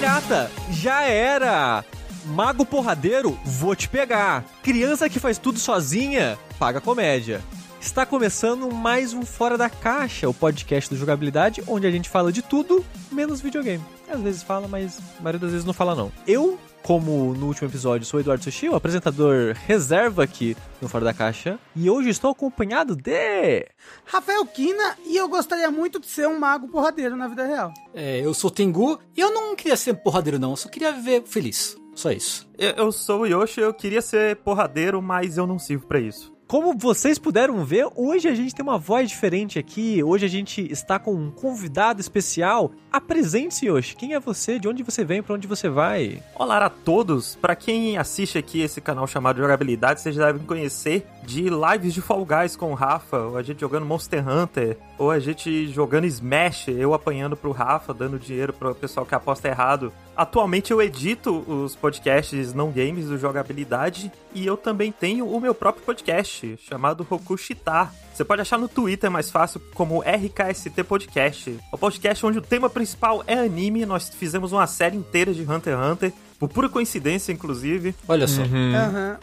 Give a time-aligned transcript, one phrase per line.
[0.00, 1.84] pirata, já era.
[2.24, 4.46] Mago porradeiro, vou te pegar.
[4.62, 7.42] Criança que faz tudo sozinha, paga comédia.
[7.78, 12.32] Está começando mais um Fora da Caixa, o podcast do Jogabilidade, onde a gente fala
[12.32, 13.84] de tudo, menos videogame.
[14.10, 16.10] Às vezes fala, mas a maioria das vezes não fala não.
[16.26, 21.04] Eu, como no último episódio, sou o Eduardo Sushi, o apresentador reserva aqui no Fora
[21.04, 23.66] da Caixa, e hoje estou acompanhado de...
[24.04, 27.72] Rafael Kina e eu gostaria muito de ser um mago porradeiro na vida real.
[27.94, 31.22] É, eu sou Tengu e eu não queria ser porradeiro não, eu só queria viver
[31.26, 31.76] feliz.
[31.94, 32.48] Só isso.
[32.56, 36.32] Eu, eu sou o Yoshi, eu queria ser porradeiro, mas eu não sirvo pra isso.
[36.50, 40.02] Como vocês puderam ver, hoje a gente tem uma voz diferente aqui.
[40.02, 42.72] Hoje a gente está com um convidado especial.
[42.90, 43.94] Apresente-se, Yoshi.
[43.94, 44.58] Quem é você?
[44.58, 45.22] De onde você vem?
[45.22, 46.20] Para onde você vai?
[46.34, 47.36] Olá a todos.
[47.36, 52.26] Para quem assiste aqui esse canal chamado Jogabilidade, vocês devem conhecer de lives de Fall
[52.26, 56.66] Guys com o Rafa, ou a gente jogando Monster Hunter, ou a gente jogando Smash,
[56.66, 59.92] eu apanhando pro Rafa, dando dinheiro pro pessoal que aposta errado.
[60.16, 65.54] Atualmente eu edito os podcasts não games do Jogabilidade e eu também tenho o meu
[65.54, 67.90] próprio podcast chamado Rokushita.
[68.12, 71.58] Você pode achar no Twitter mais fácil como RKST Podcast.
[71.72, 73.86] O podcast onde o tema principal é anime.
[73.86, 76.12] Nós fizemos uma série inteira de Hunter x Hunter.
[76.38, 77.94] Por pura coincidência, inclusive.
[78.08, 78.42] Olha só.
[78.42, 78.74] Uhum.
[78.74, 79.18] Aham.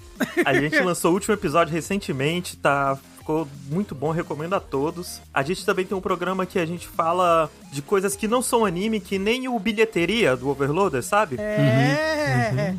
[0.46, 2.98] A gente lançou o último episódio recentemente, tá?
[3.28, 5.20] Ficou muito bom, recomendo a todos.
[5.34, 8.64] A gente também tem um programa que a gente fala de coisas que não são
[8.64, 11.36] anime, que nem o bilheteria do Overloader, sabe?
[11.38, 12.74] É.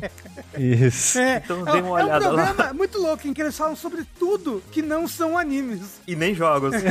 [0.57, 1.19] Isso.
[1.19, 1.39] É.
[1.45, 2.45] Então é, dê uma é um olhada lá.
[2.47, 6.01] programa muito louco em que eles falam sobre tudo que não são animes.
[6.07, 6.73] E nem jogos.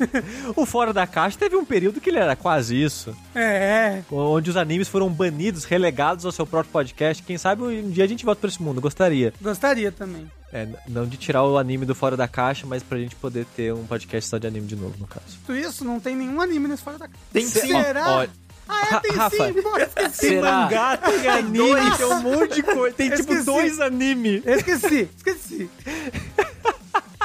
[0.56, 3.16] O Fora da Caixa teve um período que ele era quase isso.
[3.34, 4.02] É.
[4.10, 7.22] Onde os animes foram banidos, relegados ao seu próprio podcast.
[7.22, 8.80] Quem sabe um dia a gente volta pra esse mundo.
[8.80, 9.32] Gostaria.
[9.40, 10.30] Gostaria também.
[10.52, 13.74] É, não de tirar o anime do Fora da Caixa, mas pra gente poder ter
[13.74, 15.26] um podcast só de anime de novo, no caso.
[15.44, 17.18] Tudo isso, não tem nenhum anime nesse fora da casa.
[17.32, 17.60] Tem sim.
[17.60, 18.10] Será?
[18.18, 18.30] Olha,
[18.68, 19.62] Ah, é, tem Rafa, sim.
[19.62, 20.20] Pô, esqueci.
[20.20, 20.52] Tem Será?
[20.62, 22.96] mangá, tem anime, tem um monte de coisa.
[22.96, 23.44] Tem tipo Esqueci.
[23.44, 24.42] dois anime.
[24.46, 25.70] Esqueci, esqueci.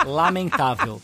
[0.05, 1.01] Lamentável.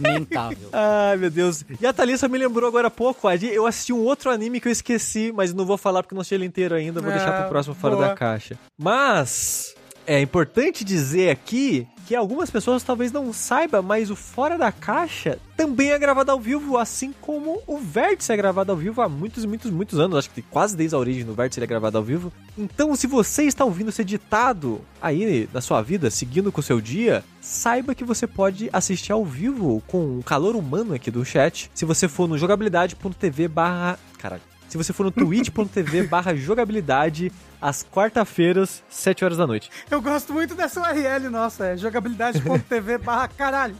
[0.00, 0.68] Lamentável.
[0.72, 1.64] Ai, meu Deus.
[1.80, 4.68] E a Thalissa me lembrou agora há pouco, Adi, eu assisti um outro anime que
[4.68, 7.32] eu esqueci, mas não vou falar porque não sei ele inteiro ainda, vou Ah, deixar
[7.40, 8.08] pro próximo Fora boa.
[8.08, 8.58] da Caixa.
[8.78, 9.74] Mas,
[10.06, 15.38] é importante dizer aqui que algumas pessoas talvez não saibam, mas o Fora da Caixa
[15.56, 19.44] também é gravado ao vivo, assim como o Vértice é gravado ao vivo há muitos
[19.44, 20.18] muitos, muitos anos.
[20.18, 22.32] Acho que quase desde a origem do Vértice ele é gravado ao vivo.
[22.58, 26.80] Então, se você está ouvindo ser ditado aí na sua vida, seguindo com o seu
[26.80, 31.70] dia, saiba que você pode assistir ao vivo com o calor humano aqui do chat.
[31.72, 34.00] Se você for no jogabilidade.tv barra...
[34.18, 34.49] Caralho.
[34.70, 39.68] Se você for no twitch.tv barra jogabilidade, às quarta-feiras, 7 horas da noite.
[39.90, 43.74] Eu gosto muito dessa URL nossa, é jogabilidade.tv barra caralho.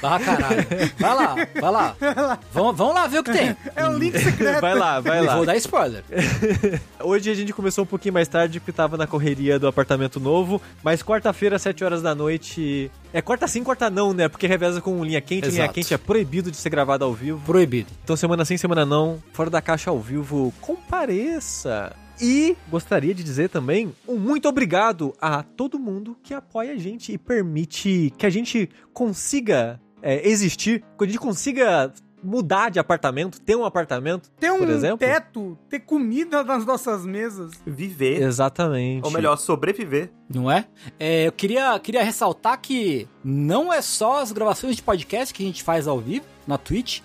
[0.00, 0.66] Barra caralho.
[0.98, 2.38] Vai lá, vai lá.
[2.52, 3.56] Vamos, vamos lá ver o que tem.
[3.74, 4.60] É o link secreto.
[4.60, 5.36] Vai lá, vai E lá.
[5.36, 6.04] vou dar spoiler.
[7.02, 10.60] Hoje a gente começou um pouquinho mais tarde porque tava na correria do apartamento novo,
[10.82, 12.90] mas quarta-feira, 7 horas da noite.
[13.12, 14.28] É quarta sim, quarta não, né?
[14.28, 15.74] Porque reveza com linha quente, linha Exato.
[15.74, 17.40] quente é proibido de ser gravado ao vivo.
[17.44, 17.90] Proibido.
[18.04, 21.92] Então semana sim, semana não, fora da caixa ao vivo, compareça.
[22.20, 27.12] E gostaria de dizer também um muito obrigado a todo mundo que apoia a gente
[27.12, 31.92] e permite que a gente consiga é, existir, que a gente consiga
[32.22, 34.98] mudar de apartamento, ter um apartamento, Ter um por exemplo.
[34.98, 37.52] teto, ter comida nas nossas mesas.
[37.64, 38.20] Viver.
[38.20, 39.04] Exatamente.
[39.04, 40.10] Ou melhor, sobreviver.
[40.28, 40.66] Não é?
[40.98, 45.46] É, eu queria, queria ressaltar que não é só as gravações de podcast que a
[45.46, 47.00] gente faz ao vivo na Twitch.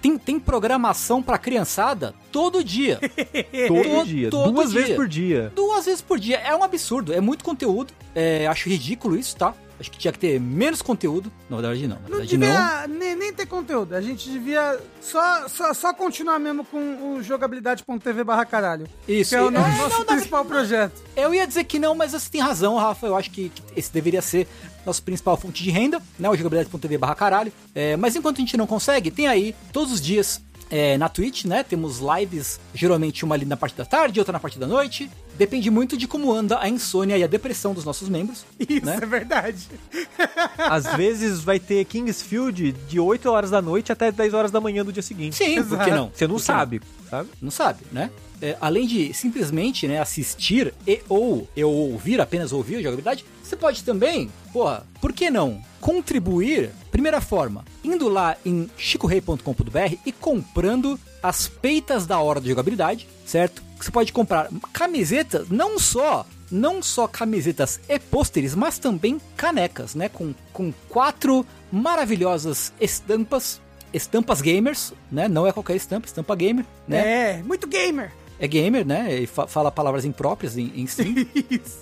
[0.00, 2.98] Tem, tem programação pra criançada todo dia.
[3.68, 4.80] todo todo- dia, todo duas dia.
[4.80, 5.52] vezes por dia.
[5.54, 6.38] Duas vezes por dia.
[6.38, 7.12] É um absurdo.
[7.12, 7.92] É muito conteúdo.
[8.14, 9.54] É, acho ridículo isso, tá?
[9.82, 11.30] Acho que tinha que ter menos conteúdo.
[11.50, 11.96] Na verdade, não.
[11.96, 12.46] Na Não verdade, não.
[12.48, 13.94] devia nem, nem ter conteúdo.
[13.94, 18.86] A gente devia só, só, só continuar mesmo com o jogabilidade.tv barra caralho.
[19.06, 19.30] Isso.
[19.30, 21.02] Que é o no- É, nosso não, principal projeto.
[21.16, 23.06] Eu ia dizer que não, mas você tem razão, Rafa.
[23.06, 24.46] Eu acho que, que esse deveria ser
[24.86, 26.28] nossa principal fonte de renda, né?
[26.28, 27.52] O jogabilidade.tv barra caralho.
[27.74, 30.40] É, mas enquanto a gente não consegue, tem aí todos os dias
[30.70, 31.62] é, na Twitch, né?
[31.62, 35.10] Temos lives, geralmente uma ali na parte da tarde, outra na parte da noite.
[35.42, 38.44] Depende muito de como anda a insônia e a depressão dos nossos membros.
[38.60, 39.00] Isso né?
[39.02, 39.68] é verdade.
[40.56, 44.84] Às vezes vai ter Kingsfield de 8 horas da noite até 10 horas da manhã
[44.84, 45.34] do dia seguinte.
[45.34, 46.12] Sim, por que não?
[46.14, 46.80] Você não sabe,
[47.10, 47.28] sabe?
[47.42, 48.08] não sabe, né?
[48.40, 53.56] É, além de simplesmente né, assistir e ou eu ouvir, apenas ouvir a jogabilidade, você
[53.56, 56.70] pode também, porra, por que não contribuir?
[56.92, 63.62] Primeira forma, indo lá em chicorei.com.br e comprando as peitas da hora de jogabilidade, certo?
[63.82, 70.08] Você pode comprar camisetas, não só não só camisetas e pôsteres, mas também canecas, né?
[70.10, 73.58] Com, com quatro maravilhosas estampas,
[73.92, 75.28] estampas gamers, né?
[75.28, 77.38] Não é qualquer estampa, estampa gamer, né?
[77.38, 78.12] É, muito gamer.
[78.42, 79.20] É gamer, né?
[79.20, 81.14] E fa- fala palavras impróprias em, em Steam.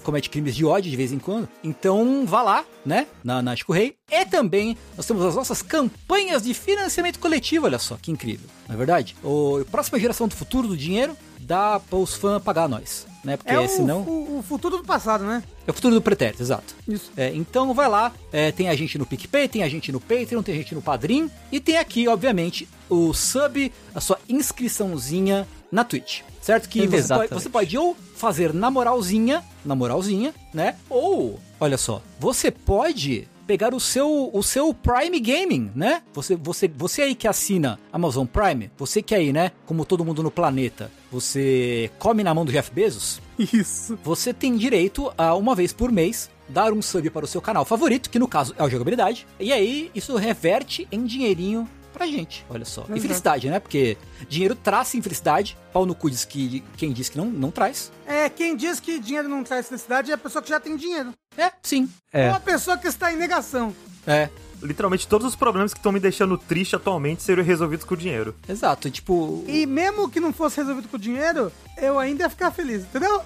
[0.04, 1.48] comete crimes de ódio de vez em quando.
[1.64, 3.06] Então vá lá, né?
[3.24, 3.94] Na, na Chico Rei.
[4.10, 7.66] E também nós temos as nossas campanhas de financiamento coletivo.
[7.66, 8.48] Olha só, que incrível.
[8.68, 9.16] Não é verdade?
[9.24, 13.08] O próxima geração do futuro do dinheiro dá para os fãs pagar nós.
[13.24, 13.36] Né?
[13.36, 14.00] Porque É senão.
[14.00, 15.42] o, o futuro do passado, né?
[15.66, 16.74] É o futuro do pretérito, exato.
[16.88, 17.10] Isso.
[17.16, 20.42] É, então vai lá, é, tem a gente no PicPay, tem a gente no Patreon,
[20.42, 25.84] tem a gente no Padrim e tem aqui, obviamente, o sub, a sua inscriçãozinha na
[25.84, 26.22] Twitch.
[26.40, 26.68] Certo?
[26.68, 30.76] Que você pode, você pode ou fazer na moralzinha, na moralzinha, né?
[30.88, 36.02] Ou, olha só, você pode pegar o seu, o seu Prime Gaming, né?
[36.12, 39.50] Você, você, você aí que assina Amazon Prime, você que aí, né?
[39.66, 43.98] Como todo mundo no planeta, você come na mão do Jeff Bezos, Isso.
[44.04, 47.64] você tem direito a uma vez por mês dar um sub para o seu canal
[47.64, 49.26] favorito, que no caso é o Jogabilidade.
[49.38, 52.44] E aí isso reverte em dinheirinho pra gente.
[52.48, 52.82] Olha só.
[52.82, 53.00] E Exato.
[53.02, 53.58] felicidade, né?
[53.60, 53.96] Porque
[54.28, 55.56] dinheiro traz sim felicidade.
[55.72, 57.90] Pau no cu diz que quem diz que não, não traz.
[58.06, 61.12] É, quem diz que dinheiro não traz felicidade é a pessoa que já tem dinheiro.
[61.36, 61.88] É, sim.
[62.12, 62.28] É.
[62.30, 63.74] Ou a pessoa que está em negação.
[64.06, 64.28] É.
[64.62, 68.34] Literalmente todos os problemas que estão me deixando triste atualmente seriam resolvidos com dinheiro.
[68.48, 68.88] Exato.
[68.88, 69.42] e, Tipo.
[69.48, 73.22] E mesmo que não fosse resolvido com dinheiro, eu ainda ia ficar feliz, entendeu?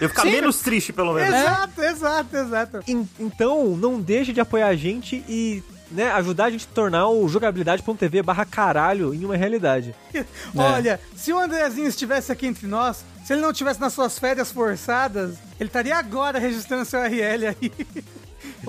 [0.00, 0.30] Eu ficar Sim.
[0.30, 1.34] menos triste, pelo menos.
[1.34, 2.80] Exato, exato, exato.
[2.86, 7.08] En- Então, não deixe de apoiar a gente e né, ajudar a gente a tornar
[7.08, 9.94] o jogabilidade.tv barra caralho em uma realidade.
[10.56, 14.50] Olha, se o Andrezinho estivesse aqui entre nós, se ele não estivesse nas suas férias
[14.50, 17.72] forçadas, ele estaria agora registrando seu URL aí.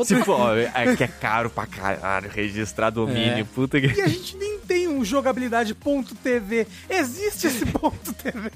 [0.05, 3.43] Se for, ó, é que é caro pra caralho registrar domínio, É.
[3.43, 3.87] puta que...
[3.87, 6.67] E a gente nem tem um jogabilidade.tv.
[6.89, 8.51] Existe esse ponto TV.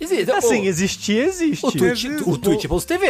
[0.00, 0.30] Existe.
[0.30, 1.66] Assim, o, existir, existe.
[1.66, 2.28] o Twitch, existe.
[2.28, 2.68] o Twitch é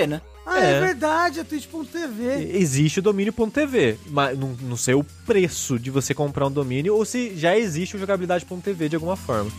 [0.08, 0.20] né?
[0.44, 0.80] Ah, é, É.
[0.80, 2.50] verdade, é twitch.tv.
[2.58, 7.04] Existe o domínio.tv, mas não, não sei o preço de você comprar um domínio ou
[7.04, 9.50] se já existe o jogabilidade.tv de alguma forma.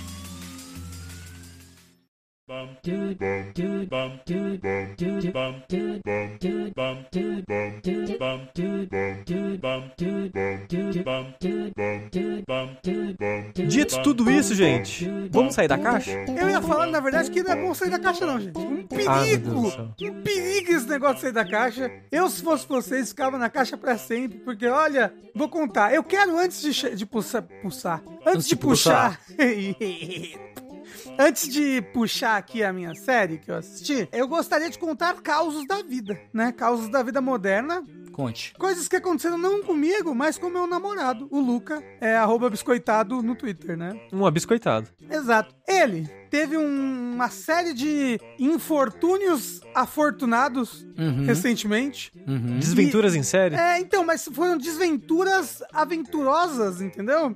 [13.67, 16.11] Dito tudo isso, gente, vamos sair da caixa?
[16.11, 18.57] Eu ia falar, na verdade, que não é bom sair da caixa, não, gente.
[18.57, 19.71] Um Ah, perigo!
[19.71, 19.89] céu.
[20.01, 21.91] um perigo esse negócio de sair da caixa.
[22.11, 24.39] Eu, se fosse vocês, ficava na caixa pra sempre.
[24.39, 25.93] Porque, olha, vou contar.
[25.93, 28.01] Eu quero, antes de, de pulsar, pulsar.
[28.25, 29.19] Antes, de, de puxar.
[31.23, 35.67] Antes de puxar aqui a minha série que eu assisti, eu gostaria de contar causos
[35.67, 36.51] da vida, né?
[36.51, 37.83] Causos da vida moderna.
[38.11, 38.53] Conte.
[38.57, 43.35] Coisas que aconteceram não comigo, mas com meu namorado, o Luca, é arroba biscoitado no
[43.35, 43.97] Twitter, né?
[44.11, 44.89] Um abiscoitado.
[45.09, 45.55] Exato.
[45.67, 51.23] Ele teve um- uma série de infortúnios afortunados Uhum.
[51.25, 52.11] recentemente.
[52.27, 52.57] Uhum.
[52.57, 53.55] Desventuras em série?
[53.55, 57.35] É, então, mas foram desventuras aventurosas, entendeu?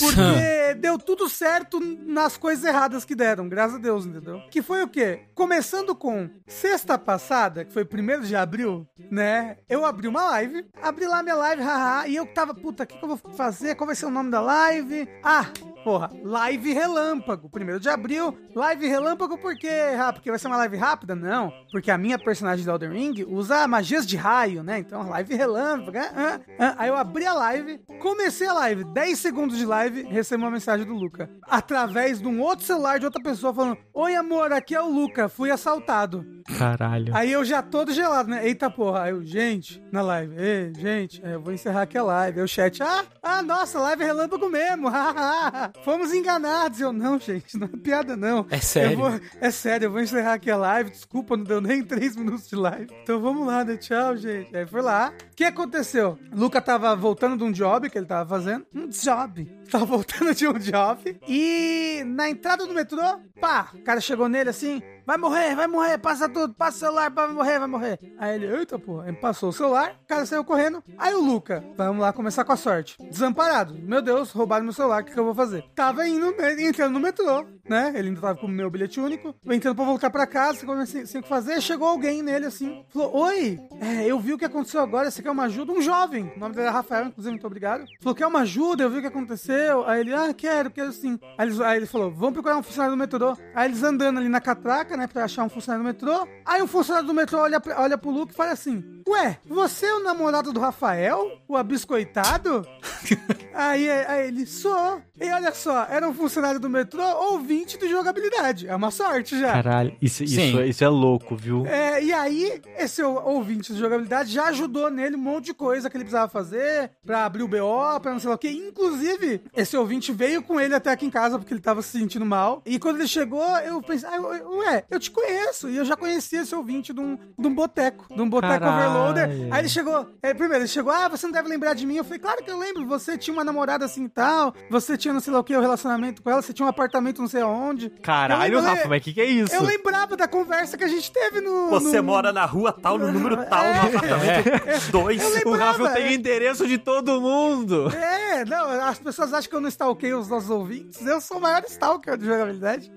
[0.00, 4.40] Porque deu tudo certo nas coisas erradas que deram, graças a Deus, entendeu?
[4.50, 5.24] Que foi o quê?
[5.34, 9.58] Começando com sexta passada, que foi 1 de abril, né?
[9.68, 12.96] Eu abri uma live, abri lá minha live, haha, e eu tava, puta, o que,
[12.98, 13.74] que eu vou fazer?
[13.74, 15.08] Qual vai ser o nome da live?
[15.22, 15.46] Ah,
[15.84, 17.50] porra, live relâmpago.
[17.54, 19.68] 1 de abril, live relâmpago por quê?
[19.98, 21.14] Ah, porque vai ser uma live rápida?
[21.14, 24.78] Não, porque a minha personagem do Elden Ring usa magias de raio, né?
[24.78, 25.98] Então, live relâmpago.
[25.98, 26.74] ah, ah.
[26.78, 30.86] Aí eu abri a live, comecei a live, 10 segundos de live, recebi uma mensagem
[30.86, 31.30] do Luca.
[31.42, 35.28] Através de um outro celular de outra pessoa falando: Oi, amor, aqui é o Luca,
[35.28, 36.24] fui assaltado.
[36.58, 37.14] Caralho.
[37.14, 38.46] Aí eu já todo gelado, né?
[38.46, 39.02] Eita porra.
[39.02, 40.34] Aí eu, gente, na live.
[40.36, 42.38] Ei, gente, é, eu vou encerrar aqui a live.
[42.38, 44.88] Aí o chat, ah, ah, nossa, live relâmpago mesmo.
[45.84, 46.80] Fomos enganados.
[46.80, 48.46] Eu, não, gente, não é piada, não.
[48.50, 48.96] É sério.
[48.98, 50.90] Vou- é sério, eu vou encerrar aqui a live.
[50.90, 52.88] Desculpa, não deu nem três minutos de live.
[53.02, 53.76] Então vamos lá, né?
[53.76, 54.54] Tchau, gente.
[54.56, 55.12] Aí foi lá.
[55.32, 56.18] O que aconteceu?
[56.32, 58.66] Luca tava voltando de um job que ele tava fazendo.
[58.74, 59.60] Um job.
[59.70, 61.18] Tava voltando de um job.
[61.28, 63.00] E na entrada do metrô,
[63.40, 64.82] pá, o cara chegou nele assim.
[65.06, 67.98] Vai morrer, vai morrer, passa tudo, passa o celular, vai morrer, vai morrer.
[68.18, 70.82] Aí ele, eita porra, ele passou o celular, o cara saiu correndo.
[70.98, 72.96] Aí o Luca, vamos lá começar com a sorte.
[73.10, 73.74] Desamparado.
[73.74, 75.64] Meu Deus, roubaram meu celular, o que, que eu vou fazer?
[75.74, 77.92] Tava indo, né, entrando no metrô, né?
[77.94, 79.34] Ele ainda tava com o meu bilhete único.
[79.46, 81.60] Entrando pra voltar pra casa, comecei sem o que fazer.
[81.60, 85.30] Chegou alguém nele assim, falou: Oi, é, eu vi o que aconteceu agora, você quer
[85.30, 85.72] uma ajuda?
[85.72, 87.84] Um jovem, o nome dele é Rafael, inclusive, muito obrigado.
[88.00, 88.82] Falou: Quer uma ajuda?
[88.82, 89.86] Eu vi o que aconteceu.
[89.86, 91.18] Aí ele, ah, quero, quero sim.
[91.38, 93.36] Aí aí ele falou: Vamos procurar um funcionário do metrô.
[93.54, 96.26] Aí eles andando ali na catraca, né, pra achar um funcionário do metrô.
[96.44, 99.94] Aí um funcionário do metrô olha, olha pro Luke e fala assim: Ué, você é
[99.94, 101.38] o namorado do Rafael?
[101.48, 102.66] O abiscoitado?
[103.54, 105.00] aí, aí ele, sou.
[105.20, 108.66] E olha só, era um funcionário do metrô ouvinte do jogabilidade.
[108.68, 109.52] É uma sorte já.
[109.52, 111.66] Caralho, isso, isso, é- isso é louco, viu?
[111.66, 115.96] É, e aí, esse ouvinte de jogabilidade já ajudou nele um monte de coisa que
[115.96, 118.48] ele precisava fazer pra abrir o BO, pra não sei lá o que.
[118.48, 122.24] Inclusive, esse ouvinte veio com ele até aqui em casa porque ele tava se sentindo
[122.24, 122.62] mal.
[122.64, 125.68] E quando ele chegou, eu pensei, ah, ué, eu te conheço.
[125.68, 128.90] E eu já conhecia esse ouvinte de um, de um boteco, de um boteco Caralho.
[128.90, 129.48] overloader.
[129.52, 131.96] Aí ele chegou, é, primeiro, ele chegou, ah, você não deve lembrar de mim.
[131.96, 135.12] Eu falei, claro que eu lembro, você tinha uma namorada assim e tal, você tinha
[135.12, 137.42] não sei lá o que, o relacionamento com ela, você tinha um apartamento não sei
[137.42, 137.86] aonde.
[137.86, 139.54] Eu Caralho, lembro- Rafa, mas o que, que é isso?
[139.54, 141.68] Eu lembrava da conversa que a gente teve no.
[141.70, 145.40] Você no- mora na rua tal, no número tal, no apartamento 2.
[145.42, 146.14] Eu O Rafa tem o é.
[146.14, 147.90] endereço de todo mundo.
[147.94, 151.04] É, não, as pessoas acham que eu não stalkeio os nossos ouvintes.
[151.04, 152.90] Eu sou o maior stalker de jogabilidade.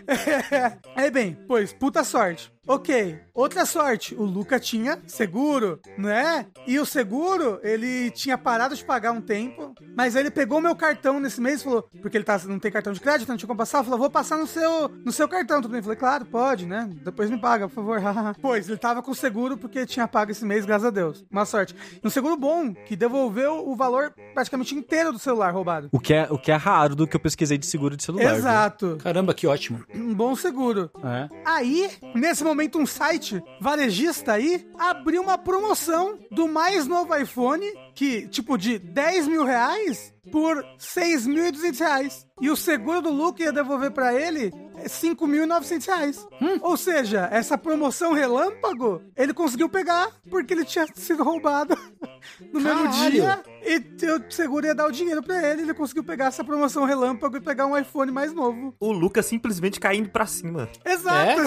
[0.96, 2.44] Aí bem, pois, puta sorte.
[2.66, 6.48] Ok, outra sorte, o Luca tinha seguro, né?
[6.66, 10.74] E o seguro, ele tinha parado de pagar um tempo, mas aí ele pegou meu
[10.74, 13.48] cartão nesse mês e falou, porque ele tá, não tem cartão de crédito, não tinha
[13.48, 15.80] como passar, falou, vou passar no seu, no seu cartão, tudo bem?
[15.80, 16.90] Eu falei, claro, pode, né?
[17.04, 18.02] Depois me paga, por favor.
[18.42, 21.26] pois, ele tava com seguro porque tinha pago esse mês, graças a Deus.
[21.30, 21.76] Uma sorte.
[22.02, 25.90] E um seguro bom, que devolveu o valor praticamente inteiro do celular roubado.
[25.92, 28.30] O que, é, o que é raro do que eu pesquisei de seguro de celular.
[28.30, 28.38] viu?
[28.38, 28.98] Exato.
[29.04, 29.84] Caramba, que ótimo.
[29.94, 30.90] Um bom seguro.
[31.04, 31.30] É.
[31.46, 38.28] Aí, nesse momento, um site varejista aí abriu uma promoção do mais novo iPhone, que,
[38.28, 42.28] tipo, de 10 mil reais por 6.200 reais.
[42.42, 46.28] E o seguro do Luke ia devolver pra ele é 5.900 reais.
[46.62, 51.78] Ou seja, essa promoção relâmpago, ele conseguiu pegar porque ele tinha sido roubado
[52.52, 53.42] no mesmo dia.
[53.66, 53.78] E
[54.12, 55.62] o seguro ia dar o dinheiro pra ele.
[55.62, 58.76] Ele conseguiu pegar essa promoção relâmpago e pegar um iPhone mais novo.
[58.80, 60.70] O Lucas simplesmente caindo pra cima.
[60.86, 61.42] Exato.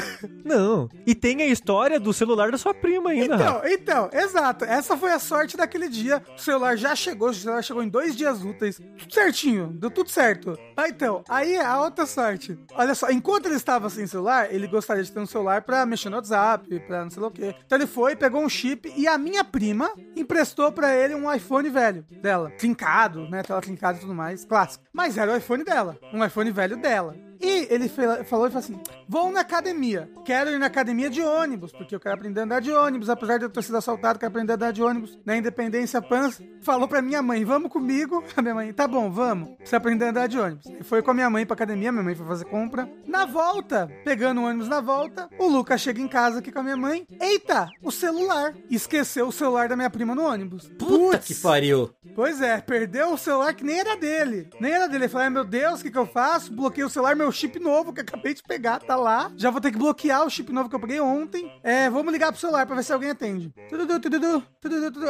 [0.45, 0.89] Não.
[1.07, 3.35] E tem a história do celular da sua prima ainda.
[3.35, 4.65] Então, então, exato.
[4.65, 6.23] Essa foi a sorte daquele dia.
[6.37, 8.77] O celular já chegou, o celular chegou em dois dias úteis.
[8.77, 10.59] Tudo certinho, deu tudo certo.
[10.77, 12.59] Ah, então, aí a outra sorte.
[12.75, 16.11] Olha só, enquanto ele estava sem celular, ele gostaria de ter um celular pra mexer
[16.11, 17.55] no WhatsApp, pra não sei lá o quê.
[17.65, 21.69] Então ele foi, pegou um chip e a minha prima emprestou pra ele um iPhone
[21.71, 22.51] velho dela.
[22.59, 23.43] Trincado, né?
[23.43, 24.85] Tela trincada e tudo mais, clássico.
[24.93, 25.99] Mas era o iPhone dela.
[26.13, 27.17] Um iPhone velho dela.
[27.41, 30.11] E ele falou e falou assim: Vou na academia.
[30.25, 33.09] Quero ir na academia de ônibus, porque eu quero aprender a andar de ônibus.
[33.11, 35.19] Apesar de eu ter sido assaltado, quero aprender a andar de ônibus.
[35.25, 38.23] Na Independência Pans, falou pra minha mãe: Vamos comigo.
[38.37, 39.51] A minha mãe: Tá bom, vamos.
[39.65, 40.67] Você aprender a andar de ônibus.
[40.79, 41.91] E foi com a minha mãe pra academia.
[41.93, 42.89] Minha mãe foi fazer compra.
[43.07, 46.63] Na volta, pegando o ônibus na volta, o Lucas chega em casa aqui com a
[46.63, 47.07] minha mãe.
[47.21, 48.55] Eita, o celular.
[48.71, 50.69] Esqueceu o celular da minha prima no ônibus.
[50.79, 51.27] Puta Putz.
[51.27, 51.91] que pariu.
[52.15, 54.49] Pois é, perdeu o celular que nem era dele.
[54.61, 55.05] Nem era dele.
[55.05, 56.53] Ele falou: meu Deus, o que, que eu faço?
[56.53, 59.31] Bloqueei o celular, meu chip novo que acabei de pegar, tá lá.
[59.37, 61.51] Já vou ter que bloquear o chip novo que eu peguei ontem.
[61.63, 63.53] É, vamos ligar pro celular pra ver se alguém atende.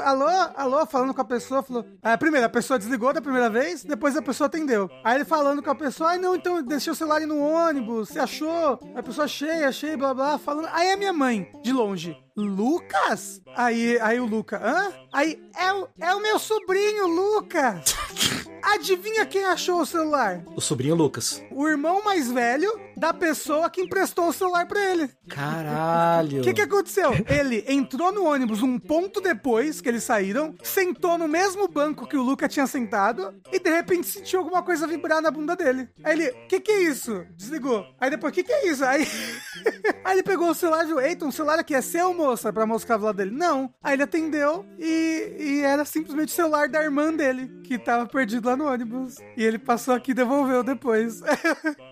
[0.04, 1.84] Alô, alô, falando com a pessoa, falou.
[2.02, 4.90] Ah, primeiro, a pessoa desligou da primeira vez, depois a pessoa atendeu.
[5.04, 8.18] Aí ele falando com a pessoa, ai não, então deixei o celular no ônibus, você
[8.18, 8.78] achou?
[8.94, 10.68] A pessoa achei, achei, blá blá, falando.
[10.72, 12.16] Aí a minha mãe, de longe.
[12.36, 13.40] Lucas?
[13.56, 14.92] Aí, aí o Luca, hã?
[15.10, 17.96] Aí, é o, é o meu sobrinho, Lucas!
[18.62, 20.42] Adivinha quem achou o celular?
[20.54, 21.42] O sobrinho Lucas.
[21.50, 25.10] O irmão mais velho da pessoa que emprestou o celular pra ele.
[25.28, 26.40] Caralho.
[26.40, 27.12] O que, que aconteceu?
[27.28, 32.16] Ele entrou no ônibus um ponto depois que eles saíram, sentou no mesmo banco que
[32.16, 35.88] o Luca tinha sentado e de repente sentiu alguma coisa vibrar na bunda dele.
[36.02, 37.24] Aí ele, o que, que é isso?
[37.36, 37.84] Desligou.
[38.00, 38.84] Aí depois, o que, que é isso?
[38.84, 39.06] Aí,
[40.04, 42.52] aí ele pegou o celular e viu, eita, um celular aqui é seu, moça?
[42.52, 43.30] Pra moça que tava do lado dele.
[43.30, 43.72] Não.
[43.82, 48.48] Aí ele atendeu e, e era simplesmente o celular da irmã dele, que tava perdido
[48.48, 49.16] lá no ônibus.
[49.36, 51.20] E ele passou aqui e devolveu depois.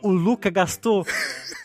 [0.03, 0.94] O Luca gastou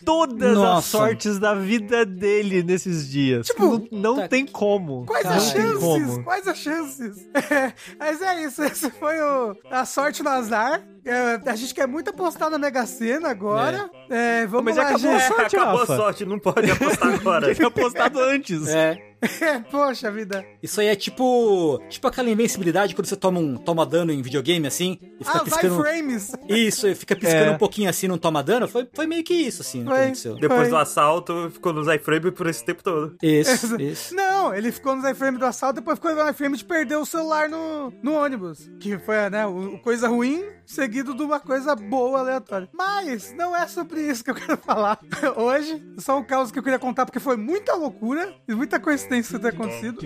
[0.06, 0.88] todas as Nossa.
[0.98, 3.48] sortes da vida dele nesses dias.
[3.48, 5.06] Tipo, não, não tá- tem como.
[5.06, 5.80] Quais as chances?
[5.80, 6.24] como.
[6.24, 7.28] Quais as chances?
[7.52, 10.84] É, mas é isso, esse foi o, a sorte no azar.
[11.06, 13.90] É, a gente quer muito apostar na Mega Sena agora.
[14.10, 15.28] É, vamos Mas lá, acabou a gente.
[15.28, 15.94] sorte, acabou Rafa.
[15.94, 17.54] a sorte, não pode apostar agora.
[17.56, 18.64] Tinha apostado antes.
[19.42, 19.60] É.
[19.70, 20.46] Poxa vida.
[20.64, 21.78] Isso aí é tipo.
[21.90, 24.98] Tipo aquela invencibilidade quando você toma um toma dano em videogame assim.
[25.20, 25.76] E fica Ah, vai piscando.
[25.82, 26.32] frames.
[26.48, 27.52] Isso, e fica piscando É.
[27.52, 28.66] um pouquinho assim, não toma dano.
[28.66, 30.04] Foi, foi meio que isso, assim, que Foi.
[30.04, 30.36] aconteceu.
[30.36, 30.70] Depois Foi.
[30.70, 33.18] do assalto, ficou nos iframe por esse tempo todo.
[33.22, 34.16] Isso, isso.
[34.16, 37.50] Não, ele ficou nos iframe do assalto, depois ficou no iframe de perder o celular
[37.50, 38.72] no, no ônibus.
[38.80, 42.70] Que foi, né, o coisa ruim, seguido de uma coisa boa aleatória.
[42.72, 45.00] Mas não é sobre isso que eu quero falar
[45.36, 45.84] hoje.
[45.98, 49.48] Só um caos que eu queria contar, porque foi muita loucura e muita coincidência ter
[49.48, 50.00] acontecido.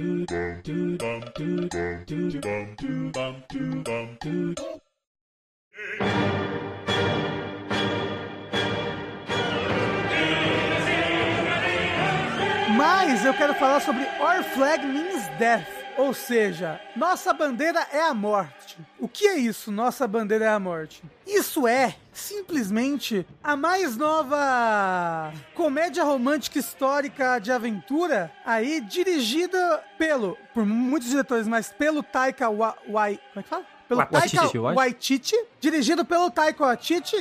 [12.75, 15.82] Mas eu quero falar sobre Our Flag Means Death.
[15.97, 18.77] Ou seja, nossa bandeira é a morte.
[18.99, 21.03] O que é isso, nossa bandeira é a morte?
[21.25, 30.65] Isso é simplesmente a mais nova comédia romântica histórica de aventura aí dirigida pelo, por
[30.65, 33.65] muitos diretores, mas pelo Taika Wa- Wai, como é que fala?
[33.87, 34.59] Pelo Waititi, Taika.
[34.61, 37.15] Waititi, dirigido pelo Taika Waititi,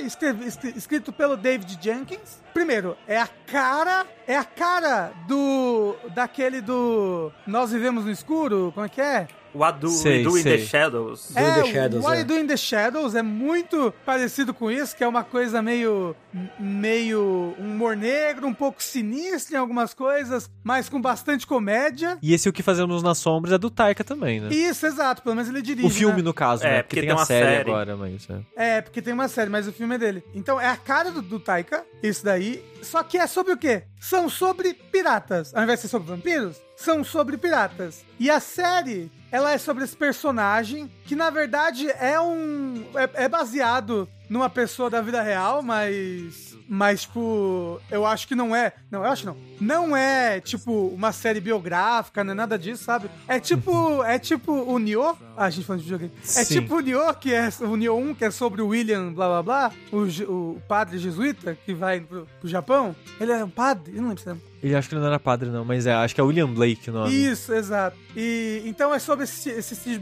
[0.77, 2.41] escrito pelo David Jenkins.
[2.55, 8.87] Primeiro, é a cara, é a cara do daquele do Nós Vivemos no Escuro, como
[8.87, 9.27] é que é?
[9.55, 10.59] What do Sei, we do in sei.
[10.59, 11.31] the shadows?
[11.33, 12.21] Do in é, the Shadows, What é.
[12.21, 16.17] You Do in the Shadows é muito parecido com isso, que é uma coisa meio
[16.59, 22.19] meio um humor negro, um pouco sinistro em algumas coisas, mas com bastante comédia.
[22.23, 24.49] E esse O Que Fazemos nas Sombras é do Taika também, né?
[24.53, 25.87] Isso, exato, pelo menos ele dirige.
[25.87, 26.23] O filme, né?
[26.23, 26.83] no caso, É, né?
[26.83, 27.71] porque Porque tem, tem a uma série, série.
[27.71, 28.29] agora, mas...
[28.57, 28.77] É.
[28.77, 30.23] É, porque tem uma série, mas o filme é dele.
[30.35, 32.65] Então é a cara do, do Taika, isso daí.
[32.83, 33.85] Só que é sobre o quê?
[34.01, 35.55] São sobre piratas.
[35.55, 38.05] Ao invés de ser sobre vampiros, são sobre piratas.
[38.19, 42.85] E a série, ela é sobre esse personagem, que na verdade é um.
[42.95, 46.52] É, é baseado numa pessoa da vida real, mas.
[46.75, 48.73] Mas, tipo, eu acho que não é.
[48.91, 49.37] Não, eu acho não.
[49.61, 53.11] Não é, tipo, uma série biográfica, não é nada disso, sabe?
[53.29, 54.03] É tipo.
[54.05, 55.15] É tipo o Nioh.
[55.37, 56.15] Ah, a gente falando de videogame.
[56.23, 56.61] É Sim.
[56.61, 59.43] tipo o Nioh, que é o Nioh 1, que é sobre o William, blá blá
[59.43, 62.97] blá, o, o padre jesuíta que vai pro, pro Japão.
[63.21, 63.93] Ele é um padre?
[63.95, 64.37] Eu não lembro se é.
[64.63, 66.89] Ele acho que ele não era padre, não, mas é, acho que é William Blake
[66.89, 67.15] o nome.
[67.15, 67.99] Isso, exato.
[68.17, 70.01] E então é sobre esse, esse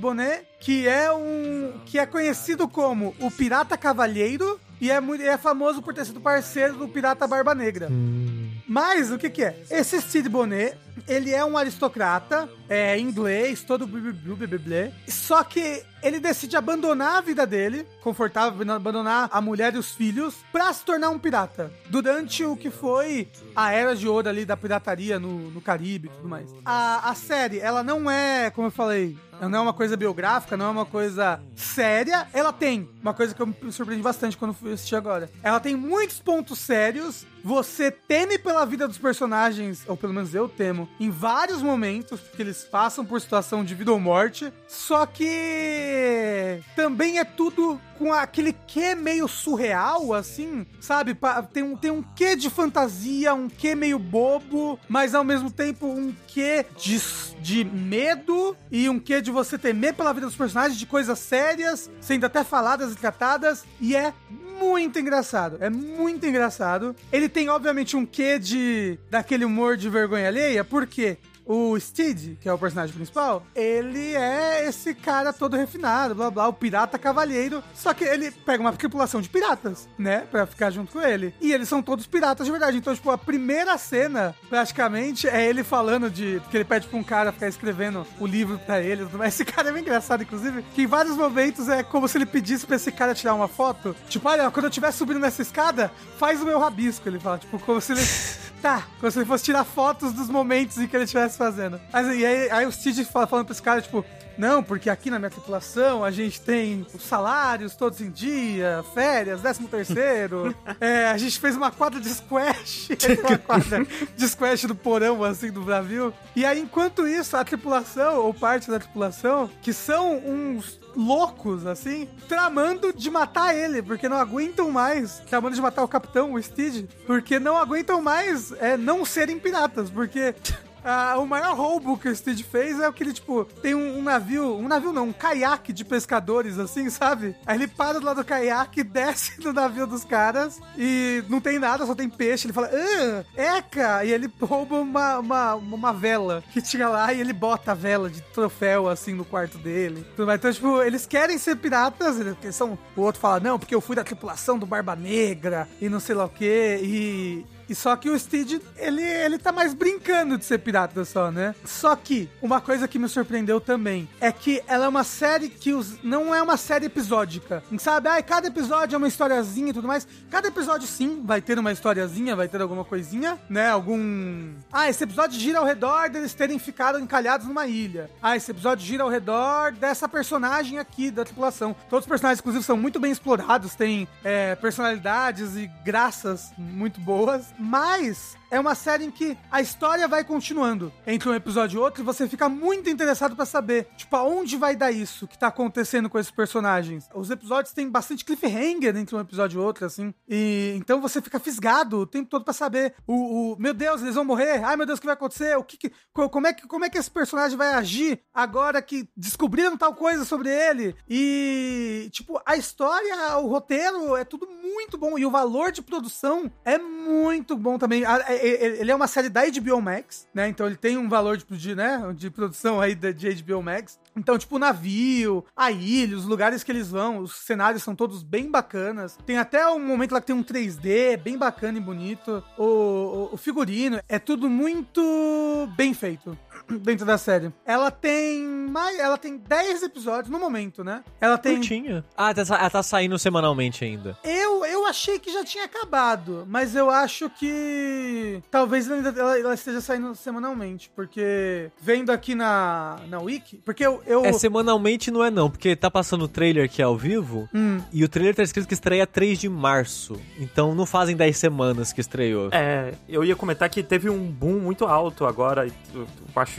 [0.60, 1.72] que é um.
[1.84, 4.60] que é conhecido como o Pirata Cavalheiro.
[4.80, 7.88] E é, muito, é famoso por ter sido parceiro do Pirata Barba Negra.
[7.90, 9.60] Hum, Mas o que que é?
[9.68, 14.92] Esse Steve Bonnet, ele é um aristocrata, é inglês, todo blá, blá, blá, blá.
[15.08, 20.36] Só que ele decide abandonar a vida dele, confortável, abandonar a mulher e os filhos,
[20.52, 21.72] pra se tornar um pirata.
[21.88, 26.10] Durante o que foi a era de ouro ali da pirataria no, no Caribe e
[26.12, 26.48] tudo mais.
[26.64, 30.66] A, a série, ela não é, como eu falei, não é uma coisa biográfica, não
[30.66, 32.26] é uma coisa séria.
[32.32, 35.30] Ela tem uma coisa que eu me surpreendi bastante quando fui assistir agora.
[35.42, 37.24] Ela tem muitos pontos sérios.
[37.42, 42.42] Você teme pela vida dos personagens, ou pelo menos eu temo, em vários momentos, porque
[42.42, 44.52] eles passam por situação de vida ou morte.
[44.68, 51.16] Só que também é tudo com aquele quê meio surreal, assim, sabe?
[51.52, 55.86] Tem um, tem um quê de fantasia, um quê meio bobo, mas ao mesmo tempo
[55.86, 56.98] um quê de,
[57.40, 61.90] de medo e um quê de você temer pela vida dos personagens, de coisas sérias,
[62.00, 64.14] sendo até faladas e tratadas, e é
[64.60, 65.56] muito engraçado.
[65.60, 66.94] É muito engraçado.
[67.10, 68.98] Ele tem, obviamente, um quê de.
[69.10, 71.16] daquele humor de vergonha alheia, porque.
[71.52, 76.46] O Steed, que é o personagem principal, ele é esse cara todo refinado, blá blá,
[76.46, 77.60] o pirata cavalheiro.
[77.74, 80.20] Só que ele pega uma tripulação de piratas, né?
[80.30, 81.34] Pra ficar junto com ele.
[81.40, 82.76] E eles são todos piratas de verdade.
[82.76, 86.40] Então, tipo, a primeira cena, praticamente, é ele falando de.
[86.52, 89.08] que ele pede pra um cara ficar escrevendo o livro pra ele.
[89.26, 92.64] Esse cara é bem engraçado, inclusive, que em vários momentos é como se ele pedisse
[92.64, 93.96] pra esse cara tirar uma foto.
[94.08, 97.08] Tipo, olha, quando eu estiver subindo nessa escada, faz o meu rabisco.
[97.08, 98.02] Ele fala, tipo, como se ele.
[98.60, 101.80] Tá, como se ele fosse tirar fotos dos momentos em que ele estivesse fazendo.
[101.92, 104.04] Mas, e aí, aí o Steve fala, falando pra esse cara, tipo,
[104.40, 109.42] não, porque aqui na minha tripulação a gente tem os salários todos em dia, férias,
[109.42, 110.56] décimo terceiro.
[110.80, 112.88] é, a gente fez uma quadra de squash,
[113.28, 116.10] uma quadra de squash do porão, assim, do Brasil.
[116.34, 122.08] E aí, enquanto isso, a tripulação, ou parte da tripulação, que são uns loucos, assim,
[122.28, 126.88] tramando de matar ele, porque não aguentam mais, tramando de matar o capitão, o Steed,
[127.06, 130.34] porque não aguentam mais é, não serem piratas, porque
[130.84, 133.98] ah, o maior roubo que o Steed fez é o que ele, tipo, tem um,
[133.98, 137.36] um navio, um navio não, um caiaque de pescadores, assim, sabe?
[137.46, 141.58] Aí ele para do lado do caiaque, desce do navio dos caras e não tem
[141.58, 142.46] nada, só tem peixe.
[142.46, 144.04] Ele fala, ah, eca!
[144.04, 148.08] E ele rouba uma, uma, uma vela que tinha lá e ele bota a vela
[148.08, 150.06] de troféu, assim, no quarto dele.
[150.18, 152.78] Então, tipo, eles querem ser piratas, eles são...
[152.96, 156.14] O outro fala, não, porque eu fui da tripulação do Barba Negra e não sei
[156.14, 157.46] lá o quê, e...
[157.70, 161.54] E só que o Steed, ele, ele tá mais brincando de ser pirata só, né?
[161.64, 165.72] Só que, uma coisa que me surpreendeu também é que ela é uma série que
[165.72, 167.62] os, não é uma série episódica.
[167.78, 168.08] Sabe?
[168.08, 170.06] Ah, cada episódio é uma historiazinha e tudo mais.
[170.28, 173.70] Cada episódio, sim, vai ter uma historiazinha, vai ter alguma coisinha, né?
[173.70, 174.52] Algum.
[174.72, 178.10] Ah, esse episódio gira ao redor deles terem ficado encalhados numa ilha.
[178.20, 181.76] Ah, esse episódio gira ao redor dessa personagem aqui da tripulação.
[181.88, 187.46] Todos os personagens, inclusive, são muito bem explorados, têm é, personalidades e graças muito boas.
[187.60, 190.92] Mas é uma série em que a história vai continuando.
[191.06, 194.74] Entre um episódio e outro e você fica muito interessado pra saber, tipo, aonde vai
[194.76, 197.08] dar isso que tá acontecendo com esses personagens.
[197.14, 201.38] Os episódios têm bastante cliffhanger entre um episódio e outro, assim, e então você fica
[201.38, 204.86] fisgado o tempo todo pra saber o, o meu Deus, eles vão morrer, ai meu
[204.86, 206.98] Deus, o que vai acontecer, o que, que co- como é que como é que
[206.98, 210.94] esse personagem vai agir agora que descobriram tal coisa sobre ele?
[211.08, 216.50] E tipo a história, o roteiro é tudo muito bom e o valor de produção
[216.64, 218.04] é muito bom também.
[218.04, 220.48] A- é- Ele é uma série da HBO Max, né?
[220.48, 223.98] Então ele tem um valor de, de, né, de produção aí da- de HBO Max.
[224.16, 228.22] Então, tipo, o navio, a ilha, os lugares que eles vão, os cenários são todos
[228.22, 229.16] bem bacanas.
[229.24, 232.42] Tem até um momento lá que tem um 3D bem bacana e bonito.
[232.58, 236.36] O, o- o figurino é tudo muito bem feito
[236.82, 237.52] dentro da série.
[237.64, 241.02] Ela tem mais, ela tem 10 episódios no momento, né?
[241.20, 242.04] Ela tem Curtinha.
[242.16, 244.16] Ah, tá, ela tá saindo semanalmente ainda.
[244.22, 249.38] eu, eu achei que já tinha acabado, mas eu acho que talvez ela, ainda- ela-
[249.38, 254.02] ela esteja saindo semanalmente, porque vendo aqui na, na Wiki, porque eu...
[254.06, 257.48] eu É, semanalmente não é não, porque tá passando o trailer que é ao vivo,
[257.54, 257.80] Hum.
[257.92, 260.20] e o trailer tá escrito que estreia 3 de março.
[260.38, 262.48] Então não fazem 10 semanas que estreou.
[262.52, 265.66] É, eu ia comentar que teve um boom muito alto agora.
[265.66, 266.06] Eu eu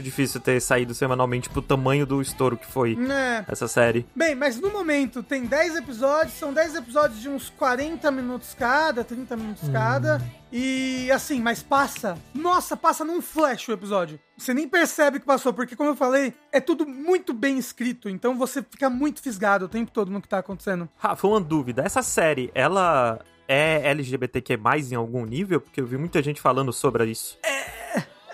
[0.02, 3.44] acho difícil ter saído semanalmente pro tamanho do estouro que foi É.
[3.48, 4.04] essa série.
[4.14, 9.04] Bem, mas no momento tem 10 episódios, são 10 episódios de uns 40 minutos cada,
[9.04, 10.20] 30 minutos cada.
[10.52, 12.18] E assim, mas passa.
[12.34, 14.18] Nossa, passa num flash o episódio.
[14.36, 18.36] Você nem percebe que passou, porque como eu falei, é tudo muito bem escrito, então
[18.36, 20.88] você fica muito fisgado o tempo todo no que tá acontecendo.
[20.98, 21.82] Rafa, uma dúvida.
[21.82, 24.58] Essa série, ela é LGBTQ+,
[24.90, 25.60] em algum nível?
[25.60, 27.38] Porque eu vi muita gente falando sobre isso.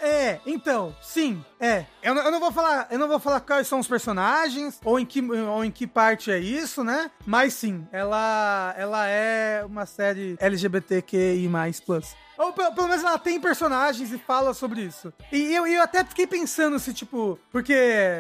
[0.01, 1.85] É, então, sim, é.
[2.03, 4.99] Eu, não- eu não vou falar, eu não vou falar quais são os personagens ou
[4.99, 7.11] em que ou em que parte é isso, né?
[7.27, 11.49] Mas sim, ela ela é uma série LGBTQI++.
[12.39, 15.13] Ou pelo, menos ela tem personagens e fala sobre isso.
[15.33, 17.75] E eu, eu até fiquei pensando se, tipo, porque,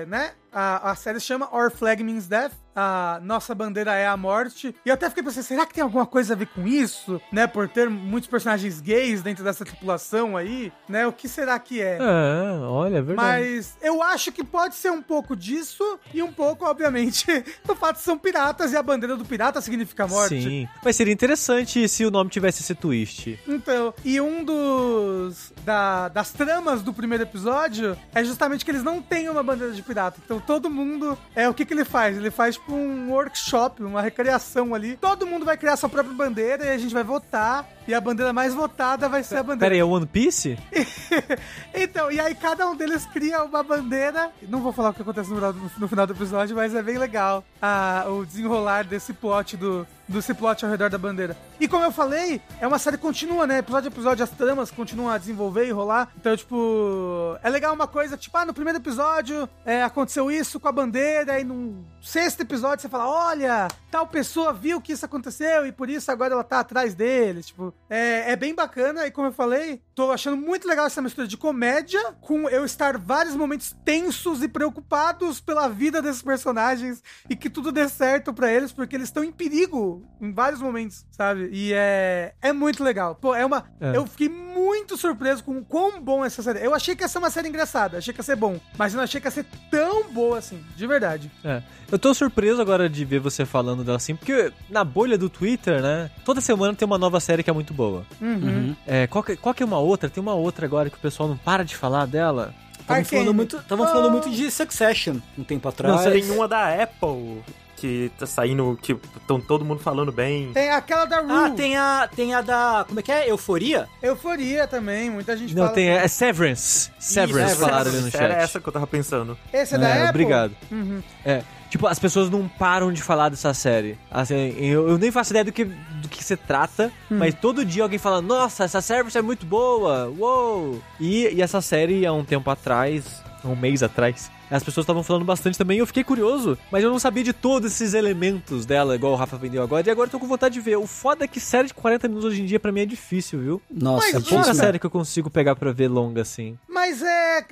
[0.08, 0.32] né?
[0.50, 2.52] A, a série chama Our Flag Means Death.
[2.74, 4.74] A nossa bandeira é a morte.
[4.84, 7.20] E eu até fiquei pensando, será que tem alguma coisa a ver com isso?
[7.32, 7.46] Né?
[7.46, 11.06] Por ter muitos personagens gays dentro dessa tripulação aí, né?
[11.06, 11.98] O que será que é?
[12.00, 13.27] É, olha, é verdade.
[13.28, 17.26] Mas eu acho que pode ser um pouco disso e um pouco, obviamente,
[17.64, 20.40] do fato de são piratas e a bandeira do pirata significa morte.
[20.42, 20.68] Sim.
[20.84, 23.38] Mas seria interessante se o nome tivesse esse twist.
[23.46, 29.00] Então, e um dos da- das tramas do primeiro episódio é justamente que eles não
[29.02, 30.20] têm uma bandeira de pirata.
[30.24, 32.16] Então todo mundo é o que que ele faz?
[32.16, 34.96] Ele faz tipo um workshop, uma recriação ali.
[34.96, 38.32] Todo mundo vai criar sua própria bandeira e a gente vai votar e a bandeira
[38.32, 40.58] mais votada vai ser a bandeira Pera aí, é One Piece?
[41.74, 44.30] então, e aí cada um deles cria uma bandeira.
[44.48, 46.82] Não vou falar o que acontece no, final do- no final do episódio, mas é
[46.82, 49.86] bem legal ah, o desenrolar desse plot do.
[50.08, 51.36] Desse plot ao redor da bandeira.
[51.60, 53.58] E como eu falei, é uma série contínua, né?
[53.58, 56.10] Episódio a episódio, as tramas continuam a desenvolver e rolar.
[56.16, 60.68] Então, tipo, é legal uma coisa, tipo, ah, no primeiro episódio é, aconteceu isso com
[60.68, 65.66] a bandeira, e no sexto episódio você fala: olha, tal pessoa viu que isso aconteceu
[65.66, 67.46] e por isso agora ela tá atrás deles.
[67.46, 71.26] Tipo, é, é bem bacana e como eu falei, tô achando muito legal essa mistura
[71.26, 77.36] de comédia com eu estar vários momentos tensos e preocupados pela vida desses personagens e
[77.36, 81.48] que tudo dê certo pra eles, porque eles estão em perigo em vários momentos, sabe?
[81.52, 83.14] E é, é muito legal.
[83.14, 83.64] Pô, é uma.
[83.80, 83.96] É.
[83.96, 86.58] Eu fiquei muito surpreso com o quão bom essa série.
[86.60, 86.66] é.
[86.66, 88.96] Eu achei que ia ser uma série engraçada, achei que ia ser bom, mas eu
[88.98, 91.30] não achei que ia ser tão boa assim, de verdade.
[91.44, 91.62] É.
[91.90, 95.80] Eu tô surpreso agora de ver você falando dela assim, porque na bolha do Twitter,
[95.80, 96.10] né?
[96.24, 98.04] Toda semana tem uma nova série que é muito boa.
[98.20, 98.74] Uhum.
[98.86, 100.10] É, qual, que, qual que é uma outra?
[100.10, 102.54] Tem uma outra agora que o pessoal não para de falar dela.
[102.80, 103.88] Estavam falando muito, tavam Oh.
[103.90, 106.04] falando muito de Succession um tempo atrás.
[106.06, 107.42] Não, Tem uma da Apple
[107.80, 110.52] que tá saindo, que estão todo mundo falando bem.
[110.52, 111.30] Tem aquela da Rue.
[111.30, 112.84] Ah, tem a, tem a da.
[112.86, 113.30] Como é que é?
[113.30, 113.88] Euforia?
[114.02, 115.74] Euforia também, muita gente Não, fala.
[115.74, 116.90] tem é Severance.
[116.98, 117.56] Severance Severance.
[117.60, 118.22] falaram ali no chat.
[118.22, 119.36] Era essa que eu tava pensando.
[119.52, 120.08] Esse é da É, Apple?
[120.10, 120.52] obrigado.
[120.70, 121.02] Uhum.
[121.24, 123.98] É, tipo, as pessoas não param de falar dessa série.
[124.10, 127.82] Assim, eu, eu nem faço ideia do que, do que se trata, mas todo dia
[127.82, 130.82] alguém fala, nossa, essa série é muito boa, uou!
[130.98, 135.24] E, e essa série, há um tempo atrás, um mês atrás, as pessoas estavam falando
[135.24, 138.94] bastante também, e eu fiquei curioso, mas eu não sabia de todos esses elementos dela,
[138.94, 140.76] igual o Rafa vendeu agora, e agora eu tô com vontade de ver.
[140.76, 143.40] O foda é que série de 40 minutos hoje em dia pra mim é difícil,
[143.40, 143.62] viu?
[143.70, 146.58] Nossa, Mas, É é pouca série que eu consigo pegar pra ver longa assim.
[146.68, 147.46] Mas é.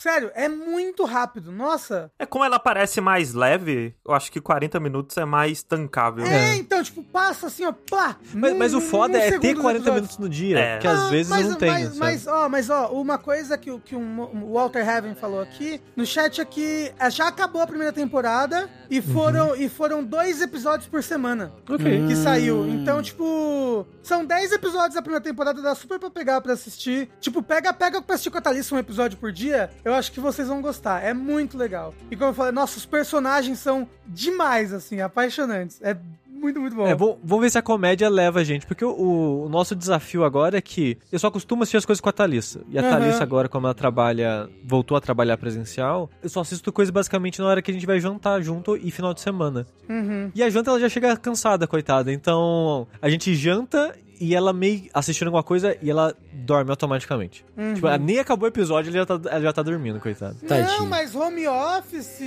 [0.00, 1.52] Sério, é muito rápido.
[1.52, 2.10] Nossa.
[2.18, 6.24] É como ela parece mais leve, eu acho que 40 minutos é mais tancável.
[6.24, 8.16] É, então, tipo, passa assim, ó, pá.
[8.32, 9.94] Mas, num- mas o foda é ter segundo do 40 episódio.
[9.94, 10.78] minutos no dia, É.
[10.78, 11.72] que às Ah, vezes mas, não tenho.
[11.72, 15.40] Mas, mas, ó, mas, ó, uma coisa que, o- que um- o Walter Heaven falou
[15.40, 20.02] aqui no chat é que eh, já acabou a primeira temporada e foram, e foram
[20.02, 22.06] dois episódios por semana Ok.
[22.08, 22.66] que saiu.
[22.66, 27.10] Então, tipo, são 10 episódios da primeira temporada, dá super pra pegar pra assistir.
[27.20, 30.20] Tipo, pega, pega pra assistir com a Thalissa um episódio por dia, eu acho que
[30.20, 31.02] vocês vão gostar.
[31.04, 31.94] É muito legal.
[32.10, 35.80] E como eu falei, nossos personagens são demais, assim, apaixonantes.
[35.82, 35.96] É
[36.40, 36.86] muito, muito bom.
[36.86, 40.56] É, vamos, ver se a comédia leva a gente, porque o, o nosso desafio agora
[40.56, 42.62] é que eu só costumo assistir as coisas com a Thalissa.
[42.70, 42.90] E a Aham.
[42.90, 47.46] Thalissa agora, como ela trabalha, voltou a trabalhar presencial, eu só assisto coisa basicamente na
[47.46, 49.66] hora que a gente vai jantar junto e final de semana.
[49.88, 50.30] Uhum.
[50.34, 52.10] E a janta ela já chega cansada, coitada.
[52.10, 57.44] Então, a gente janta e ela meio assistindo alguma coisa e ela dorme automaticamente.
[57.56, 57.74] Uhum.
[57.74, 60.36] Tipo, ela nem acabou o episódio, ela já tá, ela já tá dormindo, coitada.
[60.42, 60.86] Não, Tadinho.
[60.86, 62.20] mas home office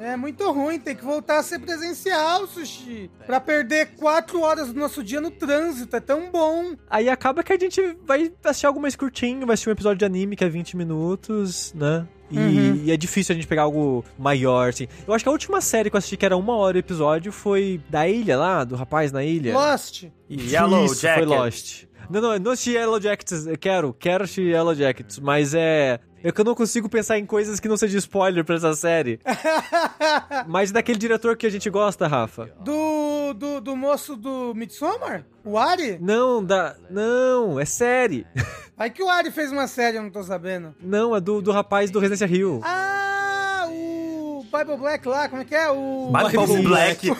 [0.00, 0.78] é muito ruim.
[0.78, 3.10] Tem que voltar a ser presencial, Sushi.
[3.26, 5.96] Pra perder quatro horas do nosso dia no trânsito.
[5.96, 6.74] É tão bom.
[6.90, 10.04] Aí acaba que a gente vai assistir algo mais curtinho, vai assistir um episódio de
[10.04, 12.06] anime que é 20 minutos, né?
[12.30, 12.82] E, Uhum.
[12.84, 14.86] e é difícil a gente pegar algo maior, assim.
[15.06, 17.32] Eu acho que a última série que eu assisti que era uma hora o episódio
[17.32, 19.54] foi da ilha lá, do rapaz na ilha.
[19.54, 20.04] Lost.
[20.30, 21.26] Yellow Isso, Jacket.
[21.26, 21.84] foi Lost.
[22.10, 26.00] Não, não, não assisti Yellow Jackets, eu quero, quero assistir Yellow Jackets, mas é...
[26.22, 29.20] É que eu não consigo pensar em coisas que não sejam spoiler pra essa série.
[30.48, 32.50] mas daquele diretor que a gente gosta, Rafa.
[32.60, 35.24] Do, do, do moço do Midsommar?
[35.44, 35.98] O Ari?
[36.00, 36.74] Não, da...
[36.90, 38.26] Não, é série.
[38.76, 40.74] Aí que o Ari fez uma série, eu não tô sabendo.
[40.80, 42.60] Não, é do, do rapaz do Residência Rio.
[42.64, 45.68] Ah, o Bible Black lá, como é que é?
[45.70, 46.10] O...
[46.12, 47.10] Bible Bible Black.
[47.10, 47.16] o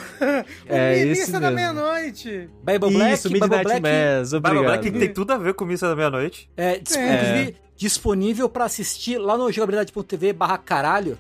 [0.69, 1.51] É, Missa da.
[1.51, 2.49] Meia-Noite.
[2.65, 4.65] Bible Black, Isso, Bible Midnight Black, Mass, Bible.
[4.65, 6.51] Black tem tudo a ver com Missa da Meia-Noite.
[6.57, 7.55] é, dis- É.
[7.79, 11.17] disponível pra assistir lá no jogabilidade.tv barra caralho.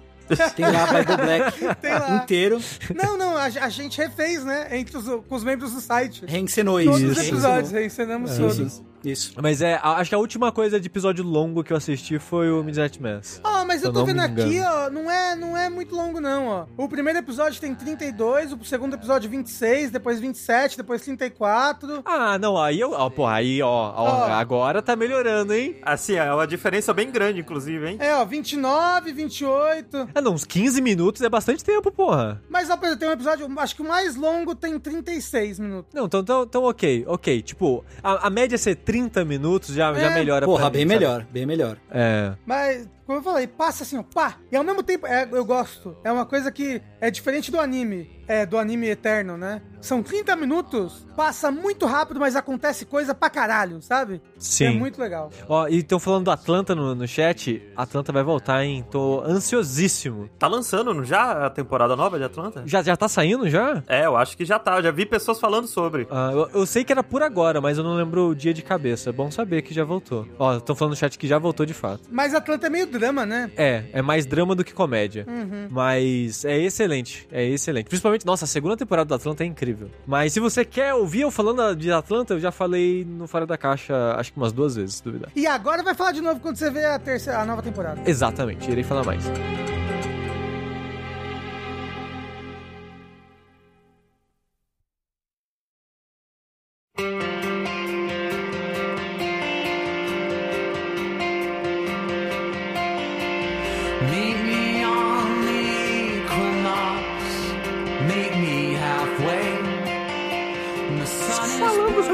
[0.54, 2.16] Tem lá Bible Black Tem lá.
[2.16, 2.60] inteiro.
[2.94, 4.76] Não, não, a, a gente refez, né?
[4.76, 6.22] Entre os, com os membros do site.
[6.26, 7.12] Reencenou Todos isso.
[7.20, 8.72] os episódios, reencenamos Sim, todos.
[8.74, 8.84] sim.
[9.04, 9.32] Isso.
[9.40, 12.62] Mas é, acho que a última coisa de episódio longo que eu assisti foi o
[12.62, 13.40] Midnight Mass.
[13.44, 16.66] Ó, mas eu tô vendo aqui, ó, não é, não é muito longo não, ó.
[16.76, 22.02] O primeiro episódio tem 32, o segundo episódio 26, depois 27, depois 34.
[22.04, 22.92] Ah, não, aí eu.
[22.92, 24.24] Ó, pô, aí, ó, ó, Ó.
[24.32, 25.76] agora tá melhorando, hein?
[25.82, 27.96] Assim, é uma diferença bem grande, inclusive, hein?
[28.00, 30.08] É, ó, 29, 28.
[30.14, 32.42] Ah, não, uns 15 minutos é bastante tempo, porra.
[32.48, 35.92] Mas ó, Pedro, tem um episódio, acho que o mais longo tem 36 minutos.
[35.94, 37.42] Não, então, então, então ok, ok.
[37.42, 40.14] Tipo, a, a média ser 30 minutos já, já É.
[40.14, 40.94] melhora Porra, pra bem sabe?
[40.94, 41.76] melhor, bem melhor.
[41.90, 42.32] É.
[42.46, 44.36] Mas, como eu falei, passa assim, ó, pá.
[44.52, 45.96] E ao mesmo tempo, é, eu gosto.
[46.04, 48.18] É uma coisa que é diferente do anime.
[48.28, 49.62] É, do anime eterno, né?
[49.80, 54.20] São 30 minutos, passa muito rápido, mas acontece coisa pra caralho, sabe?
[54.36, 54.66] Sim.
[54.66, 55.30] É muito legal.
[55.48, 57.62] Ó, e estão falando do Atlanta no, no chat.
[57.74, 58.84] Atlanta vai voltar, hein?
[58.90, 60.28] Tô ansiosíssimo.
[60.38, 62.62] Tá lançando já a temporada nova de Atlanta?
[62.66, 63.82] Já, já tá saindo já?
[63.86, 64.76] É, eu acho que já tá.
[64.76, 66.06] Eu já vi pessoas falando sobre.
[66.10, 68.60] Ah, eu, eu sei que era por agora, mas eu não lembro o dia de
[68.60, 69.08] cabeça.
[69.08, 70.26] É bom saber que já voltou.
[70.38, 72.02] Ó, estão falando no chat que já voltou de fato.
[72.10, 73.50] Mas Atlanta é meio drama, né?
[73.56, 75.24] É, é mais drama do que comédia.
[75.28, 75.68] Uhum.
[75.70, 77.86] Mas é excelente, é excelente.
[77.86, 79.90] Principalmente, nossa, a segunda temporada do Atlanta é incrível.
[80.06, 83.56] Mas se você quer ouvir eu falando de Atlanta, eu já falei no Fora da
[83.56, 85.30] Caixa, acho que umas duas vezes, se duvidar.
[85.34, 88.00] E agora vai falar de novo quando você vê a terceira, a nova temporada.
[88.06, 89.24] Exatamente, irei falar mais.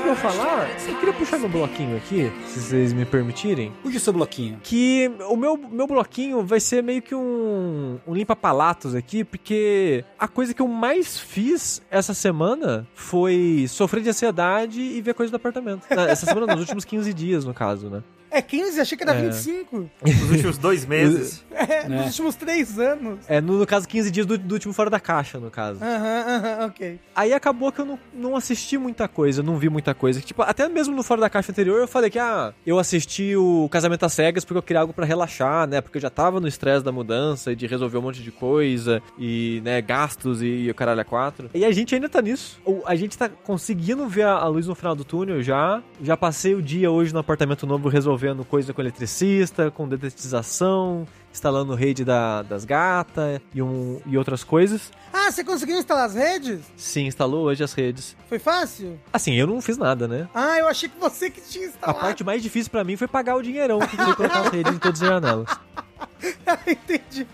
[0.06, 3.72] Eu falar, eu queria puxar meu bloquinho aqui, se vocês me permitirem.
[3.82, 4.60] Puxa o seu bloquinho.
[4.62, 10.28] Que o meu, meu bloquinho vai ser meio que um, um limpa-palatos aqui, porque a
[10.28, 15.36] coisa que eu mais fiz essa semana foi sofrer de ansiedade e ver coisa do
[15.36, 15.84] apartamento.
[15.90, 18.02] Ah, Essa semana, nos últimos 15 dias, no caso, né?
[18.34, 18.80] É 15?
[18.80, 19.22] Achei que era É.
[19.22, 19.88] 25.
[20.04, 21.44] Nos últimos dois meses.
[21.52, 23.20] É, nos últimos três anos.
[23.28, 25.78] É, no, no caso, 15 dias do, do último Fora da Caixa, no caso.
[25.82, 26.98] Aham, aham, ok.
[27.14, 30.20] Aí acabou que eu não, não assisti muita coisa, não vi muita coisa.
[30.20, 33.68] Tipo, até mesmo no Fora da Caixa anterior eu falei que, ah, eu assisti o
[33.70, 35.80] Casamento às Cegas porque eu queria algo pra relaxar, né?
[35.80, 39.00] Porque eu já tava no estresse da mudança e de resolver um monte de coisa
[39.16, 41.48] e, né, gastos e, e o caralho a quatro.
[41.54, 42.60] E a gente ainda tá nisso.
[42.84, 45.80] A gente tá conseguindo ver a, a luz no final do túnel já.
[46.02, 51.74] Já passei o dia hoje no apartamento novo resolvendo coisa com eletricista, com detetização, instalando
[51.74, 54.90] rede da- das gatas e, um, e outras coisas.
[55.12, 56.60] Ah, você conseguiu instalar as redes?
[56.76, 58.16] Sim, instalou hoje as redes.
[58.28, 58.98] Foi fácil?
[59.12, 60.28] Assim, eu não fiz nada, né?
[60.34, 62.00] Ah, eu achei que você que tinha A instalado.
[62.00, 64.78] parte mais difícil pra mim foi pagar o dinheirão que foi colocar as redes em
[64.78, 65.48] todas as janelas.
[66.66, 67.26] Entendi.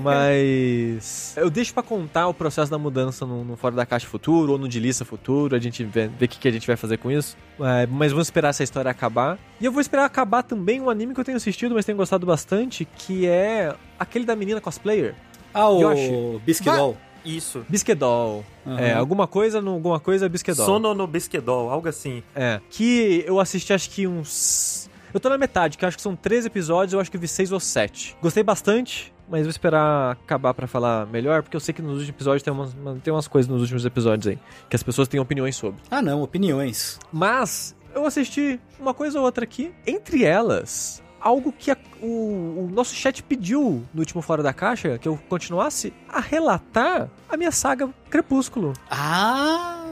[0.00, 4.52] Mas eu deixo pra contar o processo da mudança no, no Fora da Caixa Futuro
[4.52, 5.54] ou no de Lista Futuro.
[5.54, 7.36] A gente vê, o que, que a gente vai fazer com isso.
[7.60, 9.38] É, mas vamos esperar essa história acabar.
[9.60, 12.26] E eu vou esperar acabar também um anime que eu tenho assistido, mas tenho gostado
[12.26, 15.14] bastante, que é aquele da menina cosplayer.
[15.52, 16.40] Ah, o.
[16.40, 16.96] Bisquidol.
[17.24, 17.64] Isso.
[17.68, 18.44] Bisquedol.
[18.66, 18.78] Aham.
[18.78, 20.66] É, alguma coisa no alguma coisa Bisquedol.
[20.66, 22.22] Sono no Bisquedol, algo assim.
[22.34, 22.60] É.
[22.68, 24.90] Que eu assisti acho que uns.
[25.12, 27.28] Eu tô na metade, que eu acho que são três episódios, eu acho que vi
[27.28, 28.16] seis ou sete.
[28.20, 32.08] Gostei bastante, mas vou esperar acabar pra falar melhor, porque eu sei que nos últimos
[32.10, 35.56] episódios tem umas, tem umas coisas nos últimos episódios aí, que as pessoas têm opiniões
[35.56, 35.80] sobre.
[35.90, 36.98] Ah, não, opiniões.
[37.12, 39.72] Mas eu assisti uma coisa ou outra aqui.
[39.86, 44.98] Entre elas, algo que a- o, o nosso chat pediu no último Fora da Caixa,
[44.98, 48.72] que eu continuasse a relatar a minha saga Crepúsculo.
[48.90, 49.84] Ah,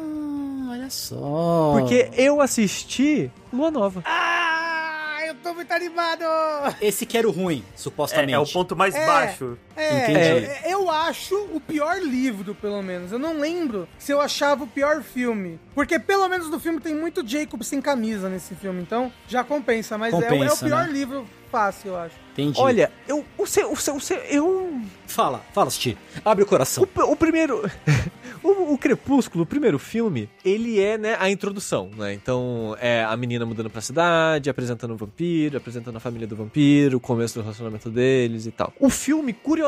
[0.71, 1.75] olha só.
[1.79, 4.03] Porque eu assisti Lua Nova.
[4.05, 4.52] Ah,
[5.43, 6.25] tô muito animado!
[6.81, 8.33] Esse que era o ruim, É, supostamente.
[8.35, 9.07] é o ponto mais É.
[9.07, 9.59] baixo.
[9.77, 10.47] É, Entendi.
[10.47, 13.13] é, eu acho o pior livro, pelo menos.
[13.13, 15.59] Eu não lembro se eu achava o pior filme.
[15.75, 19.97] Porque pelo menos no filme tem muito Jacob sem camisa nesse filme, então já compensa.
[19.97, 20.93] Mas é o- é, o Compensa, pior né?
[20.93, 22.15] livro fácil, eu acho.
[22.33, 22.59] Entendi.
[22.61, 25.99] Olha, eu, o seu, o seu, o seu, eu, Fala, fala, Sti.
[26.25, 26.83] Abre o coração.
[26.97, 27.71] o, o primeiro,
[28.43, 32.15] o, o Crepúsculo, o primeiro filme, ele é, né, a introdução, né?
[32.15, 36.97] Então, é a menina mudando pra cidade, apresentando o vampiro, apresentando a família do vampiro,
[36.97, 38.73] o começo do relacionamento deles e tal.
[38.81, 39.62] O filme, curiosamente,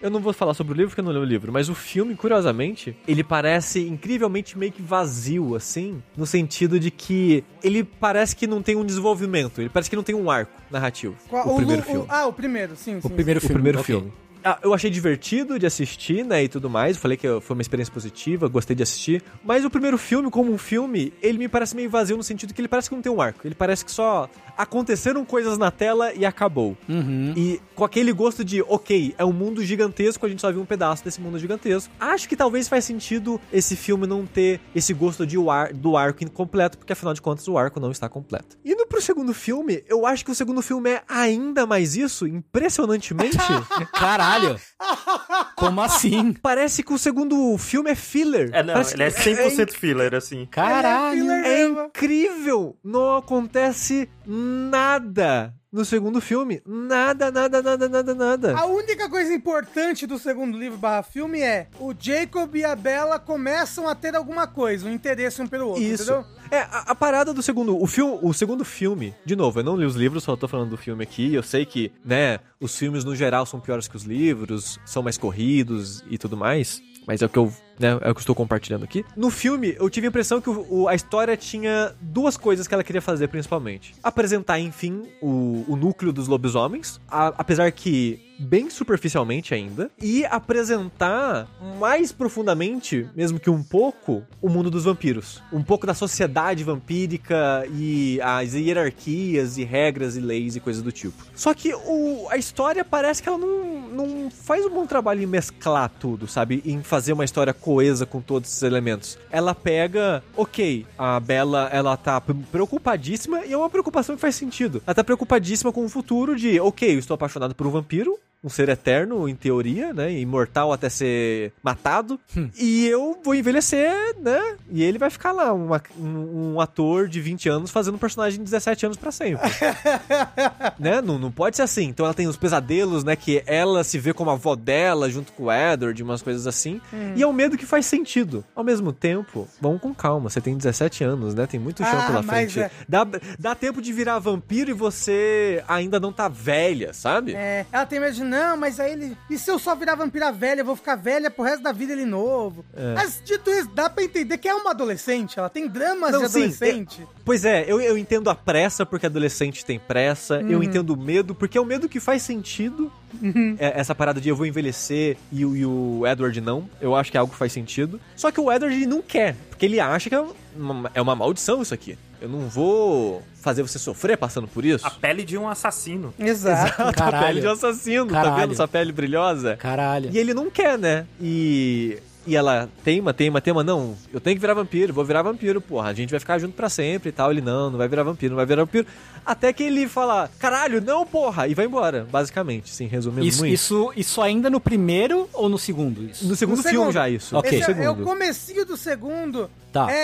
[0.00, 1.74] eu não vou falar sobre o livro porque eu não li o livro, mas o
[1.74, 8.34] filme, curiosamente, ele parece incrivelmente meio que vazio, assim, no sentido de que ele parece
[8.36, 11.14] que não tem um desenvolvimento, ele parece que não tem um arco narrativo.
[11.28, 12.06] Qual- o primeiro Lu- filme.
[12.08, 13.06] ah, o primeiro, sim, sim.
[13.06, 13.54] O primeiro O filme.
[13.54, 13.94] primeiro ok.
[13.94, 14.12] filme.
[14.44, 16.96] Ah, eu achei divertido de assistir, né, e tudo mais.
[16.96, 19.22] Falei que foi uma experiência positiva, gostei de assistir.
[19.42, 22.60] Mas o primeiro filme, como um filme, ele me parece meio vazio no sentido que
[22.60, 23.46] ele parece que não tem um arco.
[23.46, 26.76] Ele parece que só aconteceram coisas na tela e acabou.
[26.88, 27.32] Uhum.
[27.36, 30.66] E com aquele gosto de, ok, é um mundo gigantesco, a gente só viu um
[30.66, 31.92] pedaço desse mundo gigantesco.
[31.98, 36.22] Acho que talvez faz sentido esse filme não ter esse gosto de ar, do arco
[36.22, 38.56] incompleto, porque afinal de contas o arco não está completo.
[38.64, 43.36] Indo pro segundo filme, eu acho que o segundo filme é ainda mais isso, impressionantemente.
[43.92, 44.33] Caralho.
[45.56, 46.32] Como assim?
[46.32, 48.50] Parece que o segundo filme é filler.
[48.52, 50.46] É, não, Parece ele é que 100% filler, assim.
[50.46, 51.20] Caralho.
[51.20, 51.44] filler.
[51.44, 52.78] É incrível!
[52.82, 56.62] Não acontece nada no segundo filme.
[56.64, 58.56] Nada, nada, nada, nada, nada.
[58.56, 63.18] A única coisa importante do segundo livro barra filme é o Jacob e a Bella
[63.18, 66.04] começam a ter alguma coisa, um interesse um pelo outro, Isso.
[66.04, 66.24] entendeu?
[66.48, 67.76] É, a, a parada do segundo.
[67.76, 70.70] O, filme, o segundo filme, de novo, eu não li os livros, só tô falando
[70.70, 71.34] do filme aqui.
[71.34, 75.18] Eu sei que, né, os filmes no geral são piores que os livros, são mais
[75.18, 76.80] corridos e tudo mais.
[77.04, 79.04] Mas é o que eu, né, é o que eu estou compartilhando aqui.
[79.16, 82.74] No filme, eu tive a impressão que o- o- a história tinha duas coisas que
[82.74, 83.94] ela queria fazer, principalmente.
[84.02, 91.48] Apresentar, enfim, o, o núcleo dos lobisomens, a- apesar que bem superficialmente ainda, e apresentar
[91.78, 95.42] mais profundamente, mesmo que um pouco, o mundo dos vampiros.
[95.52, 100.92] Um pouco da sociedade vampírica e as hierarquias e regras e leis e coisas do
[100.92, 101.24] tipo.
[101.34, 105.26] Só que o, a história parece que ela não, não faz um bom trabalho em
[105.26, 106.62] mesclar tudo, sabe?
[106.64, 109.18] Em fazer uma história coesa com todos esses elementos.
[109.30, 114.82] Ela pega, ok, a Bella, ela tá preocupadíssima e é uma preocupação que faz sentido.
[114.86, 118.48] Ela tá preocupadíssima com o futuro de, ok, eu estou apaixonado por um vampiro, um
[118.50, 120.12] ser eterno, em teoria, né?
[120.12, 122.20] Imortal até ser matado.
[122.58, 124.56] E eu vou envelhecer, né?
[124.70, 128.38] E ele vai ficar lá, uma- um, um ator de 20 anos fazendo um personagem
[128.38, 129.48] de 17 anos pra sempre.
[130.78, 131.00] né?
[131.00, 131.84] Não, não pode ser assim.
[131.84, 133.16] Então ela tem os pesadelos, né?
[133.16, 136.80] Que ela se vê como a avó dela, junto com o Edward, umas coisas assim.
[137.16, 138.44] E é um medo que faz sentido.
[138.54, 140.28] Ao mesmo tempo, vamos com calma.
[140.30, 141.46] Você tem 17 anos, né?
[141.46, 142.60] Tem muito chão Ah, pela frente.
[142.60, 143.06] é- Dá,
[143.38, 147.34] dá tempo de virar vampiro e você ainda não tá velha, sabe?
[147.34, 149.16] É, ela tem medo de, não, mas aí ele.
[149.30, 151.92] E se eu só virar vampira velha, eu vou ficar velha pro resto da vida
[151.92, 152.64] ele novo.
[152.76, 152.94] É.
[152.94, 156.28] Mas dito isso, dá pra entender que é uma adolescente, ela tem dramas Não, de
[156.28, 157.06] sim, adolescente.
[157.24, 160.62] Pois é, eu, eu entendo a pressa porque adolescente tem pressa, eu Uhum.
[160.64, 162.92] entendo o medo porque é o medo que faz sentido.
[163.22, 163.56] Uhum.
[163.58, 167.10] É, essa parada de eu vou envelhecer e, o- e o Edward não, eu acho
[167.10, 168.00] que é algo que faz sentido.
[168.16, 170.24] Só que o Edward ele não quer, porque ele acha que é
[170.56, 171.96] uma, é uma maldição isso aqui.
[172.24, 174.86] Eu não vou fazer você sofrer passando por isso.
[174.86, 176.14] A pele de um assassino.
[176.18, 176.80] Exato.
[176.82, 177.26] A Caralho.
[177.26, 178.36] pele de um assassino, tá Caralho.
[178.40, 179.56] vendo essa pele brilhosa?
[179.56, 180.08] Caralho.
[180.12, 181.06] E ele não quer, né?
[181.20, 185.60] E E ela teima, teima, teima, não, eu tenho que virar vampiro, vou virar vampiro,
[185.60, 187.30] porra, a gente vai ficar junto pra sempre e tal.
[187.30, 188.86] Ele, não, não vai virar vampiro, não vai virar vampiro.
[189.26, 193.52] Até que ele fala, caralho, não, porra, e vai embora, basicamente, sim, resumindo Isso, muito.
[193.52, 196.02] isso, isso ainda no primeiro ou no segundo?
[196.02, 196.26] Isso?
[196.26, 196.92] No segundo No filme segundo.
[196.94, 197.36] já, isso.
[197.36, 197.58] Ok.
[197.58, 198.06] Esse No é, é o segundo.
[198.06, 199.50] comecinho do segundo.
[199.74, 199.90] Tá.
[199.90, 199.94] É,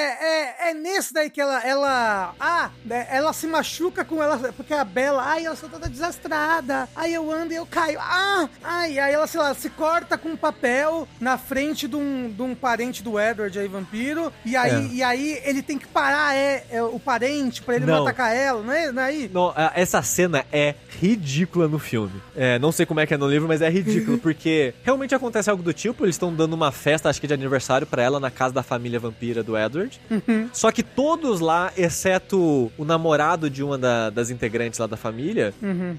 [0.69, 2.35] é, é nesse daí que ela, ela.
[2.41, 4.37] Ah, né, ela se machuca com ela.
[4.53, 5.23] Porque a Bela.
[5.25, 6.89] Ai, eu sou toda desastrada.
[6.97, 8.01] Aí eu ando e eu caio.
[8.01, 8.49] Ah!
[8.65, 12.43] Ai, aí ela, sei lá, se corta com um papel na frente de um, de
[12.43, 14.33] um parente do Edward aí, vampiro.
[14.45, 14.89] E aí, É.
[14.93, 18.03] e aí ele tem que parar é, é, o parente pra ele não, Não.
[18.03, 18.91] atacar ela, não é?
[18.91, 19.31] Não é aí?
[19.33, 22.21] Não, essa cena é ridícula no filme.
[22.35, 25.49] É, não sei como é que é no livro, mas é ridículo, porque realmente acontece
[25.49, 28.31] algo do tipo, eles estão dando uma festa, acho que de aniversário pra ela, na
[28.33, 29.60] casa da família vampira do Edward.
[30.53, 35.53] Só que todos lá, exceto o namorado de uma da- das integrantes lá da família,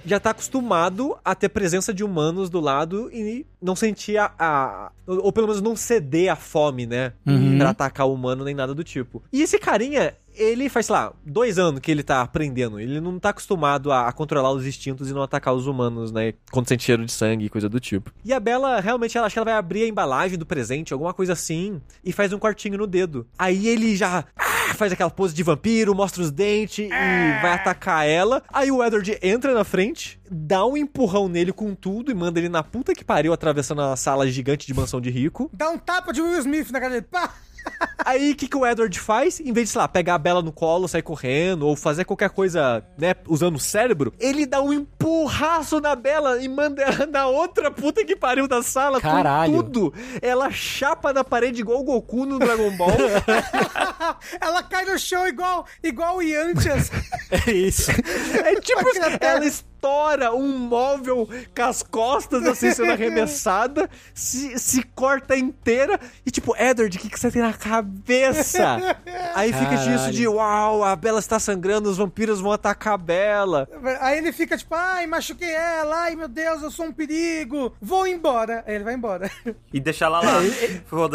[0.06, 4.32] já tá acostumado a ter presença de humanos do lado e não sentir a...
[4.38, 7.14] a- ou ou pelo menos não ceder à fome, né?
[7.26, 7.58] Uhum.
[7.58, 9.22] Pra atacar o humano nem nada do tipo.
[9.34, 12.80] E esse carinha, ele faz, sei lá, dois anos que ele tá aprendendo.
[12.80, 16.34] Ele não tá acostumado a, a controlar os instintos e não atacar os humanos, né?
[16.52, 18.12] Quando sente cheiro de sangue e coisa do tipo.
[18.24, 21.14] E a Bela, realmente, ela acha que ela vai abrir a embalagem do presente, alguma
[21.14, 23.28] coisa assim, e faz um cortinho no dedo.
[23.38, 28.08] Aí ele já ah, faz aquela pose de vampiro, mostra os dentes e vai atacar
[28.08, 28.44] ela.
[28.52, 32.50] Aí o Edward entra na frente, dá um empurrão nele com tudo e manda ele
[32.50, 35.50] na puta que pariu, atravessando a sala gigante de mansão de rico.
[35.54, 37.08] Dá um tapa de Will Smith na cara dele.
[37.10, 37.34] Pá!
[38.06, 39.40] Aí o que, que o Edward faz?
[39.40, 42.30] Em vez de, sei lá, pegar a Bela no colo, sair correndo, ou fazer qualquer
[42.30, 47.28] coisa, né, usando o cérebro, ele dá um empurraço na Bela e manda ela na
[47.28, 49.54] outra puta que pariu da sala Caralho.
[49.54, 49.94] com tudo.
[50.22, 52.92] Ela chapa na parede igual o Goku no Dragon Ball.
[54.40, 56.92] Ela cai no chão igual, igual o Yantias.
[57.48, 57.90] É isso.
[57.92, 58.82] é tipo,
[59.22, 66.30] ela estoura um móvel com as costas assim sendo arremessada, se, se corta inteira e
[66.30, 67.91] tipo, Edward, o que, que você tem na cabeça?
[69.36, 70.14] Aí fica disso Caralho.
[70.14, 73.68] de uau, a Bela está sangrando, os vampiros vão atacar a Bela.
[74.00, 78.08] Aí ele fica tipo, ai, machuquei ela, ai meu Deus, eu sou um perigo, vou
[78.08, 78.64] embora.
[78.68, 79.30] Aí ele vai embora.
[79.74, 80.42] E deixar ela lá.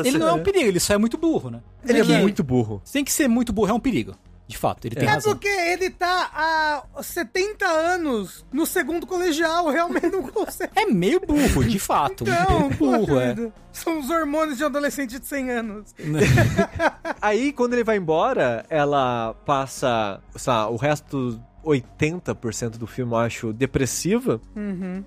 [0.09, 1.61] Ele não é um perigo, ele só é muito burro, né?
[1.87, 2.83] Ele é que- muito burro.
[2.91, 4.14] Tem que ser muito burro, é um perigo.
[4.49, 5.32] De fato, ele tem É razão.
[5.32, 10.70] porque ele tá há 70 anos no segundo colegial, realmente não consegue.
[10.76, 12.22] É meio burro, de fato.
[12.22, 13.34] Então, meio burro, é.
[13.72, 15.94] São os hormônios de um adolescente de 100 anos.
[17.20, 23.52] Aí, quando ele vai embora, ela passa, lá, o resto 80% do filme, eu acho,
[23.52, 24.40] depressiva.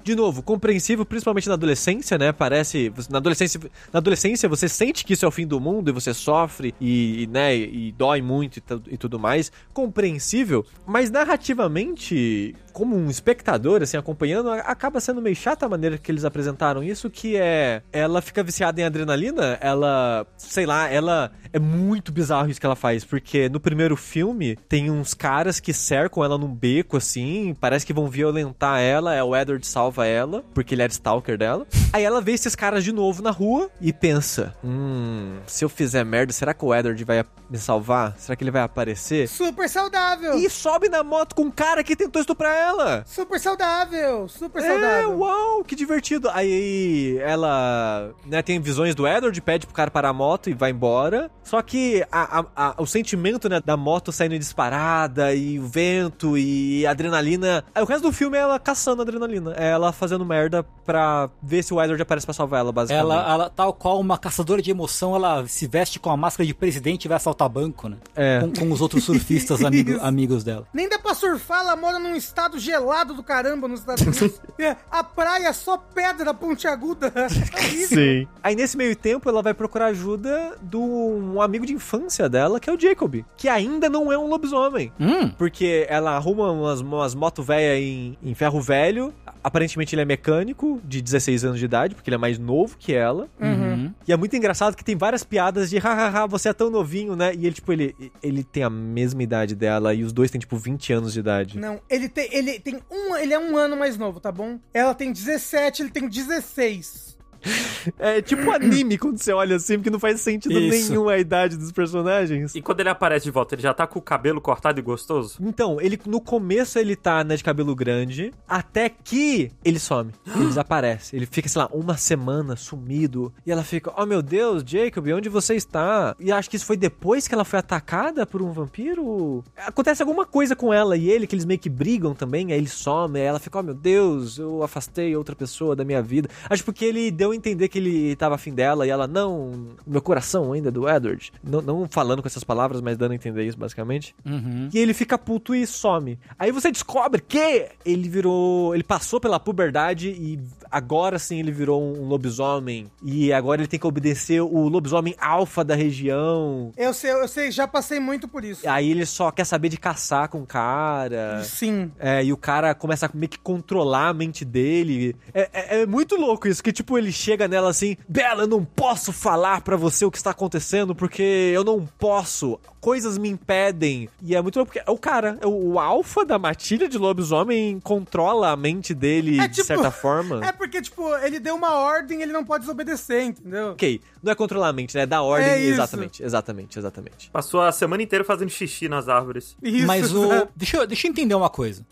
[0.03, 2.31] De novo, compreensível, principalmente na adolescência, né?
[2.31, 2.91] Parece.
[3.09, 3.59] Na adolescência,
[3.93, 7.23] na adolescência você sente que isso é o fim do mundo e você sofre e,
[7.23, 9.51] e, né, e dói muito e, e tudo mais.
[9.73, 16.09] Compreensível, mas narrativamente, como um espectador, assim, acompanhando, acaba sendo meio chata a maneira que
[16.09, 17.81] eles apresentaram isso, que é.
[17.91, 20.25] Ela fica viciada em adrenalina, ela.
[20.37, 21.31] Sei lá, ela.
[21.51, 25.73] É muito bizarro isso que ela faz, porque no primeiro filme tem uns caras que
[25.73, 30.43] cercam ela num beco, assim, parece que vão violentar ela, é o Edward salva ela,
[30.53, 31.65] porque ele era stalker dela.
[31.91, 36.05] Aí ela vê esses caras de novo na rua e pensa: hum, se eu fizer
[36.05, 38.15] merda, será que o Edward vai me salvar?
[38.17, 39.27] Será que ele vai aparecer?
[39.27, 40.37] Super saudável!
[40.37, 42.68] E sobe na moto com um cara que tentou estuprar ela.
[43.05, 44.27] Super saudável!
[44.27, 45.17] Super É, saudável!
[45.19, 46.29] uau, que divertido.
[46.31, 50.71] Aí ela né, tem visões do Edward, pede pro cara parar a moto e vai
[50.71, 51.29] embora.
[51.43, 56.37] Só que a- a- a- o sentimento né, da moto saindo disparada e o vento
[56.37, 57.63] e a adrenalina.
[57.73, 59.53] Aí o resto do filme é ela caçando adrenalina.
[59.57, 63.11] É ela fazendo merda pra ver se o Edward aparece pra salvar ela, basicamente.
[63.11, 66.53] Ela, ela, tal qual uma caçadora de emoção, ela se veste com a máscara de
[66.53, 67.97] presidente e vai assaltar banco, né?
[68.15, 68.39] É.
[68.41, 70.67] Com, com os outros surfistas amigo- amigos dela.
[70.73, 74.39] Nem dá pra surfar, ela mora num estado gelado do caramba nos Estados Unidos.
[74.59, 77.13] É, a praia é só pedra pontiaguda.
[77.15, 78.27] É horrível.
[78.43, 82.69] Aí nesse meio tempo ela vai procurar ajuda de um amigo de infância dela, que
[82.69, 84.91] é o Jacob, que ainda não é um lobisomem.
[84.99, 89.13] Hum, Porque ela arruma umas, umas moto velha em, em ferro velho.
[89.41, 92.93] Aparentemente ele é mecânico, de 16 anos de idade, porque ele é mais novo que
[92.93, 93.29] ela.
[93.39, 93.93] uhum.
[94.07, 97.33] E é muito engraçado que tem várias piadas de hahaha, você é tão novinho, né?
[97.33, 100.57] E ele, tipo, ele, ele tem a mesma idade dela e os dois têm, tipo,
[100.57, 101.57] 20 anos de idade.
[101.59, 104.59] Não, ele tem, ele tem um, ele é um ano mais novo, tá bom?
[104.73, 107.08] Ela tem 17, ele tem 16.
[107.97, 110.89] É tipo anime quando você olha assim, porque não faz sentido Isso.
[110.89, 112.53] nenhum a idade dos personagens.
[112.53, 115.37] E quando ele aparece de volta, ele já tá com o cabelo cortado e gostoso?
[115.41, 120.11] Então, ele no começo ele tá né, de cabelo grande, até que ele some.
[120.35, 121.15] Ele desaparece.
[121.15, 123.33] Ele fica, sei lá, uma semana sumido.
[123.45, 126.15] E ela fica, oh meu Deus, Jacob, onde você está?
[126.19, 129.43] E acho que isso foi depois que ela foi atacada por um vampiro.
[129.57, 132.51] Acontece alguma coisa com ela e ele, que eles meio que brigam também.
[132.51, 136.01] Aí ele some, aí ela fica, oh meu Deus, eu afastei outra pessoa da minha
[136.01, 136.29] vida.
[136.49, 139.67] Acho porque ele deu deu a entender que ele tava afim dela e ela, não,
[139.85, 141.31] meu coração ainda é do Edward.
[141.43, 144.15] Não, não falando com essas palavras, mas dando a entender isso, basicamente.
[144.25, 144.69] Uhum.
[144.73, 146.17] E ele fica puto e some.
[146.37, 148.73] Aí você descobre que ele virou.
[148.73, 150.39] Ele passou pela puberdade e
[150.71, 152.87] agora sim ele virou um lobisomem.
[153.03, 156.71] E agora ele tem que obedecer o lobisomem alfa da região.
[156.77, 158.67] Eu sei, eu sei, já passei muito por isso.
[158.67, 161.43] Aí ele só quer saber de caçar com o cara.
[161.43, 161.91] Sim.
[161.99, 165.15] É, e o cara começa a meio que controlar a mente dele.
[165.33, 168.63] É, é- é muito louco isso, que tipo, ele chega nela assim, Bela, eu não
[168.63, 171.21] posso falar pra você o que está acontecendo, porque
[171.53, 172.59] eu não posso.
[172.79, 174.07] Coisas me impedem.
[174.21, 176.97] E é muito louco, porque é o cara, é o, o alfa da matilha de
[176.97, 180.39] lobisomem controla a mente dele É de tipo- certa forma.
[180.49, 183.71] É porque, tipo, ele deu uma ordem ele não pode desobedecer, entendeu?
[183.71, 185.01] Ok, não é controlar a mente, né?
[185.01, 185.47] É dar ordem.
[185.49, 187.29] É exatamente, exatamente, exatamente.
[187.31, 189.55] Passou a semana inteira fazendo xixi nas árvores.
[189.61, 190.27] Isso, Mas o.
[190.27, 190.47] né?
[190.55, 191.85] Deixa eu, deixa eu entender uma coisa.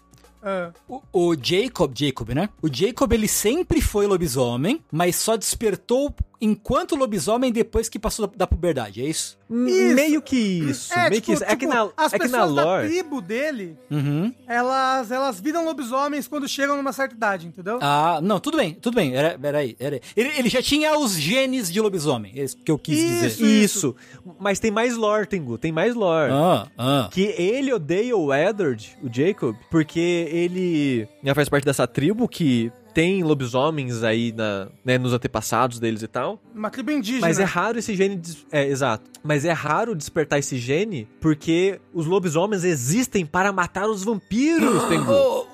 [0.88, 2.50] O, o Jacob, Jacob, né?
[2.62, 8.34] O Jacob, ele sempre foi lobisomem, mas só despertou enquanto lobisomem depois que passou da,
[8.38, 9.38] da puberdade, é isso?
[9.50, 9.96] Isso.
[9.96, 11.44] Meio que isso, É, meio tipo, que isso.
[11.44, 12.88] É que tipo, na, as é que pessoas na da lore...
[12.88, 14.34] tribo dele, Uhum.
[14.46, 17.80] elas, elas viram lobisomens quando chegam numa certa idade, entendeu?
[17.82, 19.16] Ah, não, tudo bem, tudo bem.
[19.16, 22.78] Era, peraí, era, ele, ele já tinha os genes de lobisomem, é isso que eu
[22.78, 23.38] quis Isso.
[23.38, 23.64] dizer.
[23.64, 23.96] Isso.
[24.40, 25.58] Mas tem mais lore, Tengu.
[25.58, 26.32] Tem mais lore.
[26.34, 27.10] Ah, ah.
[27.12, 32.72] Que ele odeia o Edward, o Jacob, porque ele já faz parte dessa tribo que
[32.98, 36.42] tem lobisomens aí na, né, nos antepassados deles e tal.
[36.56, 37.28] Uma tribo indígena.
[37.28, 38.16] Mas é raro esse gene.
[38.16, 39.04] des- É, exato.
[39.24, 45.12] Mas é raro despertar esse gene porque os lobisomens existem para matar os vampiros, Tengu.
[45.12, 45.46] Oh,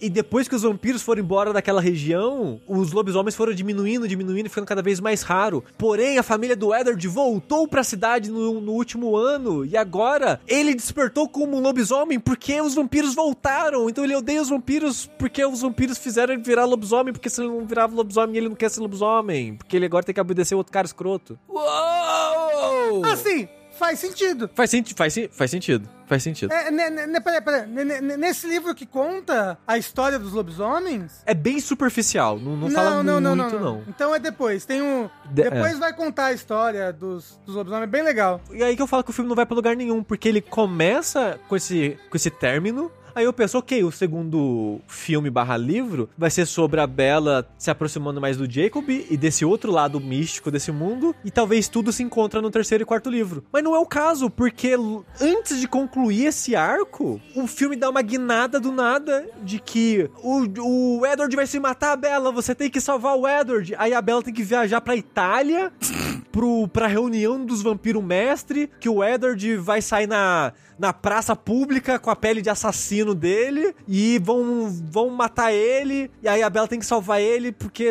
[0.00, 4.48] E depois que os vampiros foram embora daquela região, os lobisomens foram diminuindo, diminuindo e
[4.48, 5.62] ficando cada vez mais raro.
[5.78, 10.74] Porém, a família do Edward voltou pra cidade no, no último ano e agora ele
[10.74, 13.88] despertou como um lobisomem porque os vampiros voltaram.
[13.88, 17.48] Então ele odeia os vampiros porque os vampiros fizeram ele virar lobisomem, porque se ele
[17.48, 19.56] não virava lobisomem, ele não quer ser lobisomem.
[19.56, 21.38] Porque ele agora tem que obedecer o outro cara escroto.
[21.48, 23.04] Uau!
[23.04, 23.48] Assim,
[23.78, 24.50] faz sentido.
[24.54, 25.88] Faz, senti faz, sen- faz sentido.
[26.06, 26.52] Faz sentido.
[26.52, 27.66] É, ne, ne- peraí, peraí.
[27.66, 31.22] Ne- ne- ne- nesse livro que conta a história dos lobisomens.
[31.24, 33.82] É bem superficial, não, não, fala muito, não.
[33.88, 34.64] Então é depois.
[34.66, 35.08] Tem um.
[35.30, 37.88] De- depois vai contar a história dos, dos lobisomens.
[37.90, 38.40] Bem legal.
[38.50, 40.40] E aí que eu falo que o filme não vai pra lugar nenhum, porque ele
[40.40, 42.90] começa com esse, com esse término.
[43.14, 47.70] Aí eu penso, ok, o segundo filme barra livro vai ser sobre a Bella se
[47.70, 52.02] aproximando mais do Jacob e desse outro lado místico desse mundo, e talvez tudo se
[52.02, 53.44] encontra no terceiro e quarto livro.
[53.52, 54.76] Mas não é o caso, porque
[55.20, 60.98] antes de concluir esse arco, o filme dá uma guinada do nada de que o,
[60.98, 63.74] o Edward vai se matar a Bella, você tem que salvar o Edward.
[63.78, 65.72] Aí a Bella tem que viajar pra Itália
[66.32, 71.98] pro, pra reunião dos vampiros mestre, que o Edward vai sair na, na praça pública
[71.98, 76.10] com a pele de assassino dele e vão, vão matar ele.
[76.22, 77.90] E aí a Bella tem que salvar ele porque.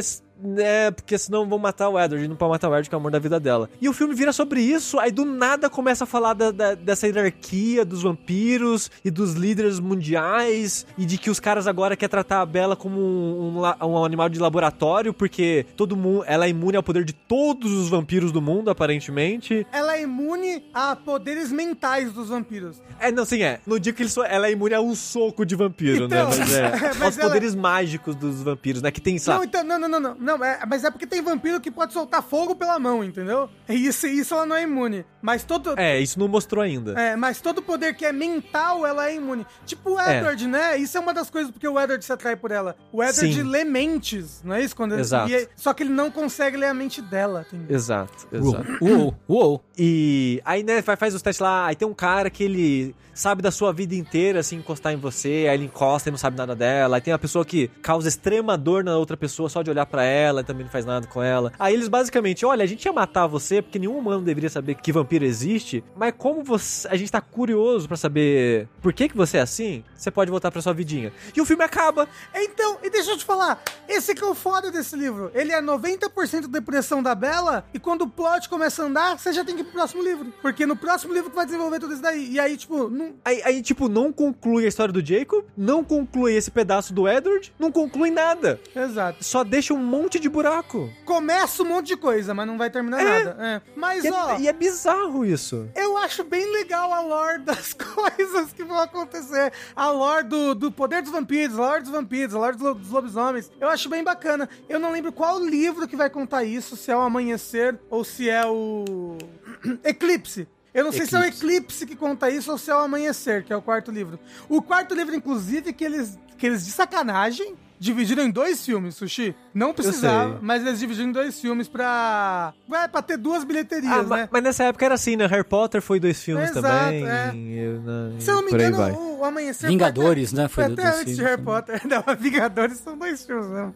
[0.57, 2.99] É, porque senão vão matar o Edward, não pode matar o Edward, que é o
[2.99, 3.69] amor da vida dela.
[3.81, 7.07] E o filme vira sobre isso, aí do nada começa a falar da- da- dessa
[7.07, 12.41] hierarquia dos vampiros e dos líderes mundiais, e de que os caras agora querem tratar
[12.41, 13.63] a Bella como um, um
[13.93, 17.89] um animal de laboratório, porque todo mundo, ela é imune ao poder de todos os
[17.89, 19.65] vampiros do mundo, aparentemente.
[19.71, 22.81] Ela é imune a poderes mentais dos vampiros.
[22.99, 23.59] É, não, sim, é.
[23.65, 26.35] No dia que ele so- ela é imune a um soco de vampiro, Então, né?
[26.37, 26.71] Mas é.
[26.99, 28.91] mas aos ela- poderes mágicos dos vampiros, né?
[28.91, 29.45] Que tem, Não, sabe?
[29.45, 30.32] então, não, não, não, não.
[30.37, 33.49] Não é, mas é porque tem vampiro que pode soltar fogo pela mão, entendeu?
[33.67, 35.05] E isso, isso ela não é imune.
[35.21, 35.79] Mas todo.
[35.79, 36.99] É, isso não mostrou ainda.
[36.99, 39.45] É, mas todo poder que é mental, ela é imune.
[39.65, 40.17] Tipo o É.
[40.17, 40.77] Edward, né?
[40.77, 42.75] Isso é uma das coisas porque o Edward se atrai por ela.
[42.91, 43.43] O Edward Sim.
[43.43, 44.75] lê mentes, não é isso?
[44.75, 45.29] Quando ele- Exato.
[45.29, 47.75] e é- só que ele não consegue ler a mente dela, entendeu?
[47.75, 48.65] Exato, exato.
[48.81, 49.63] Uou, uou.
[49.77, 53.51] E aí, né, faz os testes lá, aí tem um cara que ele sabe da
[53.51, 56.97] sua vida inteira, assim, encostar em você, aí ele encosta e não sabe nada dela.
[56.97, 60.03] Aí tem uma pessoa que causa extrema dor na outra pessoa só de olhar pra
[60.03, 61.51] ela e também não faz nada com ela.
[61.59, 64.91] Aí eles basicamente, olha, a gente ia matar você porque nenhum humano deveria saber que
[64.91, 69.37] vampiro existe, mas como você, a gente tá curioso pra saber por que que você
[69.37, 71.13] é assim, você pode voltar pra sua vidinha.
[71.35, 72.07] E o filme acaba.
[72.33, 75.31] Então, e deixa eu te falar, esse que é o foda desse livro.
[75.33, 79.43] Ele é 90% depressão da Bela, e quando o plot começa a andar, você já
[79.43, 80.33] tem que ir pro próximo livro.
[80.41, 82.31] Porque no próximo livro que vai desenvolver tudo isso daí.
[82.31, 82.89] E aí, tipo,
[83.25, 87.53] Aí, aí, tipo, não conclui a história do Jacob, não conclui esse pedaço do Edward,
[87.59, 88.59] não conclui nada.
[88.75, 89.23] Exato.
[89.23, 90.89] Só deixa um monte de buraco.
[91.05, 93.23] Começa um monte de coisa, mas não vai terminar É.
[93.23, 93.37] nada.
[93.43, 93.61] É.
[93.75, 94.35] Mas, E ó.
[94.35, 95.67] é, e é bizarro isso.
[95.75, 99.51] Eu acho bem legal a lore das coisas que vão acontecer.
[99.75, 102.73] A lore do, do poder dos vampiros, a lore dos vampiros, a lore dos, lo-
[102.75, 103.51] dos lobisomens.
[103.59, 104.47] Eu acho bem bacana.
[104.69, 108.29] Eu não lembro qual livro que vai contar isso, se é o Amanhecer ou se
[108.29, 109.17] é o.
[109.83, 110.47] Eclipse.
[110.73, 113.43] Eu não sei se é o Eclipse que conta isso ou se é o Amanhecer,
[113.43, 114.19] que é o quarto livro.
[114.49, 119.35] O quarto livro, inclusive, que eles, que eles de sacanagem, dividiram em dois filmes, Sushi.
[119.53, 122.53] Não precisava, mas eles dividiram em dois filmes pra.
[122.69, 124.29] Ué, pra ter duas bilheterias, Ah, né?
[124.31, 125.27] mas nessa época era assim, né?
[125.27, 127.07] Harry Potter foi dois filmes Exato, também.
[127.07, 127.31] é.
[127.67, 128.91] eu não- Se eu não me engano, vai.
[128.91, 129.69] o, Amanhecer.
[129.69, 130.47] Vingadores, foi até, né?
[130.49, 131.81] Foi Foi até antes de filmes Harry Potter.
[131.87, 133.73] Não, Vingadores são dois filmes, não.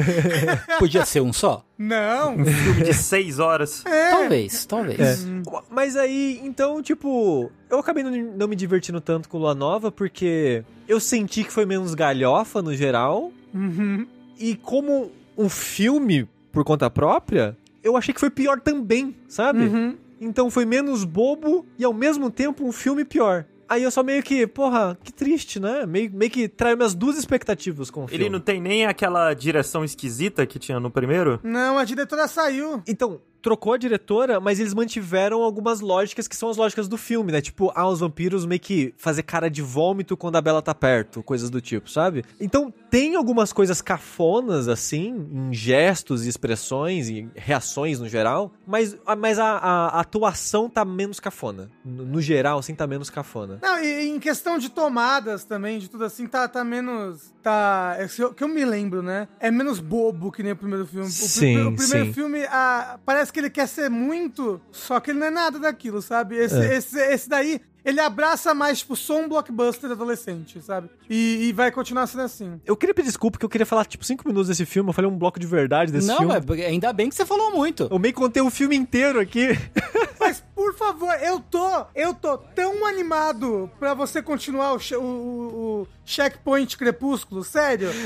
[0.78, 1.62] Podia ser um só?
[1.78, 2.36] Não.
[2.44, 3.84] Filme de seis horas.
[3.90, 4.10] É.
[4.10, 5.00] Talvez, talvez.
[5.00, 5.26] É.
[5.70, 10.62] Mas aí, então, tipo, eu acabei não, não me divertindo tanto com Lua Nova porque
[10.88, 13.32] eu senti que foi menos galhofa no geral.
[13.52, 14.06] Uhum.
[14.40, 19.60] E como um filme por conta própria, eu achei que foi pior também, sabe?
[19.60, 19.96] Uhum.
[20.20, 23.44] Então foi menos bobo e ao mesmo tempo um filme pior.
[23.68, 25.86] Aí eu só meio que, porra, que triste, né?
[25.86, 28.24] Meio, meio que traiu minhas duas expectativas com o filme.
[28.24, 31.38] Ele não tem nem aquela direção esquisita que tinha no primeiro?
[31.44, 32.82] Não, a diretora saiu.
[32.88, 37.32] Então, trocou a diretora, mas eles mantiveram algumas lógicas que são as lógicas do filme,
[37.32, 37.40] né?
[37.40, 41.22] Tipo, ah, os vampiros meio que fazer cara de vômito quando a Bela tá perto,
[41.22, 42.24] coisas do tipo, sabe?
[42.40, 48.96] Então, tem algumas coisas cafonas, assim, em gestos e expressões e reações no geral, mas,
[49.06, 51.70] a- mas a, a- a atuação tá menos cafona.
[51.84, 53.58] No, no geral, assim, tá menos cafona.
[53.62, 57.32] Não, e em questão de tomadas também, de tudo assim, tá, tá menos.
[57.42, 57.96] Tá.
[57.98, 59.26] É que eu- que eu me lembro, né?
[59.38, 61.06] É menos bobo que nem o primeiro filme.
[61.06, 62.12] O, Sim, o primeiro sim.
[62.12, 66.00] filme, ah, parece que ele quer ser muito, só que ele não é nada daquilo,
[66.02, 66.36] sabe?
[66.36, 66.76] Esse, É.
[66.76, 67.60] esse, esse daí.
[67.82, 70.90] Ele abraça mais, tipo, só um blockbuster adolescente, sabe?
[71.08, 72.60] E, e vai continuar sendo assim.
[72.66, 75.10] Eu queria pedir desculpa que eu queria falar, tipo, cinco minutos desse filme, eu falei
[75.10, 76.34] um bloco de verdade desse Não, filme.
[76.46, 77.88] mas ainda bem que você falou muito.
[77.90, 79.48] Eu meio que contei o filme inteiro aqui.
[80.20, 85.80] Mas, por favor, eu tô, eu tô tão animado pra você continuar o, o, o-
[85.82, 87.88] o Checkpoint Crepúsculo, sério.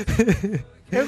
[0.91, 1.03] Eu,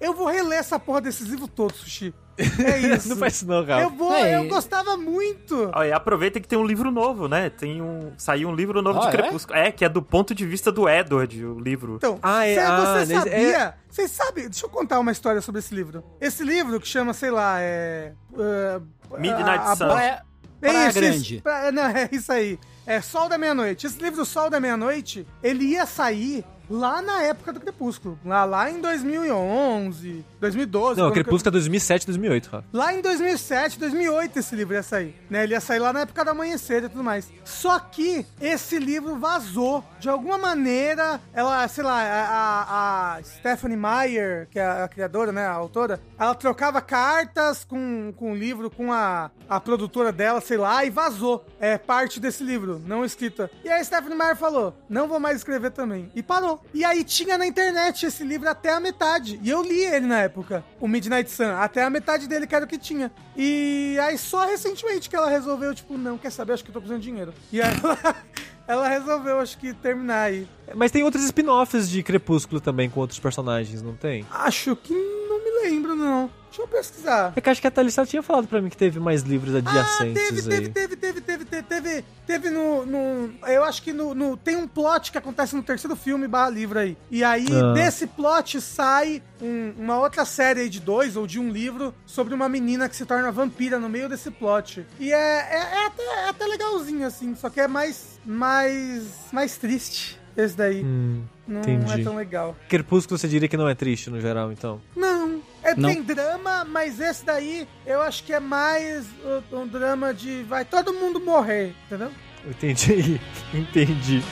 [0.00, 2.14] eu vou reler essa porra desses livros todos, Sushi.
[2.38, 3.08] É isso.
[3.08, 3.88] não faz isso não, Eu Rafa.
[3.90, 5.70] vou, É, eu gostava muito.
[5.86, 7.50] E aproveita que tem um livro novo, né?
[7.50, 8.12] Tem um.
[8.16, 9.10] Saiu um livro novo Ah, de é?
[9.20, 9.58] Crepúsculo.
[9.58, 9.70] É?
[9.70, 11.96] que é do ponto de vista do Edward, o livro.
[11.96, 13.74] Então, Ah, é- cê- ah, você nesse- sabia?
[13.88, 14.44] Vocês sabem?
[14.48, 16.02] Deixa eu contar uma história sobre esse livro.
[16.20, 18.12] Esse livro que chama, sei lá, é.
[18.32, 18.82] uh,
[19.18, 19.86] Midnight a- a- Sun.
[19.88, 20.22] Praia,
[20.62, 21.34] É Praia isso, Grande.
[21.34, 22.58] Isso, pra- não, é isso aí.
[22.86, 23.86] É Sol da Meia-Noite.
[23.86, 28.18] Esse livro Sol da Meia-Noite, ele ia sair lá na época do Crepúsculo.
[28.24, 30.98] Lá, lá em 2011, 2012.
[31.00, 32.64] Não, quando- Crepúsculo é 2007, 2008, Rafa.
[32.72, 35.44] Lá em 2007, 2008 esse livro ia sair, né?
[35.44, 37.30] Ele ia sair lá na época do amanhecer e tudo mais.
[37.44, 39.84] Só que esse livro vazou.
[40.00, 45.32] De alguma maneira, ela, sei lá, a, a- a Stephanie Meyer, que é a, criadora,
[45.32, 50.40] né, a autora, ela trocava cartas com, com o livro, com a, a produtora dela,
[50.40, 51.44] sei lá, e vazou.
[51.60, 53.50] É parte desse livro, não escrita.
[53.64, 56.10] E aí a Stephanie Meyer falou, não vou mais escrever também.
[56.14, 56.61] E parou.
[56.74, 59.38] E aí tinha na internet esse livro até a metade.
[59.42, 62.64] E eu li ele na época, o Midnight Sun, até a metade dele que era
[62.64, 63.12] o que tinha.
[63.36, 66.80] E aí só recentemente que ela resolveu, tipo, não, quer saber, acho que eu tô
[66.80, 67.34] precisando de dinheiro.
[67.52, 68.16] E aí ela,
[68.66, 70.48] ela resolveu, acho que, terminar aí.
[70.74, 74.24] Mas tem outros spin-offs de Crepúsculo também com outros personagens, não tem?
[74.30, 75.21] Acho que
[75.52, 76.30] me lembro, não.
[76.48, 77.32] Deixa eu pesquisar.
[77.34, 79.58] É que acho que a Thalissa tinha falado pra mim que teve mais livros Ah,
[79.58, 80.68] adjacentes teve, aí.
[80.68, 84.54] teve, teve, teve, teve, teve, teve, teve no, no- Eu acho que no, no- Tem
[84.56, 86.94] um plot que acontece no terceiro filme barra livro aí.
[87.10, 87.72] E aí, Ah.
[87.72, 92.34] desse plot sai um- uma outra série aí de dois ou de um livro sobre
[92.34, 94.84] uma menina que se torna vampira no meio desse plot.
[95.00, 98.20] E é, é, é até, é até legalzinho, assim, só que é mais.
[98.26, 99.04] mais.
[99.32, 100.18] mais triste.
[100.36, 100.82] Esse daí.
[100.82, 102.00] Hum, não entendi.
[102.00, 102.56] é tão legal.
[102.68, 104.80] Crepúsculo você diria que não é triste no geral, então?
[104.96, 105.31] Não.
[105.62, 105.88] É, Não.
[105.92, 110.64] Tem drama, mas esse daí eu acho que é mais uh, um drama de vai
[110.64, 112.10] todo mundo morrer, entendeu?
[112.46, 113.20] Entendi,
[113.54, 114.22] entendi.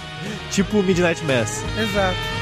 [0.50, 1.62] Tipo Midnight Mass.
[1.78, 2.39] Exato.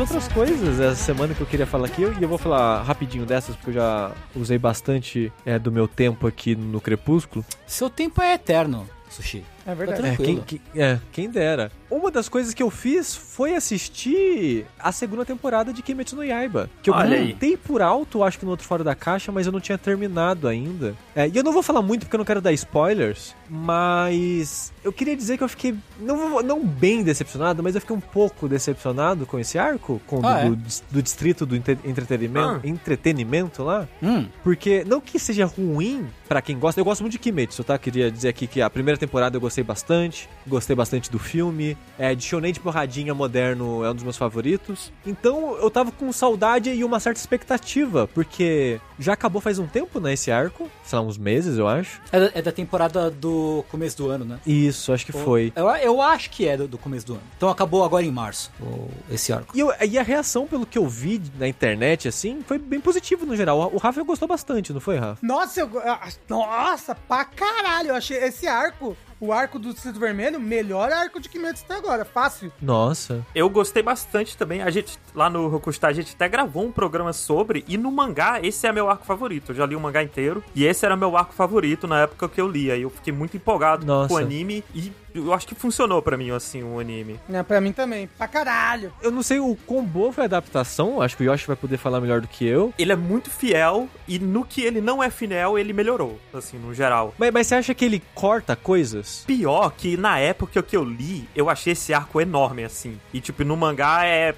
[0.00, 3.54] Outras coisas essa semana que eu queria falar aqui, e eu vou falar rapidinho dessas,
[3.54, 7.44] porque eu já usei bastante é, do meu tempo aqui no Crepúsculo.
[7.66, 9.44] Seu tempo é eterno, Sushi.
[9.66, 10.00] É Tá verdade.
[10.00, 10.44] É quem, tranquilo.
[10.46, 11.70] que- é, quem dera.
[11.90, 16.70] Uma das coisas que eu fiz foi assistir a segunda temporada de Kimetsu no Yaiba.
[16.82, 17.22] Que eu Olha aí.
[17.22, 20.46] comentei por alto, acho que no outro Fora da Caixa, mas eu não tinha terminado
[20.46, 20.94] ainda.
[21.16, 24.92] É, e eu não vou falar muito porque eu não quero dar spoilers, mas eu
[24.92, 29.26] queria dizer que eu fiquei, não, não bem decepcionado, mas eu fiquei um pouco decepcionado
[29.26, 32.68] com esse arco, com Ah, do, do, do distrito do entre- entretenimento, Ah.
[32.68, 33.88] entretenimento lá.
[34.02, 37.76] Hum, Porque, não que seja ruim pra quem gosta, eu gosto muito de Kimetsu, tá?
[37.76, 42.14] Queria dizer aqui que a primeira temporada eu gostei bastante, gostei bastante do filme, é,
[42.14, 44.92] de shonen de porradinha moderno é um dos meus favoritos.
[45.06, 49.98] Então eu tava com saudade e uma certa expectativa, porque já acabou faz um tempo,
[50.00, 52.00] né, esse arco, sei lá, uns meses, eu acho.
[52.12, 54.38] é, da, é da temporada do começo do ano, né?
[54.46, 55.52] Isso, acho que foi.
[55.56, 57.22] Eu, eu acho que é do, do começo do ano.
[57.36, 59.56] Então acabou agora em março, o- esse arco.
[59.56, 63.24] E, eu- e a reação, pelo que eu vi na internet, assim, foi bem positivo
[63.26, 63.70] no geral.
[63.72, 65.18] O Rafa gostou bastante, não foi, Rafa?
[65.24, 67.88] Nossa, eu, ah, nossa, pra caralho.
[67.90, 72.04] Eu achei esse arco, o arco do Distrito Vermelho, melhor arco de Kimetsu até agora.
[72.04, 72.50] Fácil.
[72.60, 73.24] Nossa.
[73.34, 74.62] Eu gostei bastante também.
[74.62, 77.64] A gente, lá no Rokustar, a gente até gravou um programa sobre.
[77.68, 79.52] E no mangá, esse é meu arco favorito.
[79.52, 80.42] Eu já li o mangá inteiro.
[80.54, 82.76] E esse era meu arco favorito na época que eu lia.
[82.76, 84.08] E eu fiquei muito empolgado Nossa.
[84.08, 84.64] com o anime.
[84.74, 87.18] E eu acho que funcionou pra mim, assim, o anime.
[87.32, 88.08] É, pra mim também.
[88.18, 88.92] Pra caralho.
[89.02, 91.76] Eu não sei o quão boa foi a adaptação, acho que o Yoshi vai poder
[91.76, 92.72] falar melhor do que eu.
[92.78, 93.88] Ele é muito fiel.
[94.06, 96.18] E no que ele não é fiel, ele melhorou.
[96.32, 97.14] Assim, no geral.
[97.18, 99.24] Mas, mas você acha que ele corta coisas?
[99.26, 102.98] Pior que na época que eu li, eu achei esse arco enorme, assim.
[103.12, 104.34] E, tipo, no mangá é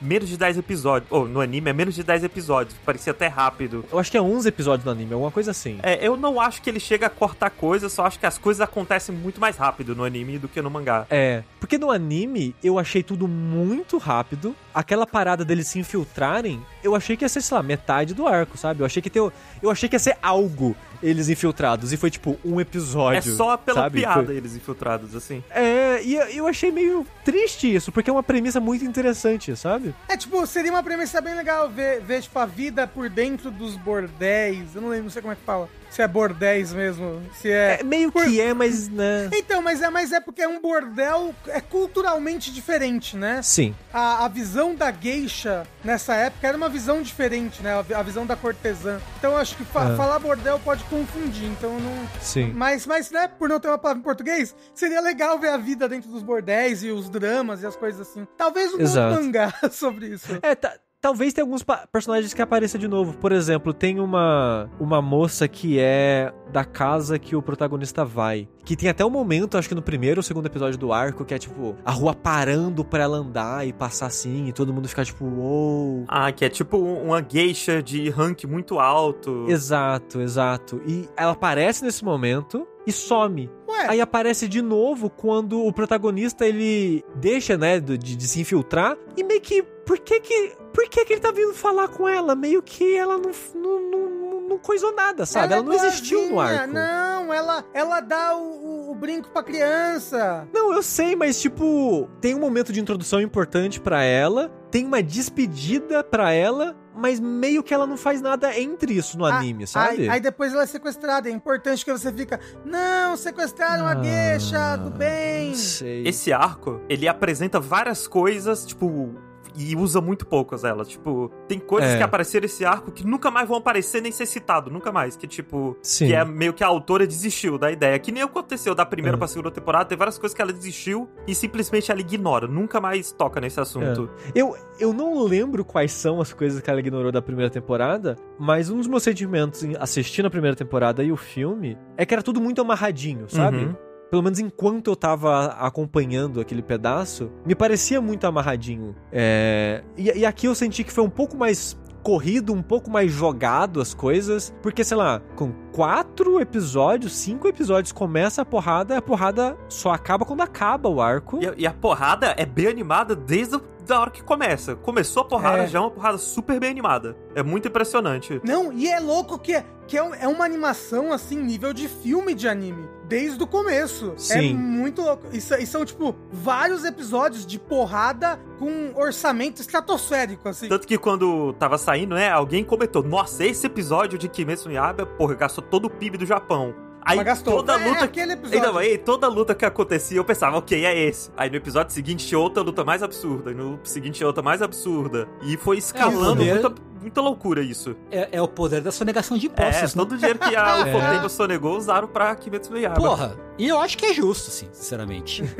[0.00, 1.10] menos de 10 episódios.
[1.10, 2.76] Ou no anime é menos de 10 episódios.
[2.84, 3.84] Parecia até rápido.
[3.90, 5.78] Eu acho que é 11 episódios no anime, alguma coisa assim.
[5.82, 8.60] É, eu não acho que ele chega a cortar coisas, só acho que as coisas
[8.60, 11.06] acontecem muito mais rápido no anime do que no mangá.
[11.10, 14.54] É, porque no anime eu achei tudo muito rápido.
[14.72, 18.56] Aquela parada deles se infiltrarem, eu achei que ia ser, sei lá, metade do arco,
[18.56, 18.80] sabe?
[18.80, 22.38] Eu achei que ter, eu achei que ia ser algo eles infiltrados e foi tipo
[22.44, 23.18] um episódio.
[23.32, 24.00] É só pela sabe?
[24.00, 25.42] piada Foi- eles infiltrados, assim.
[25.50, 29.89] É, e eu achei meio triste isso, porque é uma premissa muito interessante, sabe?
[30.08, 33.76] É tipo, seria uma premissa bem legal ver, ver tipo, a vida por dentro dos
[33.76, 34.74] bordéis.
[34.74, 35.68] Eu não lembro, não sei como é que fala.
[35.90, 37.20] Se é bordéis mesmo.
[37.34, 37.78] Se é.
[37.80, 39.28] É meio Por- que é, mas né.
[39.34, 43.40] Então, mas é, mas é porque é um bordel é culturalmente diferente, né?
[43.42, 43.74] Sim.
[43.92, 47.72] A, a visão da geisha nessa época era uma visão diferente, né?
[47.74, 49.00] A, a visão da cortesã.
[49.18, 49.96] Então acho que fa- É.
[49.96, 51.46] falar bordel pode confundir.
[51.48, 52.08] Então não.
[52.20, 52.52] Sim.
[52.54, 55.88] Mas, mas, né, por não ter uma palavra em português, seria legal ver a vida
[55.88, 58.26] dentro dos bordéis e os dramas e as coisas assim.
[58.36, 59.14] Talvez um Exato.
[59.20, 60.38] mangá sobre isso.
[60.40, 63.16] É, ta- talvez tenha alguns personagens que apareçam de novo.
[63.18, 68.48] Por exemplo, tem uma, uma moça que é da casa que o protagonista vai.
[68.64, 71.32] Que tem até um momento, acho que no primeiro ou segundo episódio do arco, que
[71.34, 75.04] é tipo, a rua parando pra ela andar e passar assim, e todo mundo fica
[75.04, 76.04] tipo, uou.
[76.08, 79.46] Ah, que é tipo um- uma geisha de rank muito alto.
[79.48, 80.80] Exato, exato.
[80.86, 83.50] E ela aparece nesse momento e some.
[83.68, 88.96] Ué, Aí aparece de novo quando o protagonista ele deixa, né, de, de se infiltrar
[89.16, 89.62] e meio que.
[89.62, 90.52] Por que que.
[90.72, 92.36] Por que que ele tá vindo falar com ela?
[92.36, 95.52] Meio que ela não, não, não, não coisou nada, sabe?
[95.52, 96.72] Ela, é não existiu no arco.
[96.72, 100.46] Não, ela, ela dá o, o- o brinco pra criança.
[100.52, 105.02] Não, eu sei, mas tipo, tem um momento de introdução importante pra ela, tem uma
[105.02, 110.02] despedida pra ela, mas meio que ela não faz nada entre isso no anime, sabe?
[110.02, 111.28] Aí, aí depois ela é sequestrada.
[111.28, 112.38] É importante que você fica.
[112.64, 115.48] Não, sequestraram a Ah, geisha do bem.
[115.50, 116.06] Não sei.
[116.06, 119.14] Esse arco, ele apresenta várias coisas, tipo.
[119.60, 120.88] E usa muito poucas elas.
[120.88, 121.96] Tipo, tem coisas É.
[121.98, 125.16] que apareceram nesse arco que nunca mais vão aparecer nem ser citado, nunca mais.
[125.16, 126.06] Que, tipo, Sim.
[126.06, 127.98] que é meio que a autora desistiu da ideia.
[127.98, 129.18] Que nem aconteceu da primeira É.
[129.18, 132.46] pra segunda temporada, tem várias coisas que ela desistiu e simplesmente ela ignora.
[132.46, 134.08] Nunca mais toca nesse assunto.
[134.34, 138.70] Eu, eu não lembro quais são as coisas que ela ignorou da primeira temporada, mas
[138.70, 142.22] um dos meus sentimentos em assistindo a primeira temporada e o filme é que era
[142.22, 143.58] tudo muito amarradinho, sabe?
[143.58, 143.74] Uhum.
[144.10, 148.94] Pelo menos enquanto eu tava acompanhando aquele pedaço, me parecia muito amarradinho.
[149.12, 153.12] É, E, e aqui eu senti que foi um pouco mais corrido, um pouco mais
[153.12, 159.02] jogado as coisas, porque sei lá, com quatro episódios, cinco episódios começa a porrada, a
[159.02, 161.38] porrada só acaba quando acaba o arco.
[161.42, 164.74] E a, e a porrada é bem animada desde a da hora que começa.
[164.76, 165.66] Começou a porrada, É.
[165.66, 167.16] já é uma porrada super bem animada.
[167.34, 168.40] É muito impressionante.
[168.44, 172.34] Não, e é louco que, é- que é, é uma animação, assim, nível de filme
[172.34, 172.88] de anime.
[173.08, 174.12] Desde o começo.
[174.14, 174.54] É Sim.
[174.54, 175.26] muito louco.
[175.32, 180.68] E, sa- e são, tipo, vários episódios de porrada com orçamento estratosférico, assim.
[180.68, 185.04] Tanto que quando tava saindo, né, alguém comentou: Nossa, esse episódio de Kimetsu no Yaiba,
[185.06, 186.72] porra, gastou todo o PIB do Japão.
[187.02, 187.56] Aí Mas gastou.
[187.56, 188.04] toda É, luta.
[188.04, 188.58] aquele episódio.
[188.58, 191.30] Então, aí toda luta que acontecia, eu pensava, ok, é esse.
[191.36, 193.50] Aí no episódio seguinte tinha outra luta mais absurda.
[193.50, 195.26] E no seguinte tinha outra mais absurda.
[195.42, 197.96] E foi escalando poder- muito, muita loucura isso.
[198.10, 200.02] É, é o poder da sonegação de É, impostos, né?
[200.02, 200.96] todo o dinheiro que a É.
[200.96, 202.94] Ufotable sonegou usaram pra Kimetsu no Yaiba.
[203.00, 205.42] Porra, e eu acho que é justo, assim, sinceramente.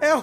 [0.00, 0.22] É o,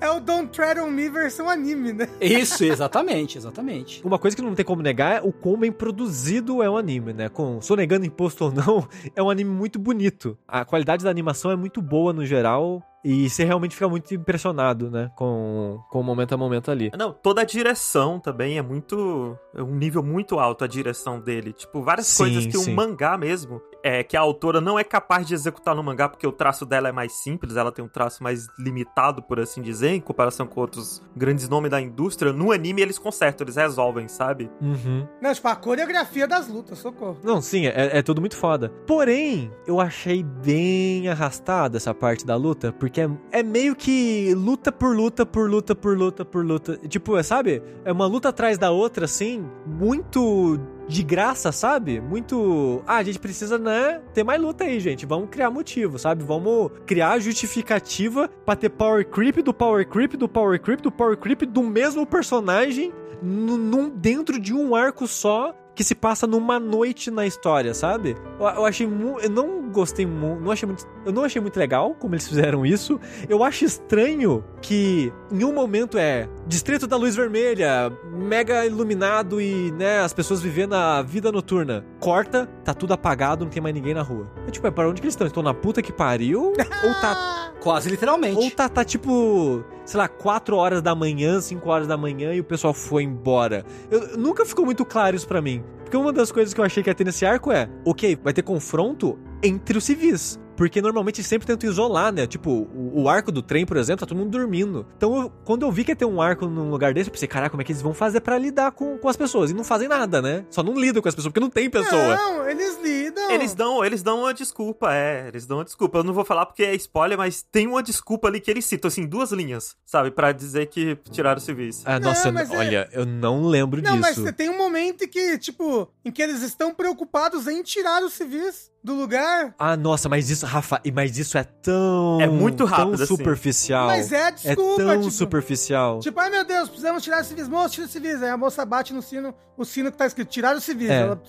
[0.00, 2.08] é o Don't Tread on Me versão anime, né?
[2.20, 4.00] Isso, exatamente, exatamente.
[4.04, 7.12] Uma coisa que não tem como negar é o quão bem produzido é o anime,
[7.12, 7.28] né?
[7.28, 10.36] Com sonegando imposto ou não, é um anime muito bonito.
[10.46, 12.82] A qualidade da animação é muito boa no geral.
[13.02, 15.10] E você realmente fica muito impressionado, né?
[15.16, 16.90] Com, com o momento a momento ali.
[16.96, 19.38] Não, toda a direção também é muito.
[19.54, 21.52] É um nível muito alto a direção dele.
[21.52, 22.72] Tipo, várias Sim, coisas que sim.
[22.72, 23.60] um mangá mesmo.
[23.82, 26.88] É, que a autora não é capaz de executar no mangá, porque o traço dela
[26.88, 30.60] é mais simples, ela tem um traço mais limitado, por assim dizer, em comparação com
[30.60, 32.32] outros grandes nomes da indústria.
[32.32, 34.50] No anime eles consertam, eles resolvem, sabe?
[34.60, 35.06] Uhum.
[35.20, 37.18] Não, tipo, a coreografia das lutas, socorro.
[37.22, 38.70] Não, sim, é, é tudo muito foda.
[38.86, 44.70] Porém, eu achei bem arrastada essa parte da luta, porque é, é meio que luta
[44.70, 46.76] por luta, por luta, por luta, por luta.
[46.88, 47.62] Tipo, é, sabe?
[47.84, 50.58] É uma luta atrás da outra, assim, muito
[50.90, 52.00] de graça, sabe?
[52.00, 52.82] Muito.
[52.86, 54.00] Ah, a gente precisa, né?
[54.12, 55.06] Ter mais luta aí, gente.
[55.06, 56.24] Vamos criar motivo, sabe?
[56.24, 61.16] Vamos criar justificativa pra ter power creep do power creep do power creep do power
[61.16, 67.10] creep do mesmo personagem num, dentro de um arco só que se passa numa noite
[67.10, 68.16] na história, sabe?
[68.38, 71.56] Eu, eu achei mu eu não gostei muito, não achei muito, eu não achei muito
[71.58, 73.00] legal como eles fizeram isso.
[73.28, 79.70] Eu acho estranho que em um momento é Distrito da Luz Vermelha, mega iluminado e,
[79.72, 81.84] né, as pessoas vivendo a vida noturna.
[81.98, 84.30] Corta, tá tudo apagado, não tem mais ninguém na rua.
[84.46, 85.26] É tipo, é para onde que eles estão?
[85.26, 86.52] Estão na puta que pariu?
[86.84, 88.36] ou tá Quase literalmente.
[88.36, 92.40] ou tá, tá tipo, sei lá, 4 horas da manhã, 5 horas da manhã e
[92.40, 93.64] o pessoal foi embora.
[93.90, 95.62] Eu, nunca ficou muito claro isso pra mim.
[95.82, 98.32] Porque uma das coisas que eu achei que ia ter nesse arco é, ok, vai
[98.32, 100.38] ter confronto entre os civis.
[100.60, 102.26] Porque normalmente sempre tentam isolar, né?
[102.26, 104.86] Tipo, o, o arco do trem, por exemplo, tá todo mundo dormindo.
[104.94, 107.26] Então, eu- quando eu vi que ia ter um arco num lugar desse, eu pensei,
[107.26, 109.50] caraca, como é que eles vão fazer pra lidar com, com as pessoas?
[109.50, 110.44] E não fazem nada, né?
[110.50, 112.14] Só não lidam com as pessoas, porque não tem pessoa.
[112.14, 113.30] Não, eles lidam.
[113.30, 115.28] Eles dão, eles dão uma desculpa, é.
[115.28, 115.96] Eles dão uma desculpa.
[116.00, 118.88] Eu não vou falar porque é spoiler, mas tem uma desculpa ali que eles citam,
[118.88, 120.10] assim, duas linhas, sabe?
[120.10, 121.84] Pra dizer que tiraram o serviço.
[121.86, 124.30] Ah, Não, nossa, eu- mas é- olha, eu não lembro Não, mas disso.
[124.34, 128.70] tem um momento em que, tipo, em que eles estão preocupados em tirar os civis
[128.82, 129.54] do lugar.
[129.58, 132.18] Ah, nossa, mas isso, Rafa, e- mas isso é tão.
[132.20, 133.06] É muito rápido, tão assim.
[133.16, 133.86] superficial.
[133.88, 135.98] Mas é É desculpa, tão tipo, superficial.
[136.00, 137.48] Tipo, ai meu Deus, precisamos tirar os civis.
[137.48, 138.22] Moça, tira os civis.
[138.22, 140.88] Aí a moça bate no sino, o sino que tá escrito, tirar os civis.
[140.88, 141.00] É.
[141.02, 141.20] Ela.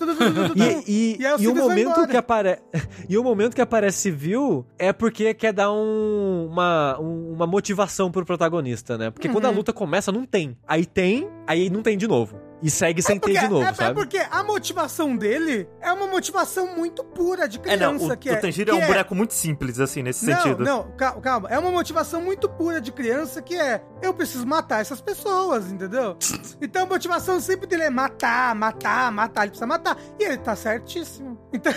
[0.56, 2.62] E, e, E aí o e o momento que aparece
[3.08, 8.10] e o momento que aparece civil é porque quer dar um- uma, um- uma motivação
[8.10, 9.10] pro protagonista, né?
[9.10, 9.56] Porque quando a Uhum.
[9.56, 10.56] luta começa, não tem.
[10.66, 12.36] Aí tem, aí não tem de novo.
[12.62, 13.94] E segue sem ter Porque- de novo, é, é sabe?
[13.94, 18.14] porque a motivação dele é uma motivação muito pura de É, não, criança.
[18.14, 20.64] o, que o é, Tanjiro é que um boneco muito simples, assim, nesse não, sentido.
[20.64, 21.48] Não, calma, calma.
[21.50, 26.16] É uma motivação muito pura de criança que é eu preciso matar essas pessoas, entendeu?
[26.64, 29.42] Então a motivação sempre dele é matar, matar, matar.
[29.42, 29.96] Ele precisa matar.
[30.20, 31.36] E ele tá certíssimo.
[31.52, 31.72] Então,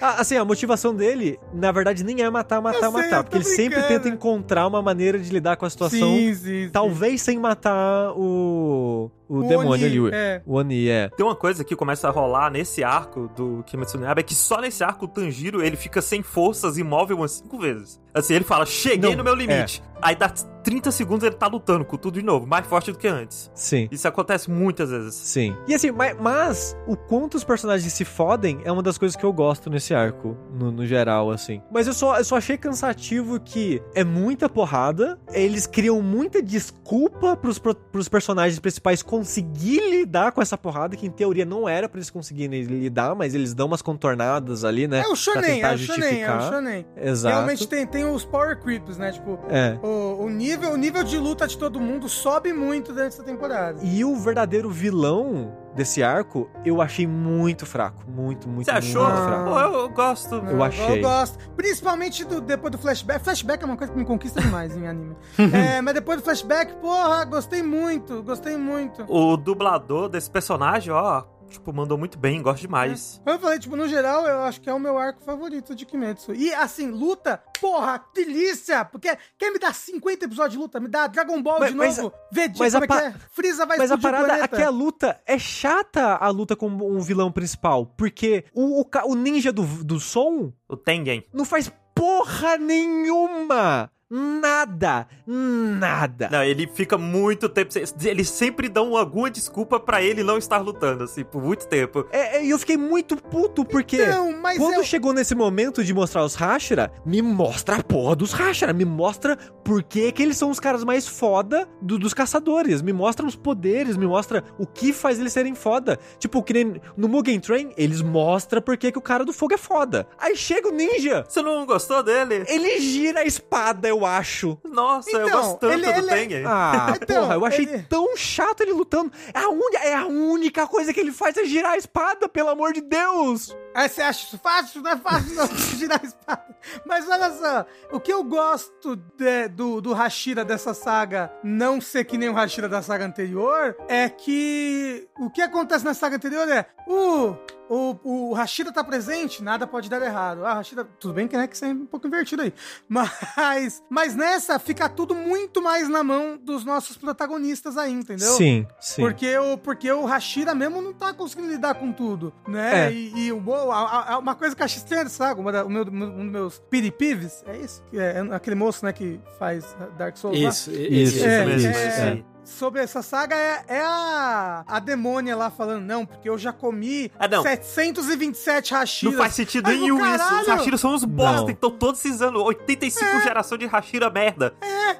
[0.00, 3.22] Ah, assim, a motivação dele, na verdade, nem é matar, matar, Eu matar.
[3.22, 5.98] Porque ele sempre tenta encontrar uma maneira de lidar com a situação.
[6.16, 6.70] sim, sim, sim.
[6.72, 9.10] Talvez sem matar o.
[9.30, 10.00] O, O demônio Oni, ali.
[10.00, 10.42] o- é.
[10.44, 11.08] O Oni, é.
[11.10, 14.34] Tem uma coisa que começa a rolar nesse arco do Kimetsu no Yaiba, é que
[14.34, 18.00] só nesse arco o Tanjiro, ele fica sem forças, imóvel umas cinco vezes.
[18.14, 19.82] Assim, ele fala, cheguei Não, no meu limite.
[20.02, 23.06] Aí dá 30 segundos ele tá lutando com tudo de novo, mais forte do que
[23.06, 23.50] antes.
[23.54, 23.86] Sim.
[23.92, 25.14] Isso acontece muitas vezes.
[25.14, 25.54] Sim.
[25.68, 29.24] E assim, mas, mas o quanto os personagens se fodem é uma das coisas que
[29.24, 31.60] eu gosto nesse arco, no, no geral, assim.
[31.70, 37.36] Mas eu só, eu só achei cansativo que é muita porrada, eles criam muita desculpa
[37.36, 41.88] pros, pro- pros personagens principais conseguirem lidar com essa porrada, que em teoria não era
[41.90, 45.00] pra eles conseguirem lidar, mas eles dão umas contornadas ali, né?
[45.04, 46.86] É o shonen, é o shonen, é o shonen.
[46.96, 47.34] Exato.
[47.34, 49.12] Realmente tem, tem os power creeps, né?
[49.12, 49.78] Tipo, É.
[49.82, 53.78] o, o nível, o nível de luta de todo mundo sobe muito durante essa temporada.
[53.82, 58.02] E o verdadeiro vilão desse arco, eu achei muito fraco.
[58.08, 59.06] Muito, muito, Você muito achou?
[59.06, 59.50] fraco.
[59.50, 60.34] Pô, eu, eu gosto.
[60.34, 60.98] Eu Não, achei.
[60.98, 61.38] Eu gosto.
[61.56, 63.22] Principalmente do, depois do flashback.
[63.22, 65.16] Flashback é uma coisa que me conquista demais em anime.
[65.52, 68.22] É, mas depois do flashback, porra, gostei muito.
[68.22, 69.04] Gostei muito.
[69.08, 73.20] O dublador desse personagem, ó, tipo, mandou muito bem, gosto demais.
[73.24, 75.84] Como eu falei, tipo, no geral, eu acho que é o meu arco favorito de
[75.84, 76.32] Kimetsu.
[76.34, 78.84] E, assim, luta, porra, delícia!
[78.84, 80.80] Porque quer me dar 50 episódios de luta?
[80.80, 82.12] Me dá Dragon Ball Mas- de mas novo.
[82.32, 83.14] Vegeta, mas como a é que pa- é?
[83.32, 87.00] Freeza vai Mas a o parada aqui, a luta é chata a luta com um
[87.00, 87.86] vilão principal.
[87.86, 91.24] Porque o, o, o ninja do, do som O Tengen.
[91.32, 93.90] não faz porra nenhuma.
[94.10, 96.28] Nada, nada.
[96.30, 97.72] Não, ele fica muito tempo.
[97.72, 102.06] sem- Eles sempre dão alguma desculpa pra ele não estar lutando, assim, por muito tempo.
[102.10, 105.84] É, é, E eu fiquei muito puto, porque Não, mas quando é- chegou nesse momento
[105.84, 110.22] de mostrar os Hashira, me mostra a porra dos Hashira, me mostra por que que
[110.22, 114.42] eles são os caras mais foda do- dos caçadores, me mostra os poderes, me mostra
[114.58, 115.98] o que faz eles serem foda.
[116.18, 119.54] Tipo, que nem no Mugen Train, eles mostram por que que o cara do fogo
[119.54, 120.06] é foda.
[120.18, 122.44] Aí chega o ninja, Você não gostou dele?
[122.48, 124.58] ele gira a espada, eu acho.
[124.64, 126.44] Nossa, eu Então, gosto tanto ele- do ele é- Tengen.
[126.46, 129.12] Ah, Então, porra, eu achei ele- tão chato ele lutando.
[129.34, 132.48] É a, uni- é a única coisa que ele faz é girar a espada, pelo
[132.48, 133.54] amor de Deus.
[133.74, 134.82] Aí você acha isso fácil?
[134.82, 135.46] Não é fácil não
[135.76, 136.56] girar a espada.
[136.84, 142.04] Mas olha só, o que eu gosto de- do, do Hashira dessa saga não ser
[142.04, 146.48] que nem o Hashira da saga anterior é que o que acontece na saga anterior
[146.48, 147.34] é o.
[147.72, 147.96] O,
[148.30, 150.44] o Hashira tá presente, nada pode dar errado.
[150.44, 152.52] Ah, Hashira, tudo bem que é que isso é um pouco invertido aí.
[152.88, 158.32] Mas, mas nessa fica tudo muito mais na mão dos nossos protagonistas aí, entendeu?
[158.32, 159.00] Sim, sim.
[159.02, 162.88] Porque o, porque o Hashira mesmo não tá conseguindo lidar com tudo, né?
[162.88, 162.92] É.
[162.92, 165.40] E, e o boa, a- a- uma coisa que eu acho estranha, sabe?
[165.40, 167.82] Uma da- o meu, um dos meus piripives, é isso?
[167.92, 169.64] É, é aquele moço, né, que faz
[169.96, 170.48] Dark Souls lá.
[170.48, 171.24] Isso, Isso, isso.
[171.24, 172.24] É, mesmo, é, isso.
[172.58, 177.10] Sobre essa saga é, é a, a demônia lá falando, não, porque eu já comi
[177.18, 177.42] Ah, não.
[177.42, 179.14] 727 Hashiras.
[179.14, 180.34] Não faz sentido nenhum isso.
[180.42, 181.50] Os Hashiras são uns bosta, Não.
[181.50, 184.54] então todos esses anos, 85 geração de Hashira merda.
[184.60, 184.96] É,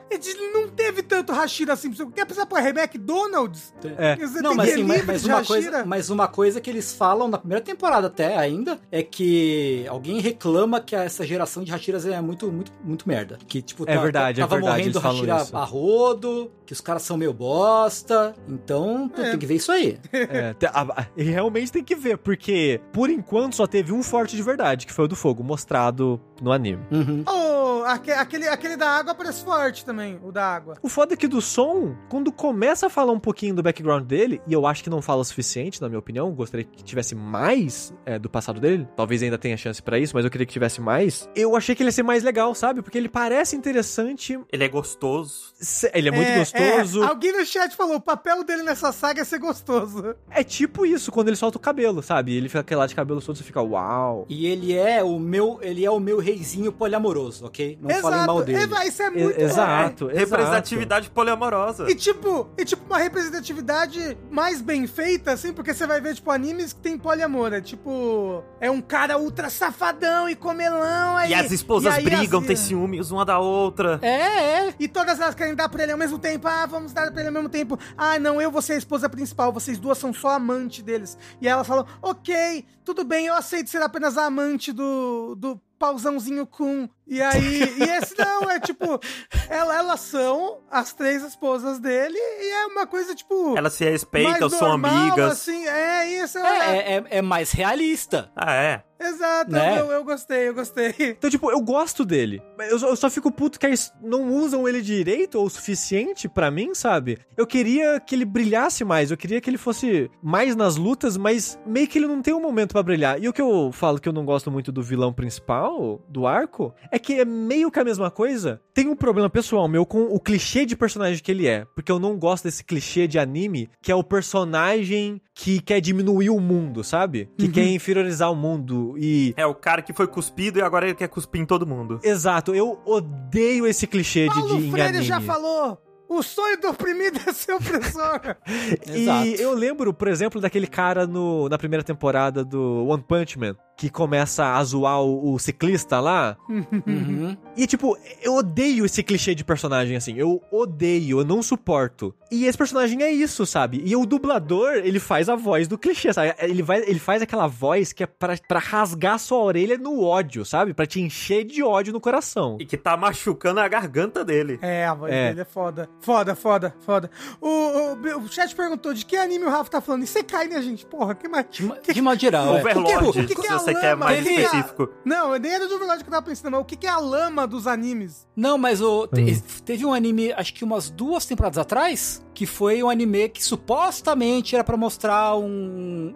[0.53, 1.91] não teve tanto Hashira assim.
[1.93, 3.73] Quer pensar, pô, é McDonald's?
[3.97, 4.17] É.
[4.17, 7.29] Você Não, tem mas, assim, mas, mas uma coisa, mas uma coisa que eles falam
[7.29, 12.21] na primeira temporada até ainda é que alguém reclama que essa geração de Hashiras é
[12.21, 13.39] muito, muito, muito merda.
[13.47, 17.17] Que, tipo, É verdade, é tava verdade, morrendo Hashira a rodo, que os caras são
[17.17, 18.35] meio bosta.
[18.47, 19.31] Então, tu É.
[19.31, 19.99] tem que ver isso aí.
[20.13, 24.37] É, a- a- e realmente tem que ver, porque por enquanto só teve um forte
[24.37, 26.83] de verdade, que foi o do fogo, mostrado no anime.
[26.91, 27.25] Uhum.
[27.27, 30.77] Oh, aque- aquele, aquele da água parece forte também, o da água.
[30.83, 34.41] O foda é que do som, quando começa a falar um pouquinho do background dele,
[34.47, 37.93] e eu acho que não fala o suficiente, na minha opinião, gostaria que tivesse mais
[38.05, 40.81] é, do passado dele, talvez ainda tenha chance pra isso, mas eu queria que tivesse
[40.81, 41.29] mais.
[41.35, 42.83] Eu achei que ele ia ser mais legal, sabe?
[42.83, 45.53] Porque ele parece interessante, Ele é gostoso.
[45.61, 47.03] se- ele é muito É, gostoso.
[47.03, 47.07] é.
[47.07, 50.15] Alguém no chat falou, o papel dele nessa saga é ser gostoso.
[50.31, 52.35] É tipo isso, quando ele solta o cabelo, sabe?
[52.35, 54.27] Ele fica aquele lá de cabelo solto, você fica, uau.
[54.29, 57.79] E ele é o meu, ele é o meu reizinho poliamoroso, ok?
[57.81, 58.75] Não falem mal dele.
[58.75, 60.07] É, isso é E- muito exato, exato.
[60.09, 61.91] Representatividade poliamorosa.
[61.91, 66.31] E tipo, e tipo uma representatividade mais bem feita, assim, porque você vai ver, tipo,
[66.31, 67.53] animes que tem poliamor.
[67.53, 71.31] É tipo, é um cara ultra safadão e comelão aí.
[71.31, 73.99] E as esposas e aí brigam, as- têm ciúmes uma da outra.
[74.03, 74.75] É, é.
[74.79, 76.47] E todas elas querem dar pra ele ao mesmo tempo.
[76.49, 77.79] Ah, vamos dar pra ele ao mesmo tempo.
[77.97, 79.53] Ah, não, eu vou ser a esposa principal.
[79.53, 81.17] Vocês duas são só amante deles.
[81.41, 85.61] E aí elas falam, ok, tudo bem, eu aceito ser apenas a amante do, do
[85.81, 86.89] pauzãozinho com.
[87.11, 89.01] E aí, e esse não, é tipo,
[89.49, 93.57] ela, elas são as três esposas dele e é uma coisa, tipo.
[93.59, 95.33] Elas se respeitam, mais são normal, amigas.
[95.33, 96.39] Assim, é isso.
[96.39, 98.31] É, É, é, é- é mais realista.
[98.37, 98.83] Ah, é.
[99.03, 99.81] Exato, Né?
[99.81, 100.95] eu, eu gostei, eu gostei.
[100.99, 102.43] Então, tipo, eu gosto dele.
[102.69, 106.29] Eu só, eu só fico puto que eles não usam ele direito ou o suficiente
[106.29, 107.19] pra mim, sabe?
[107.35, 111.59] Eu queria que ele brilhasse mais, eu queria que ele fosse mais nas lutas, mas
[111.65, 113.19] meio que ele não tem um momento pra brilhar.
[113.19, 116.75] E o que eu falo que eu não gosto muito do vilão principal, do arco,
[116.93, 118.61] é que é meio que a mesma coisa.
[118.73, 121.99] Tem um problema pessoal meu com o clichê de personagem que ele é, porque eu
[121.99, 126.85] não gosto desse clichê de anime que é o personagem que quer diminuir o mundo,
[126.85, 127.29] sabe?
[127.39, 130.95] Que quer inferiorizar o mundo e É o cara que foi cuspido e agora ele
[130.95, 131.99] quer cuspir em todo mundo.
[132.03, 135.05] Exato, eu odeio esse clichê de, Paulo de em Freire anime.
[135.05, 135.79] já falou.
[136.11, 138.21] O sonho do oprimido é ser opressor.
[138.85, 139.27] Exato.
[139.27, 143.55] E eu lembro, por exemplo, daquele cara no, na primeira temporada do One Punch Man,
[143.81, 146.37] que começa a zoar o, o ciclista lá.
[146.51, 147.35] Uhum.
[147.57, 150.15] E, tipo, eu odeio esse clichê de personagem, assim.
[150.19, 152.15] Eu odeio, eu não suporto.
[152.31, 153.81] E esse personagem é isso, sabe?
[153.83, 156.35] E o dublador, ele faz a voz do clichê, sabe?
[156.41, 160.45] Ele, vai, ele faz aquela voz que é pra, pra rasgar sua orelha no ódio,
[160.45, 160.75] sabe?
[160.75, 162.59] Pra te encher de ódio no coração.
[162.61, 164.59] E que tá machucando a garganta dele.
[164.61, 165.29] É, a voz É.
[165.31, 165.89] dele é foda.
[166.01, 167.11] Foda, foda, foda.
[167.41, 170.03] O, o, o chat perguntou de que anime o Rafa tá falando.
[170.03, 170.85] E você cai, né, gente?
[170.85, 171.47] Porra, que mais?
[171.51, 172.57] De, ma- de modo geral.
[172.57, 172.61] é.
[172.61, 174.89] Overlord, o que que se é você quer mais é específico.
[175.05, 176.99] Não, nem era do Overlord que eu tava pensando, mas o que, que é a
[176.99, 178.27] lama dos animes?
[178.37, 179.43] Não, mas o, te- Hum.
[179.65, 184.55] teve um anime, acho que umas duas temporadas atrás, que foi um anime que supostamente
[184.55, 185.45] era pra mostrar um,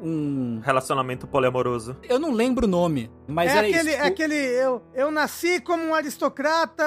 [0.03, 1.97] um- Relacionamento poliamoroso.
[2.09, 4.01] Eu não lembro o nome, mas é era aquele, isso.
[4.01, 4.35] é aquele.
[4.35, 6.85] Eu, eu nasci como um aristocrata.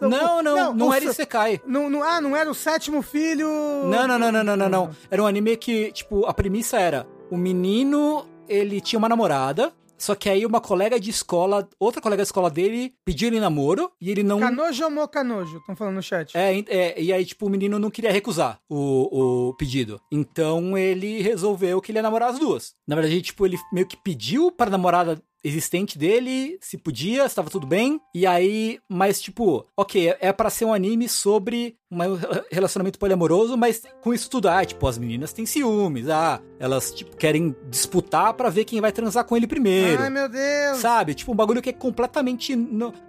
[0.00, 1.60] Não, não, não, o era se- Isekai.
[1.66, 3.48] Não, não, ah, não era o sétimo filho.
[3.86, 4.90] Não, não, não, não, não, não, não.
[5.10, 10.14] Era um anime que, tipo, a premissa era: o menino, ele tinha uma namorada, Só
[10.14, 14.10] que aí uma colega de escola, outra colega de escola dele, pediu ele namoro e
[14.10, 14.40] ele não.
[14.40, 15.58] Canojo ou mocanojo?
[15.58, 16.34] Estão falando no chat.
[16.34, 20.00] É, é, e aí, tipo, o menino não queria recusar o, o pedido.
[20.10, 22.72] Então ele resolveu que ele ia namorar as duas.
[22.88, 27.34] Na verdade, tipo, ele meio que pediu para a namorada existente dele se podia, se
[27.34, 28.00] tava tudo bem.
[28.14, 31.98] E aí, mas tipo, ok, é- é pra ser um anime sobre um
[32.52, 37.16] relacionamento poliamoroso, mas com isso tudo, ah, tipo, as meninas têm ciúmes, ah, elas tipo
[37.16, 40.00] querem disputar pra ver quem vai transar com ele primeiro.
[40.02, 40.78] Ai, meu Deus.
[40.78, 41.14] Sabe?
[41.14, 42.54] Tipo, um bagulho que é completamente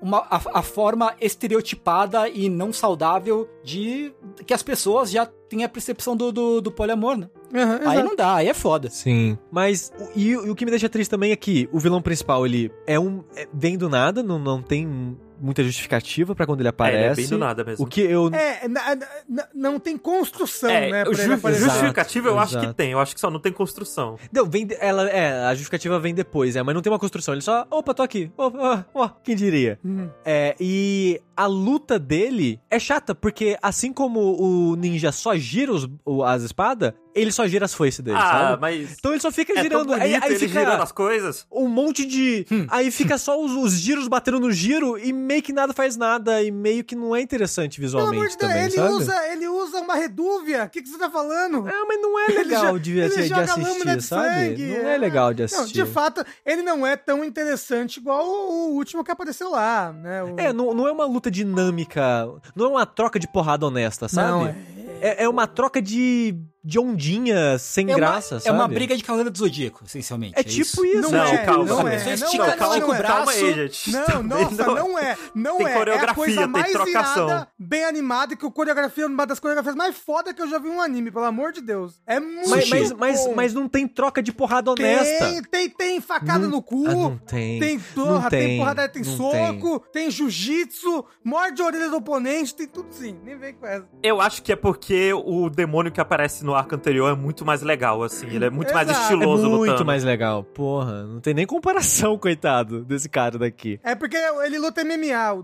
[0.02, 4.14] uma, a, a forma estereotipada e não saudável de
[4.48, 7.30] que as pessoas já têm a percepção do, do, do poliamor, né?
[7.54, 8.04] Aham, Aí exato.
[8.08, 8.90] não dá, aí é foda.
[8.90, 9.38] Sim.
[9.52, 12.46] Mas, e, o- e o que me deixa triste também é que o vilão principal,
[12.46, 13.24] ele é um.
[13.36, 17.00] é- vem do nada, não, não tem muita justificativa pra quando ele É, ele é
[17.00, 17.22] aparece.
[17.22, 17.84] bem do nada mesmo.
[17.84, 18.28] O que eu.
[18.32, 18.96] É, na-
[19.28, 21.06] na- não tem construção, É, né?
[21.06, 21.12] ju-.
[21.34, 22.74] Exato, justificativa eu acho que exato.
[22.76, 24.18] tem, eu acho que só não tem construção.
[24.32, 24.68] Não, vem.
[24.80, 27.34] ela, é, a justificativa vem depois, é, mas não tem uma construção.
[27.34, 27.66] Ele só.
[27.72, 28.32] Opa, tô aqui.
[28.38, 29.80] Ó, ó, ó, quem diria?
[29.84, 30.10] Hum.
[30.24, 35.90] É, e a luta dele é chata, porque assim como o ninja só gira os,
[36.06, 38.62] o- as espadas, ele só gira as foices dele, ah, sabe?
[38.62, 39.86] mas Então ele só fica é girando.
[39.88, 41.46] bonito aí aí ele fica girando as coisas.
[41.52, 42.46] um monte de.
[42.70, 46.42] Aí fica só os, os giros batendo no giro e meio que nada faz nada
[46.42, 48.94] e meio que não é interessante Pelo amor visualmente de Deus, também, ele sabe?
[48.94, 50.64] usa, ele usa uma redúvia.
[50.66, 51.68] O que, que você tá falando?
[51.68, 54.28] É, mas não é Ele legal de, ele de- de assistir, de sabe?
[54.48, 55.74] sangue, não é legal de Não, assistir.
[55.74, 60.24] de fato, ele não é tão interessante igual o, o último que apareceu lá, né?
[60.24, 64.08] O- É, não, não é uma luta dinâmica, não é uma troca de porrada honesta,
[64.08, 64.28] sabe?
[64.32, 64.56] Não, é.
[65.04, 68.56] É, é uma troca de, de ondinha sem É uma, graça, é sabe?
[68.58, 70.34] uma briga de Cavaleiro do Zodíaco, essencialmente.
[70.38, 71.02] É tipo isso.
[71.02, 71.94] Não, Não, é, calma, não calma.
[71.94, 72.98] é, Você não estica- é, calma, não o é.
[72.98, 73.14] braço.
[73.16, 73.92] Calma aí, gente.
[73.92, 75.18] Não, Também nossa, não é.
[75.34, 75.70] Não Tem é.
[75.70, 77.28] É a coreografia, coisa tem mais trocação.
[77.28, 80.60] irada, bem animada, que o coreografia é uma das coreografias mais foda que eu já
[80.60, 82.00] vi em um anime, pelo amor de Deus.
[82.06, 83.34] É muito Mas, mas, mas, bom.
[83.36, 85.26] mas não tem troca de porrada honesta.
[85.26, 86.86] Tem, tem, tem facada Não- no cu.
[86.88, 87.60] Ah, não tem.
[87.60, 91.98] Tem Não porra, tem, tem, porrada, tem não soco, tem, jiu-jitsu, morde a orelha do
[91.98, 93.18] oponente, tem tudo sim.
[93.24, 93.88] Nem vem com essa.
[94.04, 97.62] Eu acho que é porque o demônio que aparece no arco anterior é muito mais
[97.62, 98.28] legal, assim.
[98.28, 99.00] Ele é muito mais Exato.
[99.00, 99.86] É estiloso muito lutando.
[99.86, 100.44] mais legal.
[100.44, 103.80] Porra, não tem nem comparação, coitado, desse cara daqui.
[103.84, 105.44] É porque ele luta MMA, o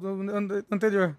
[0.71, 1.15] anterior.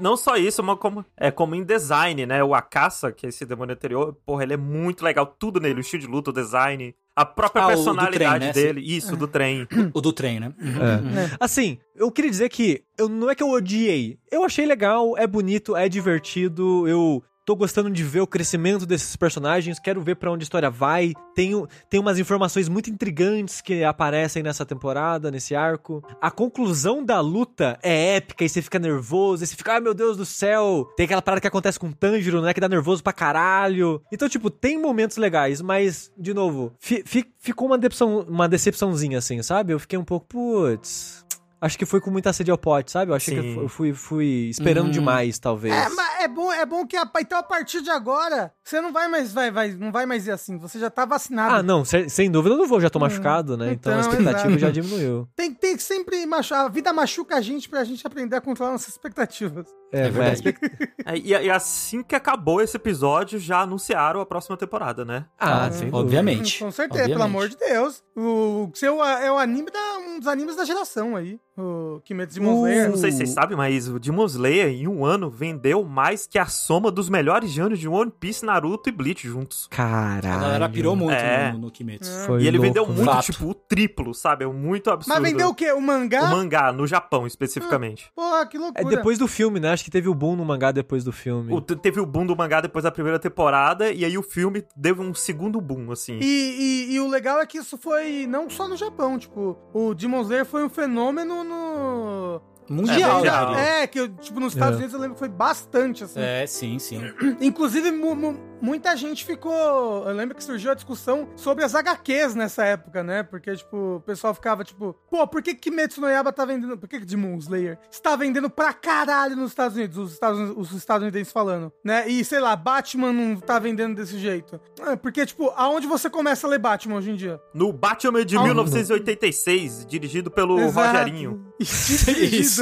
[0.00, 2.42] Não só isso, mas como, é como em design, né?
[2.42, 5.26] O Akasa, que é esse demônio anterior, porra, ele é muito legal.
[5.26, 8.52] Tudo nele, o estilo de luta, o design, a própria Ah, personalidade trem, né?
[8.52, 8.80] dele.
[8.80, 9.66] Isso, do trem.
[9.92, 10.52] O do trem, né?
[10.60, 11.36] É.
[11.40, 14.18] Assim, eu queria dizer que eu, não é que eu odiei.
[14.30, 19.16] Eu achei legal, é bonito, é divertido, eu tô gostando de ver o crescimento desses
[19.16, 21.14] personagens, quero ver pra onde a história vai.
[21.34, 21.52] Tem,
[21.88, 26.04] tem umas informações muito intrigantes que aparecem nessa temporada, nesse arco.
[26.20, 29.94] A conclusão da luta é épica e você fica nervoso, e você fica, ai meu
[29.94, 30.86] Deus do céu.
[30.94, 34.02] Tem aquela parada que acontece com o Tanjiro, né, que dá nervoso pra caralho.
[34.12, 39.16] Então, tipo, tem momentos legais, mas, de novo, fi- fi- ficou uma decepção, uma decepçãozinha
[39.16, 39.72] assim, sabe?
[39.72, 41.26] Eu fiquei um pouco, putz...
[41.60, 43.10] Acho que foi com muita sede ao pote, sabe?
[43.10, 43.42] Eu achei Sim.
[43.42, 44.92] que eu fui, fui esperando Hum.
[44.92, 45.74] demais, talvez.
[45.74, 48.92] É, mas é bom, é bom que a, então a partir de agora você não
[48.92, 50.58] vai mais vai, vai, não vai mais ir assim.
[50.58, 51.54] Você já tá vacinado.
[51.56, 53.72] Ah, não, sem, sem dúvida eu não vou, já tô machucado, né?
[53.72, 54.58] Então, a Então, expectativa exato.
[54.60, 55.28] já diminuiu.
[55.36, 56.66] Tem, tem que sempre machucar.
[56.66, 59.66] A vida machuca a gente pra gente aprender a controlar nossas expectativas.
[59.92, 60.42] É, É verdade.
[60.42, 65.24] vai- É, e, e assim que acabou esse episódio, já anunciaram a próxima temporada, né?
[65.38, 65.96] Ah, Ah, sem dúvida.
[65.98, 66.58] obviamente.
[66.62, 67.36] Com certeza, pelo Obviamente.
[67.36, 68.02] amor de Deus.
[68.14, 71.40] O seu é o anime da, um dos animes da geração aí.
[71.56, 72.90] O Kimetsu Demon Slayer.
[72.90, 76.38] Não sei se vocês sabem, mas o Demon Slayer, em um ano, vendeu mais que
[76.38, 79.66] a soma dos melhores anos de One Piece, Naruto e Bleach juntos.
[79.70, 80.36] Caralho.
[80.36, 81.52] A galera pirou muito É.
[81.52, 82.10] no, no Kimetsu.
[82.26, 83.32] Foi e ele louco, vendeu muito, Fato.
[83.32, 84.44] tipo, o triplo, sabe?
[84.44, 85.20] É muito absurdo.
[85.20, 85.72] Mas vendeu o quê?
[85.72, 86.24] O mangá?
[86.24, 88.10] O mangá, no Japão, especificamente.
[88.14, 88.96] Porra, que É loucura.
[88.96, 89.72] depois do filme, né?
[89.72, 91.52] Acho que teve o boom no mangá depois do filme.
[91.52, 94.98] O- teve o boom do mangá depois da primeira temporada, e aí o filme deu
[95.00, 96.18] um segundo boom, assim.
[96.20, 99.94] E, e- e o legal é que isso foi não só no Japão, tipo, o
[99.94, 102.40] Demon Slayer foi um fenômeno no...
[102.68, 103.46] Mundial, É, mundial.
[103.48, 103.60] diria.
[103.62, 104.76] É, que tipo, nos Estados É.
[104.78, 106.20] Unidos eu lembro que foi bastante, assim.
[106.20, 107.00] É, sim, sim.
[107.40, 110.04] Inclusive, mu- mu- muita gente ficou.
[110.06, 113.22] Eu lembro que surgiu a discussão sobre as HQs nessa época, né?
[113.22, 116.76] Porque, tipo, o pessoal ficava tipo, pô, por que Kimetsu no Yaba tá vendendo.
[116.76, 120.72] Por que que Demon Slayer está vendendo pra caralho nos Estados Unidos, os, Estados, os
[120.72, 122.08] estadunidenses falando, né?
[122.08, 124.60] E sei lá, Batman não tá vendendo desse jeito.
[124.80, 127.40] É, porque, tipo, aonde você começa a ler Batman hoje em dia?
[127.54, 130.88] No Batman de Ah, 1986, dirigido pelo Exato.
[130.98, 131.44] Rogerinho.
[131.58, 132.57] Isso.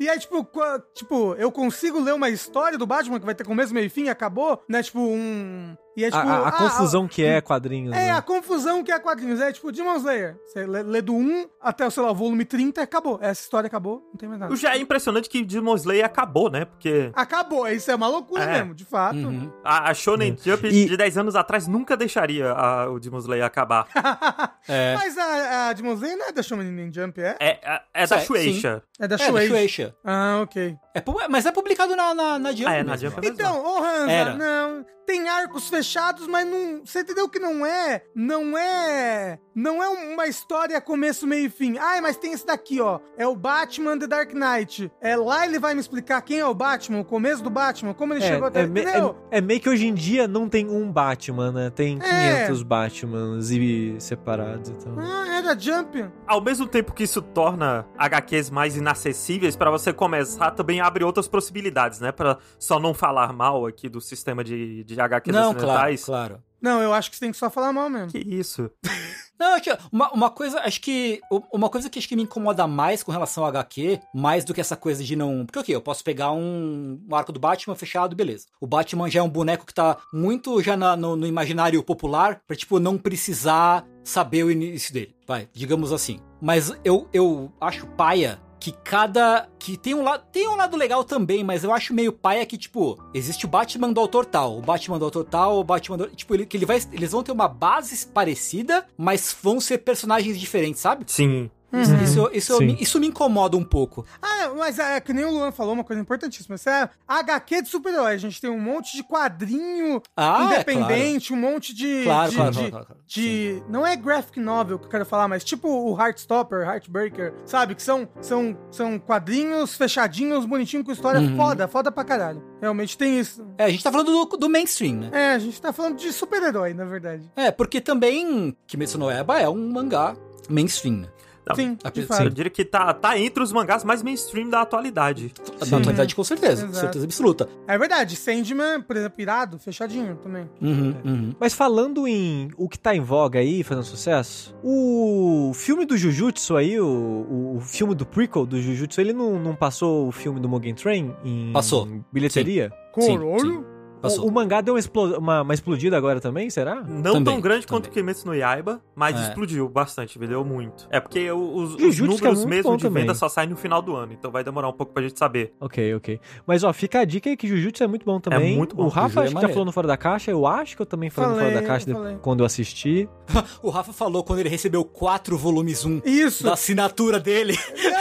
[0.00, 0.48] E aí, tipo,
[0.94, 4.08] tipo, eu consigo ler uma história do Batman que vai ter começo, meio e fim,
[4.08, 4.82] acabou, né?
[4.82, 6.28] Tipo, um, E é A, tipo.
[6.28, 7.92] a- a ah, confusão que é quadrinhos.
[7.94, 8.10] É, né?
[8.12, 9.40] a confusão que é quadrinhos.
[9.40, 10.36] É tipo Demon Slayer.
[10.46, 13.18] Você lê, lê do 1 até, sei lá, o volume 30, acabou.
[13.20, 14.52] Essa história acabou, não tem mais nada.
[14.52, 16.64] O já é impressionante que Demon Slayer acabou, né?
[16.64, 18.52] Porque Acabou, isso é uma loucura É.
[18.58, 19.16] mesmo, de fato.
[19.16, 19.50] Uhum.
[19.64, 23.44] a, a Shonen Jump E- de 10 anos atrás nunca deixaria a- o Demon Slayer
[23.44, 23.86] acabar.
[24.68, 24.94] É.
[24.94, 27.36] Mas a, a Demon Slayer não é da Shonen Jump, é?
[27.40, 28.18] É, é, é da.
[28.20, 28.82] Shueisha.
[29.00, 29.48] É da É, da Shueisha.
[29.48, 29.96] Shueisha.
[30.04, 30.76] Ah, ok.
[30.94, 32.96] É, mas é publicado na, na, na Jump Ah, é, na.
[32.96, 33.28] Jump é.
[33.28, 34.34] Então, ô Hansa, Era.
[34.34, 34.84] não.
[35.06, 36.82] Tem arcos fechados, mas não.
[36.84, 38.02] Você entendeu que não é?
[38.14, 39.40] Não é.
[39.56, 41.76] Não é uma história começo, meio e fim.
[41.78, 43.00] Ai, mas tem esse daqui, ó.
[43.18, 44.90] É o Batman The Dark Knight.
[45.00, 48.14] É lá ele vai me explicar quem é o Batman, o começo do Batman, como
[48.14, 48.60] ele É, chegou até.
[48.62, 49.16] é, me- entendeu?
[49.32, 51.70] é- é meio que hoje em dia não tem um Batman, né?
[51.70, 52.44] Tem É.
[52.46, 54.92] 500 Batmans e separados então.
[54.92, 55.04] e tal.
[55.04, 56.08] Ah, era Jump.
[56.24, 61.28] Ao mesmo tempo que isso torna HQs mais inacessíveis, pra você começar, também abre outras
[61.28, 62.10] possibilidades, né?
[62.12, 66.04] Pra só não falar mal aqui do sistema de, de HQs Não, claro, ocidentais.
[66.04, 66.42] claro.
[66.60, 68.10] Não, eu acho que você tem que só falar mal mesmo.
[68.10, 68.70] Que isso?
[69.40, 71.18] Não, acho que uma, uma coisa, acho que.
[71.50, 74.60] Uma coisa que acho que me incomoda mais com relação ao HQ, mais do que
[74.60, 75.46] essa coisa de não.
[75.46, 75.74] Porque o quê?
[75.74, 78.44] Eu posso pegar um, um arco do Batman fechado, beleza.
[78.60, 82.42] O Batman já é um boneco que tá muito já na- no, no imaginário popular,
[82.46, 85.16] pra, tipo, não precisar saber o início dele.
[85.26, 86.20] Vai, digamos assim.
[86.38, 89.48] Mas eu, eu acho paia que cada.
[89.58, 90.24] que tem um lado.
[90.30, 93.92] Tem um lado legal também, mas eu acho meio paia que, tipo, existe o Batman
[93.92, 96.06] do autor tal, o Batman do autor tal, o Batman do.
[96.08, 100.38] Tipo, ele, que ele vai, eles vão ter uma base parecida, mas vão ser personagens
[100.38, 101.04] diferentes, sabe?
[101.06, 101.50] Sim.
[101.72, 102.66] Isso, isso, isso, Sim.
[102.66, 104.04] me, isso me incomoda um pouco.
[104.20, 106.56] Ah, mas é que nem o Luan falou uma coisa importantíssima.
[106.56, 108.12] Isso é HQ de super-herói.
[108.14, 112.02] A gente tem um monte de quadrinho Ah, é, independente, um monte de.
[112.04, 113.00] Claro, de, claro, de- claro, claro, claro.
[113.06, 117.74] de- não é graphic novel que eu quero falar, mas tipo o Heartstopper, Heartbreaker, sabe?
[117.74, 121.36] Que são, são, são quadrinhos fechadinhos, bonitinhos, com história Uhum.
[121.36, 122.42] foda, foda pra caralho.
[122.60, 123.46] Realmente tem isso.
[123.56, 125.10] É, a gente tá falando do, do mainstream, né?
[125.12, 127.30] É, a gente tá falando de super-herói, na verdade.
[127.36, 130.16] É, porque também Kimetsu no Eba é um mangá
[130.48, 131.08] mainstream, né?
[131.48, 132.06] Não, Sim, a- de sim.
[132.06, 132.22] fato.
[132.22, 135.32] Eu diria que tá, tá entre os mangás mais mainstream da atualidade.
[135.70, 137.48] Na atualidade, com certeza, com certeza absoluta.
[137.66, 140.48] É verdade, Sandman, por exemplo, irado, fechadinho também.
[140.60, 141.34] Uhum, uhum.
[141.40, 146.56] Mas falando em o que tá em voga aí, fazendo sucesso, o filme do Jujutsu
[146.56, 150.48] aí, o, o, filme do prequel do Jujutsu, ele não, não passou o filme do
[150.48, 151.88] Mugen Train em Passou.
[152.12, 152.70] bilheteria?
[152.98, 153.64] Sim.
[154.00, 154.24] Passou.
[154.24, 156.76] O, o mangá deu uma, explo- uma, uma explodida agora também, será?
[156.82, 158.02] Não Também, tão grande quanto também.
[158.02, 159.22] Kimetsu no Yaiba, mas É.
[159.28, 160.86] explodiu bastante, vendeu muito.
[160.90, 163.02] É porque o- os, os é números muito mesmo de também.
[163.02, 165.52] venda só saem no final do ano, então vai demorar um pouco pra gente saber.
[165.60, 166.20] Ok, ok.
[166.46, 168.56] Mas ó, fica a dica aí que Jujutsu é muito bom também.
[168.56, 168.84] muito bom.
[168.84, 170.86] O Rafa é acho que já falou no Fora da Caixa, eu acho que eu
[170.86, 172.16] também falei no Falei, Fora da Caixa eu de- falei.
[172.22, 173.08] quando eu assisti.
[173.62, 176.44] O Rafa falou quando ele recebeu quatro volumes 1 Isso.
[176.44, 177.54] da assinatura dele.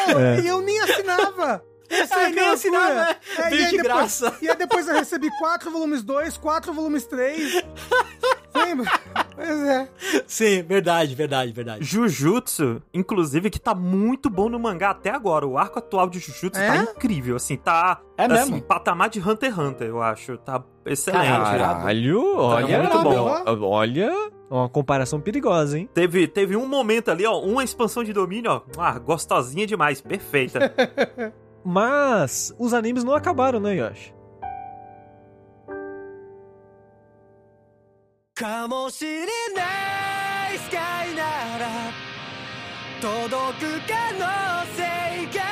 [0.07, 1.63] Não, e eu nem assinava.
[1.89, 3.17] Essa Ah, é a nem assinava, loucura.
[3.37, 3.49] é.
[3.49, 4.37] Veio e aí de depois- graça.
[4.41, 7.63] E aí depois eu recebi quatro volumes 2, quatro volumes 3.
[8.53, 8.91] Lembra?
[9.35, 9.87] Pois é.
[10.27, 11.83] Sim, verdade, verdade, verdade.
[11.83, 15.47] Jujutsu, inclusive, que tá muito bom no mangá até agora.
[15.47, 16.67] O arco atual de Jujutsu É?
[16.67, 18.01] tá incrível, assim, tá...
[18.17, 18.61] É assim, mesmo?
[18.63, 20.37] patamar de Hunter x Hunter, eu acho.
[20.39, 21.25] Tá excelente.
[21.27, 21.59] Caralho.
[21.59, 23.67] Caralho, olha, muito bom.
[23.67, 24.11] Olha,
[24.49, 25.89] uma comparação perigosa, hein?
[25.93, 30.73] Teve, teve um momento ali, ó, uma expansão de domínio, ó, ah, gostosinha demais, perfeita.
[31.68, 34.14] Mas os animes não acabaram, né, Yoshi?
[38.34, 41.22] かもしれないスカイな
[41.56, 41.68] ら
[43.00, 44.18] 届く可能
[44.74, 44.82] 性が
[45.22, 45.47] あるって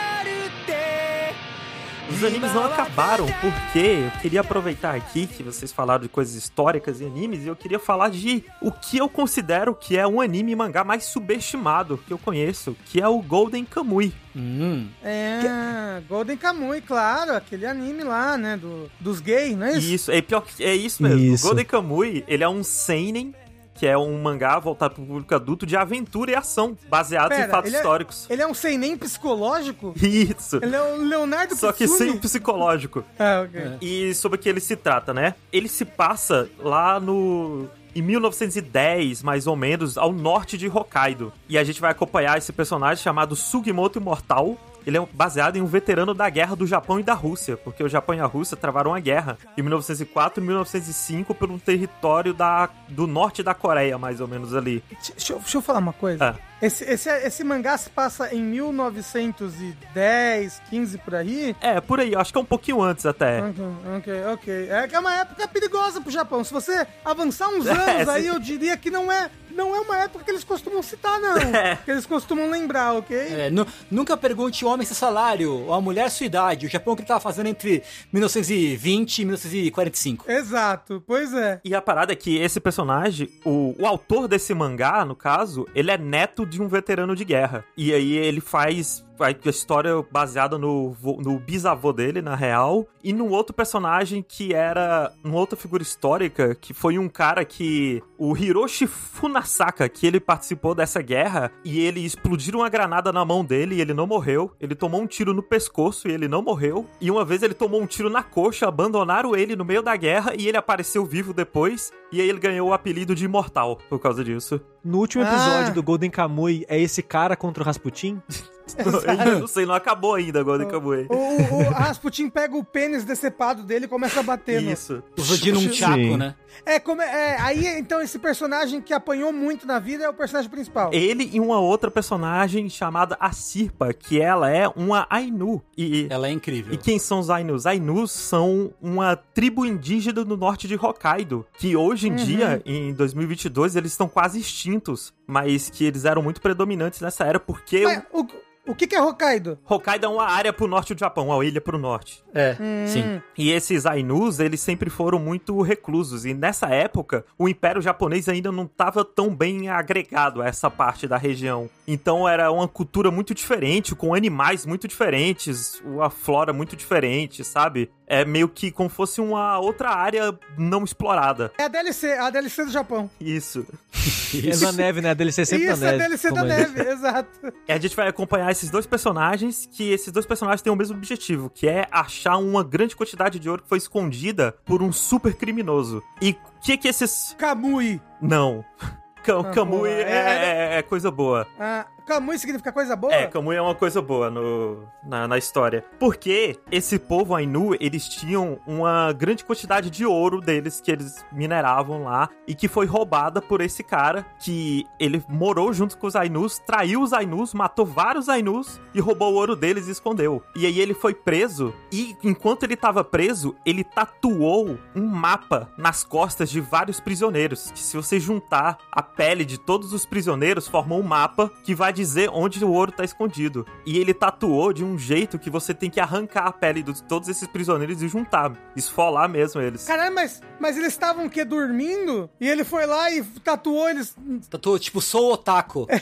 [2.17, 6.99] os animes não acabaram, porque eu queria aproveitar aqui que vocês falaram de coisas históricas
[6.99, 10.51] e animes, e eu queria falar de o que eu considero que é um anime
[10.51, 14.11] e mangá mais subestimado que eu conheço, que é o Golden Kamui.
[14.35, 14.87] Hum.
[15.03, 19.93] É, Golden Kamuy, claro, aquele anime lá, né, do, dos gays, não é isso?
[19.93, 21.19] Isso, é pior que é isso mesmo.
[21.19, 21.45] Isso.
[21.45, 23.31] O Golden Kamui, ele é um seinen,
[23.77, 27.47] que é um mangá voltado para o público adulto de aventura e ação, baseados Pera,
[27.47, 28.27] em fatos ele é- históricos.
[28.29, 29.93] Ele é um sem nem psicológico?
[30.01, 30.57] Isso.
[30.61, 33.03] Ele é o Leonardo Só que sem psicológico.
[33.19, 33.77] Ah, ok.
[33.81, 35.35] E sobre o que ele se trata, né?
[35.51, 37.67] Ele se passa lá no.
[37.95, 41.33] Em 1910, mais ou menos, ao norte de Hokkaido.
[41.49, 44.57] E a gente vai acompanhar esse personagem chamado Sugimoto Imortal.
[44.87, 47.89] Ele é baseado em um veterano da guerra do Japão e da Rússia, porque o
[47.89, 52.69] Japão e a Rússia travaram a guerra em 1904 e 1905 por um território da,
[52.87, 54.81] do norte da Coreia, mais ou menos ali.
[55.13, 56.37] Deixa, eu- deixa eu falar uma coisa.
[56.39, 56.47] Ah.
[56.59, 61.55] Esse, esse, esse mangá se passa em 1910, 15 por aí.
[61.61, 63.41] É, por aí, acho que é um pouquinho antes até.
[63.43, 63.63] Ok,
[63.97, 64.69] ok, ok.
[64.71, 66.43] É que é uma época perigosa pro Japão.
[66.43, 69.97] Se você avançar uns anos É, aí, eu diria que não é não é uma
[69.97, 71.35] época que eles costumam citar, não.
[71.83, 73.17] Que eles costumam lembrar, ok?
[73.17, 76.65] É, nu- nunca pergunte o homem seu salário, ou a mulher sua idade.
[76.65, 77.81] O Japão que ele tava fazendo entre
[78.13, 80.31] 1920 e 1945.
[80.31, 81.59] Exato, pois é.
[81.63, 85.89] E a parada é que esse personagem, o, o autor desse mangá, no caso, ele
[85.91, 87.65] é neto de um veterano de guerra.
[87.75, 93.29] E aí ele faz a história baseada no, no bisavô dele, na real, e num
[93.29, 98.01] outro personagem que era uma outra figura histórica, que foi um cara que.
[98.17, 103.45] O Hiroshi Funasaka, que ele participou dessa guerra, e ele explodiram uma granada na mão
[103.45, 104.51] dele e ele não morreu.
[104.59, 106.85] Ele tomou um tiro no pescoço e ele não morreu.
[106.99, 110.33] E uma vez ele tomou um tiro na coxa, abandonaram ele no meio da guerra
[110.35, 111.91] e ele apareceu vivo depois.
[112.11, 114.59] E aí ele ganhou o apelido de Imortal por causa disso.
[114.87, 115.27] No último Ah.
[115.27, 118.21] episódio do Golden Kamuy, é esse cara contra o Rasputin?
[118.77, 121.07] Eu não sei, não acabou ainda Golden Kamuy.
[121.09, 124.71] O, o, o Rasputin pega o pênis decepado dele e começa a bater no...
[124.71, 125.01] Isso.
[125.17, 126.35] Usou de num chaco, né?
[126.65, 130.13] É, como é, é, aí então esse personagem que apanhou muito na vida é o
[130.13, 130.89] personagem principal.
[130.93, 135.61] Ele e uma outra personagem chamada Asirpa, que ela é uma Ainu.
[135.77, 136.73] E, Ela é incrível.
[136.73, 137.65] e quem são os Ainus?
[137.65, 143.75] Ainus são uma tribo indígena do norte de Hokkaido, que hoje em dia, em 2022,
[143.75, 148.25] eles estão quase extintos, mas que eles eram muito predominantes nessa era porque Mas o,
[148.67, 149.57] o que, que é Hokkaido?
[149.67, 152.23] Hokkaido é uma área pro norte do Japão, uma ilha pro norte.
[152.33, 152.85] É, Hum.
[152.87, 153.21] sim.
[153.37, 156.25] E esses Ainus, eles sempre foram muito reclusos.
[156.25, 161.07] E nessa época, o Império Japonês ainda não estava tão bem agregado a essa parte
[161.07, 161.69] da região.
[161.87, 167.89] Então era uma cultura muito diferente, com animais muito diferentes, uma flora muito diferente, sabe?
[168.09, 171.51] É meio que como fosse uma outra área não explorada.
[171.57, 173.09] É a DLC, a DLC do Japão.
[173.19, 173.65] Isso.
[174.43, 175.11] É na neve, né?
[175.11, 176.03] A DLC sempre Isso, na é neve.
[176.03, 176.57] a DLC da como é.
[176.57, 177.53] neve, exato.
[177.65, 180.97] E a gente vai acompanhar esses dois personagens, que esses dois personagens têm o mesmo
[180.97, 185.33] objetivo, que é achar uma grande quantidade de ouro que foi escondida por um super
[185.33, 186.03] criminoso.
[186.21, 187.35] E o que que esses...
[187.37, 188.01] Kamui.
[188.21, 188.63] Não.
[189.29, 191.45] Ah, Kamui é, É- é- é coisa boa.
[191.59, 193.13] Ah, Kamui significa coisa boa?
[193.13, 195.83] É, Kamui é uma coisa boa no, na, na história.
[195.99, 202.05] Porque esse povo Ainu, eles tinham uma grande quantidade de ouro deles que eles mineravam
[202.05, 206.59] lá e que foi roubada por esse cara que ele morou junto com os Ainus,
[206.59, 210.41] traiu os Ainus, matou vários Ainus e roubou o ouro deles e escondeu.
[210.55, 216.05] E aí ele foi preso e enquanto ele tava preso, ele tatuou um mapa nas
[216.05, 217.69] costas de vários prisioneiros.
[217.71, 221.96] Que se você juntar a pele de todos os prisioneiros, formou um mapa que vai
[221.97, 223.65] dizer onde o ouro tá escondido.
[223.85, 227.27] E ele tatuou de um jeito que você tem que arrancar a pele de todos
[227.27, 229.85] esses prisioneiros e juntar, esfolar mesmo eles.
[229.85, 231.43] Caralho, mas, mas eles estavam o quê?
[231.43, 232.29] Dormindo?
[232.39, 234.15] E ele foi lá e tatuou eles.
[234.49, 235.87] Tatu, tipo, sou otaku.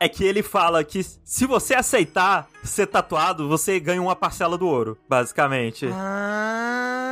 [0.00, 4.66] É que ele fala que se você aceitar ser tatuado, você ganha uma parcela do
[4.66, 5.88] ouro, basicamente.
[5.92, 7.11] Ah,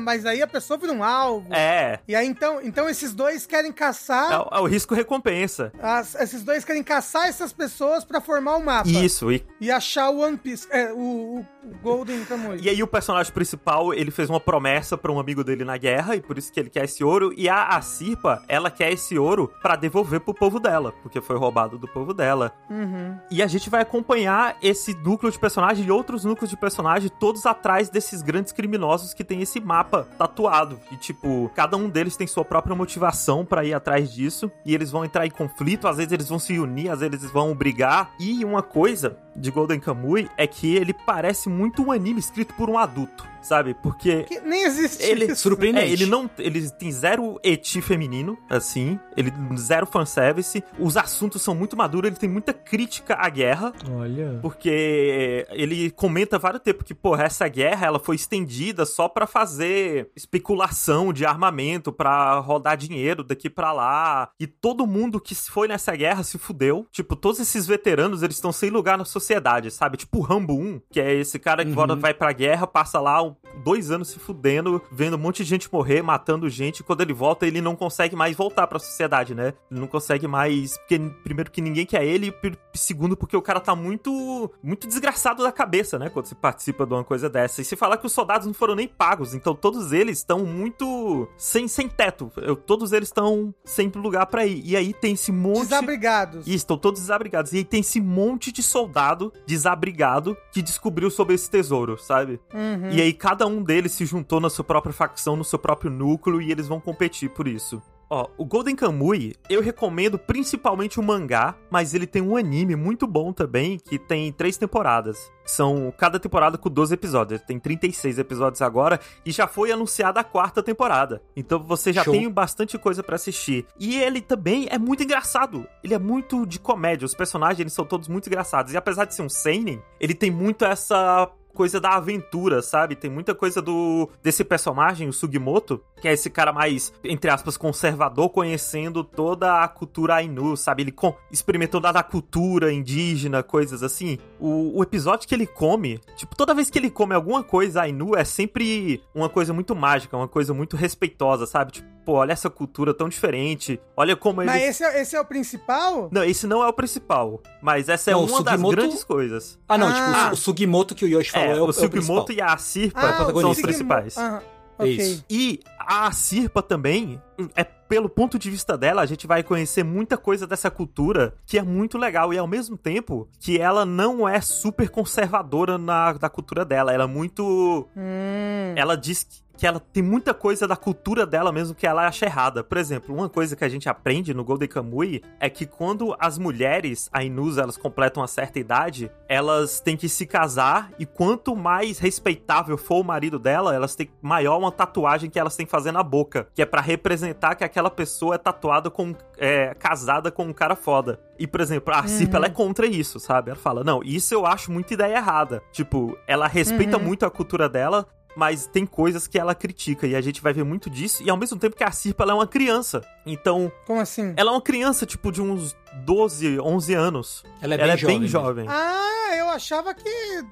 [0.00, 1.52] mas aí a pessoa vira um alvo.
[1.52, 1.98] É.
[2.06, 4.40] E aí então, então esses dois querem É, caçar.
[4.42, 5.72] o- é o risco-recompensa.
[5.82, 8.88] as- esses dois querem caçar essas pessoas pra formar o mapa.
[8.88, 10.66] Isso, e E achar o One Piece.
[10.70, 11.46] É, o, o-
[11.82, 12.58] Golden Kamuy.
[12.60, 16.14] E aí o personagem principal, ele fez uma promessa pra um amigo dele na guerra,
[16.14, 19.18] e por isso que ele quer esse ouro, e a, a Sirpa, ela quer esse
[19.18, 22.52] ouro pra devolver pro povo dela, porque foi roubado do povo dela.
[22.68, 23.18] Uhum.
[23.30, 27.46] E a gente vai acompanhar esse núcleo de personagem e outros núcleos de personagem, todos
[27.46, 30.80] atrás desses grandes criminosos que tem esse mapa tatuado.
[30.90, 34.50] E, tipo, cada um deles tem sua própria motivação pra ir atrás disso.
[34.64, 37.32] E eles vão entrar em conflito, às vezes eles vão se unir, às vezes eles
[37.32, 38.10] vão brigar.
[38.18, 42.70] E uma coisa de Golden Kamuy é que ele parece muito um anime escrito por
[42.70, 43.74] um adulto, sabe?
[43.74, 45.42] Porque Que nem existe ele isso.
[45.42, 45.86] surpreendente.
[45.86, 46.28] É, ele não.
[46.38, 48.98] Ele tem zero eti feminino, assim.
[49.16, 50.62] Ele zero fanservice.
[50.78, 53.72] Os assuntos são muito maduros, ele tem muita crítica à guerra.
[53.90, 54.38] Olha.
[54.42, 60.10] Porque ele comenta vários tempos que, porra, essa guerra ela foi estendida só pra fazer
[60.16, 64.30] especulação de armamento, pra rodar dinheiro daqui pra lá.
[64.38, 66.86] E todo mundo que foi nessa guerra se fudeu.
[66.90, 69.96] Tipo, todos esses veteranos, eles estão sem lugar na sociedade, sabe?
[69.96, 71.74] Tipo o Rambo 1, que é esse cara que Uhum.
[71.82, 75.48] agora vai pra guerra, passa lá um- dois anos se fudendo, vendo um monte de
[75.50, 76.82] gente morrer, matando gente.
[76.82, 79.54] Quando ele volta, ele não consegue mais voltar pra sociedade, né?
[79.70, 80.76] Ele não consegue mais.
[80.78, 84.50] Porque, primeiro, que ninguém quer ele, e segundo, porque o cara tá muito.
[84.62, 86.08] muito desgraçado da cabeça, né?
[86.10, 87.60] Quando você participa de uma coisa dessa.
[87.60, 91.28] E se falar que os soldados não foram nem pagos, então todos eles estão muito.
[91.36, 92.30] sem, sem teto.
[92.36, 94.62] Eu- todos eles estão sem lugar pra ir.
[94.64, 95.60] E aí tem esse monte.
[95.62, 96.46] Desabrigados.
[96.46, 97.52] E estão todos desabrigados.
[97.52, 102.40] E aí tem esse monte de soldado desabrigado que descobriu sobre esse tesouro, sabe?
[102.52, 102.90] Uhum.
[102.90, 106.42] E aí cada um deles se juntou na sua própria facção, no seu próprio núcleo,
[106.42, 107.82] e eles vão competir por isso.
[108.10, 113.06] Ó, o Golden Kamui, eu recomendo principalmente o mangá, mas ele tem um anime muito
[113.06, 115.32] bom também, que tem três temporadas.
[115.42, 117.40] São cada temporada com 12 episódios.
[117.40, 121.22] Tem 36 episódios agora e já foi anunciada a quarta temporada.
[121.34, 122.12] Então você já Show.
[122.12, 123.66] tem bastante coisa pra assistir.
[123.80, 125.66] E ele também é muito engraçado.
[125.82, 127.06] Ele é muito de comédia.
[127.06, 128.74] Os personagens eles são todos muito engraçados.
[128.74, 132.96] E apesar de ser um seinen, ele tem muito essa coisa da aventura, sabe?
[132.96, 137.56] Tem muita coisa do desse personagem, o Sugimoto, que é esse cara mais, entre aspas,
[137.56, 140.82] conservador, conhecendo toda a cultura Ainu, sabe?
[140.82, 144.18] Ele com, experimentou toda a cultura indígena, coisas assim.
[144.38, 148.16] O, o episódio que ele come, tipo, toda vez que ele come alguma coisa Ainu,
[148.16, 151.72] é sempre uma coisa muito mágica, uma coisa muito respeitosa, sabe?
[151.72, 153.80] Tipo, pô, olha essa cultura tão diferente.
[153.96, 154.50] Olha como ele...
[154.50, 156.08] Mas esse é, esse é o principal?
[156.12, 159.04] Não, esse não é o principal, mas essa é Não, o uma das Sugimoto- grandes
[159.04, 159.58] coisas.
[159.68, 159.92] Ah, não, Ah.
[160.22, 162.48] tipo, o Sugimoto que o Yoshi falou É, é, o, o Sugimoto principal.
[162.48, 164.16] e a Sirpa Ah, são os principais.
[164.16, 164.42] Aham,
[164.78, 164.92] ok.
[164.96, 165.24] Isso.
[165.30, 167.20] E a Sirpa também,
[167.54, 171.58] é pelo ponto de vista dela, a gente vai conhecer muita coisa dessa cultura que
[171.58, 172.32] é muito legal.
[172.32, 176.92] E ao mesmo tempo que ela não é super conservadora na da cultura dela.
[176.92, 177.86] Ela é muito.
[177.94, 178.72] Hum.
[178.74, 182.26] Ela diz que que ela tem muita coisa da cultura dela mesmo que ela acha
[182.26, 182.64] errada.
[182.64, 186.38] Por exemplo, uma coisa que a gente aprende no Golden Kamui é que quando as
[186.38, 191.98] mulheres Ainus elas completam uma certa idade, elas têm que se casar e quanto mais
[191.98, 195.92] respeitável for o marido dela, elas têm maior uma tatuagem que elas têm que fazer
[195.92, 200.44] na boca, que é pra representar que aquela pessoa é tatuada com é, casada com
[200.44, 201.20] um cara foda.
[201.38, 203.50] E, por exemplo, a Sirpa, ela é contra isso, sabe?
[203.50, 205.62] Ela fala, não, isso eu acho muita ideia errada.
[205.72, 208.06] Tipo, ela respeita muito a cultura dela,
[208.36, 211.22] mas tem coisas que ela critica e a gente vai ver muito disso.
[211.22, 213.00] E ao mesmo tempo que a Sirpa ela é uma criança.
[213.26, 214.32] Então, Como assim?
[214.36, 217.44] ela é uma criança, tipo, de uns 12, 11 anos.
[217.62, 218.18] Ela é ela bem é jovem.
[218.20, 218.66] bem jovem.
[218.68, 220.02] Ah, eu achava que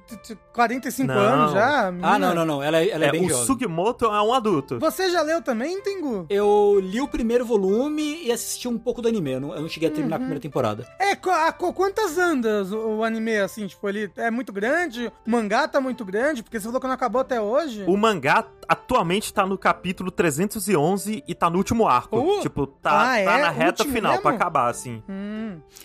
[0.07, 1.17] t- t- 45 Não.
[1.19, 1.87] anos já.
[1.87, 2.19] Ah, menina.
[2.19, 2.63] não, não, não.
[2.63, 3.45] Ela, é- ela é, É, bem o jovem.
[3.45, 4.79] Sugimoto é um adulto.
[4.79, 6.25] Você já leu também, Tengu?
[6.29, 9.31] Eu li o primeiro volume e assisti um pouco do anime.
[9.33, 10.87] Eu não, eu não cheguei a terminar a primeira temporada.
[10.99, 13.67] É, a- qu- quantas andas o, o anime, assim?
[13.67, 15.11] Tipo, ele é muito grande?
[15.25, 16.41] O mangá tá muito grande?
[16.43, 17.83] Porque você falou que não acabou até hoje.
[17.87, 22.17] O mangá atualmente tá no capítulo 311 e tá no último arco.
[22.19, 22.41] Uh!
[22.41, 23.25] tipo, tá, Ah, é?
[23.25, 24.21] tá na reta final mesmo?
[24.23, 25.03] pra acabar, assim.
[25.07, 25.32] Hum.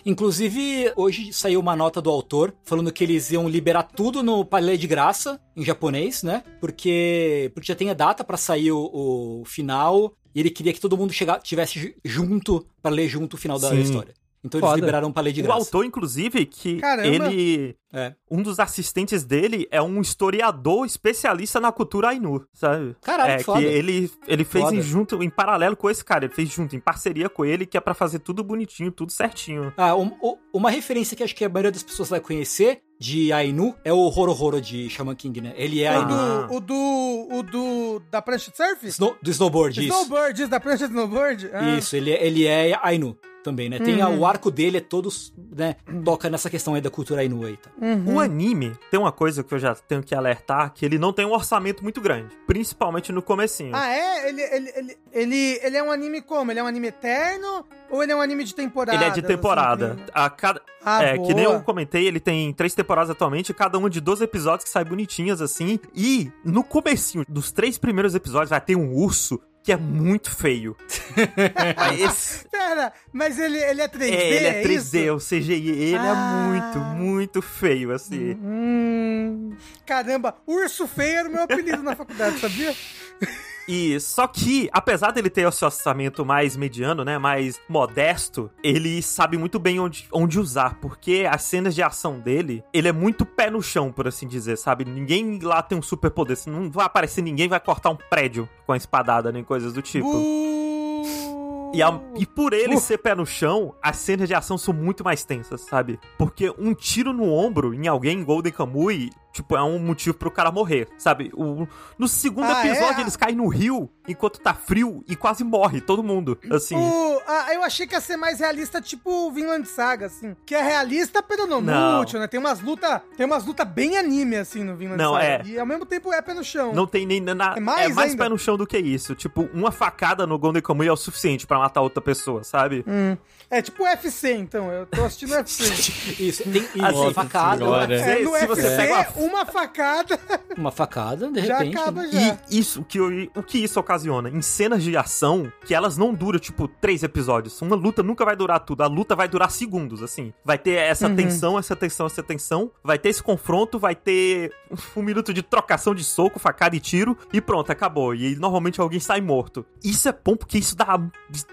[0.05, 4.79] Inclusive, hoje saiu uma nota do autor falando que eles iam liberar tudo no Palais
[4.79, 6.43] de Graça, em japonês, né?
[6.59, 10.79] Porque, porque já tem a data pra sair o, o final e ele queria que
[10.79, 13.81] todo mundo chega, tivesse ju- junto pra ler junto o final da Sim.
[13.81, 14.13] história.
[14.43, 14.79] Então eles Foda.
[14.79, 15.59] liberaram o Palais de O Graça.
[15.59, 17.07] autor, inclusive, que Caramba.
[17.31, 17.75] ele.
[17.91, 18.13] É.
[18.29, 22.95] Um dos assistentes dele é um historiador especialista na cultura Ainu, sabe?
[23.01, 23.59] Caralho, é, que foda.
[23.59, 24.77] que ele, ele fez Foda.
[24.77, 27.75] em junto, em paralelo com esse cara, ele fez junto, em parceria com ele, que
[27.75, 29.73] é pra fazer tudo bonitinho, tudo certinho.
[29.75, 33.33] Ah, um- o- uma referência que acho que a maioria das pessoas vai conhecer de
[33.33, 35.53] Ainu é o Horo de Shaman King, né?
[35.55, 36.13] Ele é O Ainu.
[36.13, 36.45] Ah.
[36.47, 37.27] do, o do.
[37.39, 38.01] O do.
[38.11, 38.85] Da prancha de surf?
[38.87, 39.87] Snow- do snowboard, isso.
[39.91, 41.49] Snowboard, isso, da prancha de snowboard?
[41.51, 41.75] Ah.
[41.75, 43.79] Isso, ele, é- ele é Ainu também, né?
[43.79, 44.19] Tem a- Uhum.
[44.19, 45.75] o arco dele, é todos, né?
[46.03, 47.69] Toca nessa questão aí da cultura aí, tá?
[47.81, 48.15] Uhum.
[48.15, 51.25] O anime tem uma coisa que eu já tenho que alertar, que ele não tem
[51.25, 53.71] um orçamento muito grande, principalmente no comecinho.
[53.73, 54.29] Ah, é?
[54.29, 56.51] Ele, ele, ele, ele, ele é um anime como?
[56.51, 57.65] Ele é um anime eterno?
[57.89, 58.95] Ou ele é um anime de temporada?
[58.97, 59.97] ele é de temporada.
[60.13, 61.57] A cada, Ah, é, que nem boa.
[61.57, 65.41] eu comentei, ele tem três temporadas atualmente, cada uma de 12 episódios que sai bonitinhas
[65.41, 65.79] assim.
[65.95, 70.75] E no comecinho dos três primeiros episódios vai ter um urso que é muito feio.
[71.99, 74.11] Esse- Pera, mas ele, ele é 3D?
[74.11, 75.13] é, ele é 3D, isso?
[75.15, 76.05] o CGI, ele Ah.
[76.05, 78.35] é muito, muito feio, assim.
[78.41, 79.55] Hum,
[79.85, 82.73] caramba, urso feio era o meu apelido na faculdade, sabia?
[83.71, 89.37] E só que, apesar dele ter esse orçamento mais mediano, né, mais modesto, ele sabe
[89.37, 93.51] muito bem onde, onde usar, porque as cenas de ação dele, ele é muito pé
[93.51, 94.85] no chão, por assim dizer, sabe?
[94.85, 98.71] Ninguém lá tem um super poder, não vai aparecer ninguém vai cortar um prédio com
[98.73, 100.11] a espadada nem coisas do tipo.
[100.11, 102.79] Bu- E, a- e por ele Uh.
[102.79, 105.99] ser pé no chão, as cenas de ação são muito mais tensas, sabe?
[106.17, 110.29] Porque um tiro no ombro em alguém em Golden Kamui, tipo, é um motivo pro
[110.31, 111.31] cara morrer, sabe?
[111.33, 111.67] O,
[111.97, 113.01] no segundo Ah, episódio, é?
[113.01, 116.75] eles caem no rio enquanto tá frio e quase morre todo mundo, assim.
[116.75, 120.35] O- ah, eu achei que ia ser mais realista, tipo o Vinland Saga, assim.
[120.45, 121.99] Que é realista, pero não, Não.
[121.99, 122.27] mútil, né?
[122.27, 125.25] Tem umas lutas tem umas luta bem anime, assim, no Vinland Não, Saga.
[125.25, 125.41] é.
[125.45, 126.73] E ao mesmo tempo é pé no chão.
[126.73, 127.19] Não tem nem.
[127.21, 128.23] Na, É mais é mais ainda?
[128.23, 129.13] pé no chão do que isso.
[129.15, 132.83] Tipo, uma facada no Golden Kamui é o suficiente pra matar outra pessoa, sabe?
[132.87, 133.15] Hum.
[133.51, 134.71] É tipo UFC, então.
[134.71, 135.63] Eu tô assistindo UFC.
[136.19, 137.57] Isso, tem isso, Assim, facada.
[137.57, 137.95] senhora.
[137.95, 140.19] É, no Se você UFC, pega uma uma facada
[140.57, 141.77] Uma facada, de já repente.
[141.77, 142.37] acaba já.
[142.49, 144.29] E isso, que, o que isso ocasiona?
[144.29, 147.61] Em cenas de ação, que elas não duram, tipo, três episódios.
[147.61, 148.81] Uma luta nunca vai durar tudo.
[148.83, 150.33] A luta vai durar segundos, assim.
[150.43, 151.15] Vai ter essa Uhum.
[151.15, 152.71] tensão, essa tensão, essa tensão.
[152.83, 154.51] Vai ter esse confronto, vai ter
[154.95, 157.17] um minuto de trocação de soco, facada e tiro.
[157.31, 158.13] E pronto, acabou.
[158.13, 159.65] E aí, normalmente alguém sai morto.
[159.83, 160.99] Isso é bom porque isso dá,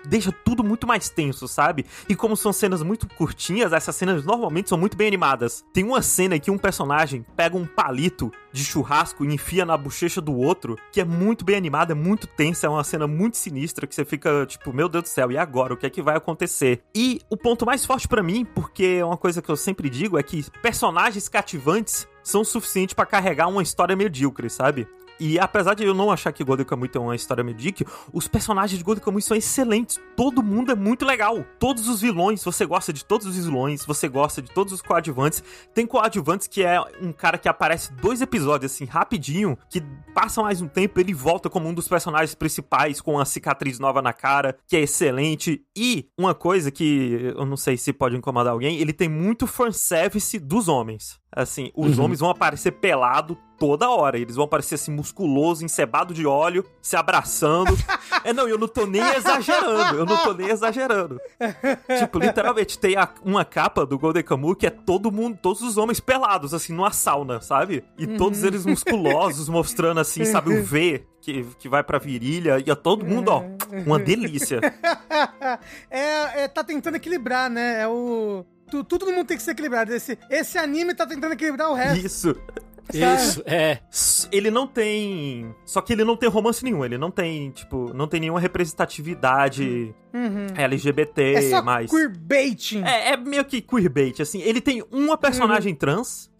[0.06, 1.86] deixa tudo muito mais tenso, sabe?
[2.08, 5.64] E como são cenas muito curtinhas, essas cenas normalmente são muito bem animadas.
[5.72, 10.20] Tem uma cena que um personagem pega um palito de churrasco e enfia na bochecha
[10.20, 13.86] do outro, que é muito bem animada, é muito tensa, é uma cena muito sinistra
[13.86, 15.74] que você fica tipo, meu Deus do céu, e agora?
[15.74, 16.82] O que é que vai acontecer?
[16.94, 20.18] E o ponto mais forte pra mim, porque é uma coisa que eu sempre digo,
[20.18, 24.88] é que personagens cativantes são o suficiente pra carregar uma história medíocre, sabe?
[25.18, 28.78] E apesar de eu não achar que Golden Kamuy tem uma história medíocre, os personagens
[28.78, 30.00] de Golden Kamuy são excelentes.
[30.16, 31.44] Todo mundo é muito legal.
[31.58, 35.42] Todos os vilões, você gosta de todos os vilões, você gosta de todos os coadjuvantes.
[35.74, 39.82] Tem coadjuvantes que é um cara que aparece dois episódios assim, rapidinho, que
[40.14, 44.02] passa mais um tempo, ele volta como um dos personagens principais com uma cicatriz nova
[44.02, 45.62] na cara, que é excelente.
[45.76, 50.38] E uma coisa que eu não sei se pode incomodar alguém, ele tem muito fanservice
[50.38, 51.18] dos homens.
[51.30, 54.18] Assim, os homens vão aparecer pelado toda hora.
[54.18, 57.76] Eles vão aparecer assim, musculoso, encebado de óleo, se abraçando.
[58.24, 59.96] é, não, eu não tô nem exagerando.
[59.96, 61.20] Eu não tô nem exagerando.
[61.98, 65.76] tipo, literalmente, tem a- uma capa do Golden Kamuy que é todo mundo, todos os
[65.76, 67.84] homens pelados, assim, numa sauna, sabe?
[67.98, 72.62] E todos eles musculosos, mostrando assim, sabe, o V que, que vai pra virilha.
[72.64, 73.42] E é todo mundo, ó,
[73.86, 74.60] uma delícia.
[75.90, 77.82] é, é, tá tentando equilibrar, né?
[77.82, 78.44] É o.
[78.70, 79.92] tu- Todo mundo tem que ser equilibrado.
[79.92, 82.04] Esse, esse anime tá tentando equilibrar o resto.
[82.06, 82.36] Isso.
[82.92, 83.78] Isso, é.
[84.30, 85.54] Ele não tem.
[85.64, 86.84] Só que ele não tem romance nenhum.
[86.84, 90.46] Ele não tem, tipo, não tem nenhuma representatividade Uhum.
[90.56, 91.90] LGBT, É só mais.
[91.90, 92.82] queerbaiting.
[92.84, 94.40] É, é meio que queerbait, assim.
[94.40, 96.30] Ele tem uma personagem trans,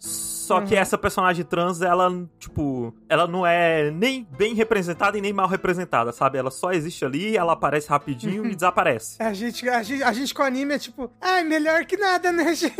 [0.47, 0.79] só que Uhum.
[0.81, 2.09] essa personagem trans, ela,
[2.39, 6.37] tipo, ela não é nem bem representada e nem mal representada, sabe?
[6.37, 8.49] Ela só existe ali, ela aparece rapidinho Uhum.
[8.49, 9.21] e desaparece.
[9.21, 12.53] A gente, a, gente, a gente com anime é tipo, ai, melhor que nada, né,
[12.55, 12.75] gente?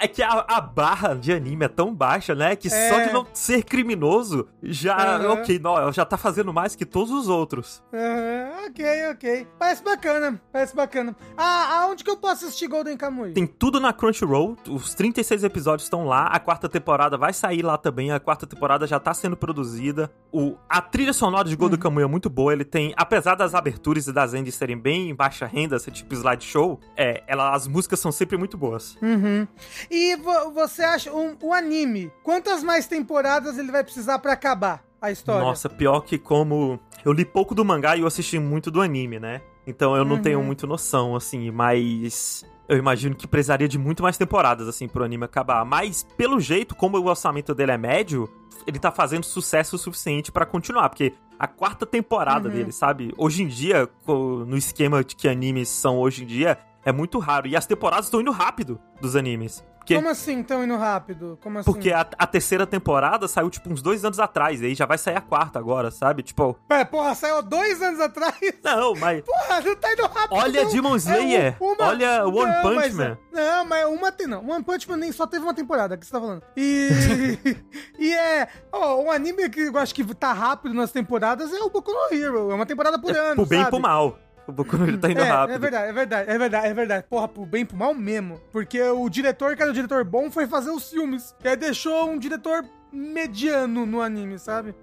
[0.00, 2.56] É que a, a barra de anime é tão baixa, né?
[2.56, 3.06] Que só É.
[3.06, 5.32] de não ser criminoso, já, Uhum.
[5.34, 7.82] ok, não, ela já tá fazendo mais que todos os outros.
[7.92, 9.46] Aham, ok, ok.
[9.58, 11.14] Parece bacana, parece bacana.
[11.36, 13.32] Ah, aonde que eu posso assistir Golden Kamuy?
[13.32, 17.76] Tem tudo na Crunchyroll, os 36 episódios estão lá, a quarta temporada vai sair lá
[17.78, 20.10] também, a quarta temporada já tá sendo produzida.
[20.32, 24.06] O, a trilha sonora de Golden Kamuy é muito boa, ele tem, apesar das aberturas
[24.06, 28.10] e das ends serem bem baixa renda, esse tipo slideshow, é, ela, as músicas são
[28.10, 28.96] sempre muito boas.
[29.02, 29.46] Uhum.
[29.90, 34.82] E vo- você acha, um- o anime, quantas mais temporadas ele vai precisar pra acabar
[35.00, 35.42] a história?
[35.44, 39.20] Nossa, pior que como eu li pouco do mangá e eu assisti muito do anime,
[39.20, 39.40] né?
[39.66, 40.22] Então eu não Uhum.
[40.22, 45.04] tenho muito noção, assim, mas eu imagino que precisaria de muito mais temporadas, assim, pro
[45.04, 45.64] anime acabar.
[45.64, 48.28] Mas, pelo jeito, como o orçamento dele é médio,
[48.66, 52.54] ele tá fazendo sucesso o suficiente pra continuar, porque a quarta temporada Uhum.
[52.54, 53.12] dele, sabe?
[53.18, 53.88] Hoje em dia,
[54.46, 57.46] no esquema de que animes são hoje em dia, é muito raro.
[57.46, 59.64] E as temporadas estão indo rápido dos animes.
[59.78, 61.38] Porque Como assim tão indo rápido?
[61.42, 61.70] Como assim?
[61.70, 64.62] porque a, a terceira temporada saiu, tipo, uns dois anos atrás.
[64.62, 66.22] E aí já vai sair a quarta agora, sabe?
[66.22, 68.34] Tipo, É, porra, saiu dois anos atrás.
[68.64, 69.20] não, mas.
[69.20, 70.32] Porra, não tá indo rápido.
[70.38, 70.70] Olha não.
[70.70, 71.56] Demon Slayer.
[71.60, 73.18] um- uma- Olha One Não, Punch mas- Man.
[73.30, 74.48] Não, mas uma tem não.
[74.48, 76.42] One Punch Man nem só teve uma temporada, que você tá falando.
[76.56, 76.88] E.
[77.98, 78.48] e é.
[78.72, 82.16] Ó, um anime que eu acho que tá rápido nas temporadas é o Boku no
[82.16, 82.50] Hero.
[82.50, 83.34] É uma temporada por ano.
[83.36, 84.18] Pro bem e pro mal.
[84.46, 85.54] O Boku no Hero tá indo É, rápido.
[85.54, 87.06] é verdade, é verdade, é verdade, é verdade.
[87.08, 88.40] Porra, pro bem e pro mal mesmo.
[88.52, 91.34] Porque o diretor, que era o diretor bom, foi fazer os filmes.
[91.42, 94.74] E aí deixou um diretor mediano no anime, sabe?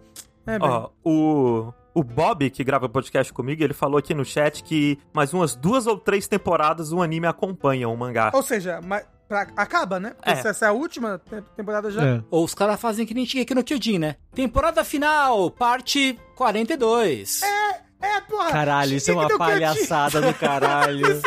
[0.46, 0.68] É bem.
[0.70, 1.74] Ó, o.
[1.94, 5.86] O Bob, que grava podcast comigo, ele falou aqui no chat que mais umas duas
[5.88, 8.32] ou três temporadas o anime acompanha o mangá.
[8.34, 10.12] Ou seja, mas, pra- acaba, né?
[10.16, 10.36] Porque É.
[10.38, 12.02] se essa é a última te- temporada já.
[12.02, 12.24] É.
[12.32, 14.16] Ou os caras fazem que nem Shingeki no Kyojin, né?
[14.34, 17.42] Temporada final, parte 42.
[17.44, 17.82] É,
[18.28, 18.52] porra!
[18.52, 21.06] Caralho, isso é uma palhaçada do caralho.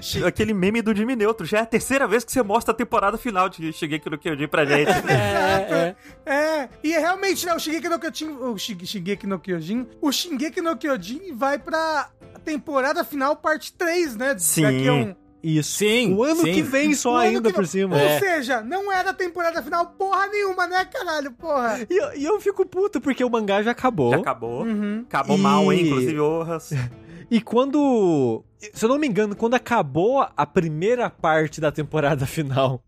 [0.00, 0.28] Isso é.
[0.28, 1.44] Aquele meme do Jimmy Neutro.
[1.44, 4.48] Já é a terceira vez que você mostra a temporada final de Shigeki no Kyojin
[4.48, 4.90] pra gente.
[5.10, 5.96] É,
[6.26, 6.32] é.
[6.32, 10.76] É, e realmente, né, o Shingeki no Kyojin, o Shingeki no Kyojin, o Shingeki no
[10.76, 12.08] Kyojin vai pra
[12.44, 14.36] temporada final, parte 3, né?
[14.38, 14.62] Sim.
[14.62, 15.14] Daqui a um...
[15.42, 15.78] Isso.
[15.78, 16.52] Sim, O ano sim.
[16.52, 17.96] que vem só ainda por cima.
[17.96, 18.18] Ou É.
[18.18, 21.80] seja, não era temporada final porra nenhuma, né, caralho, porra?
[21.88, 24.10] E, eu- e eu fico puto porque o mangá já acabou.
[24.10, 24.64] Já acabou.
[24.64, 25.04] Uhum.
[25.08, 25.86] Acabou E- mal, hein?
[25.86, 26.70] Inclusive, honras.
[27.32, 28.42] E quando.
[28.74, 32.82] Se eu não me engano, quando acabou a primeira parte da temporada final,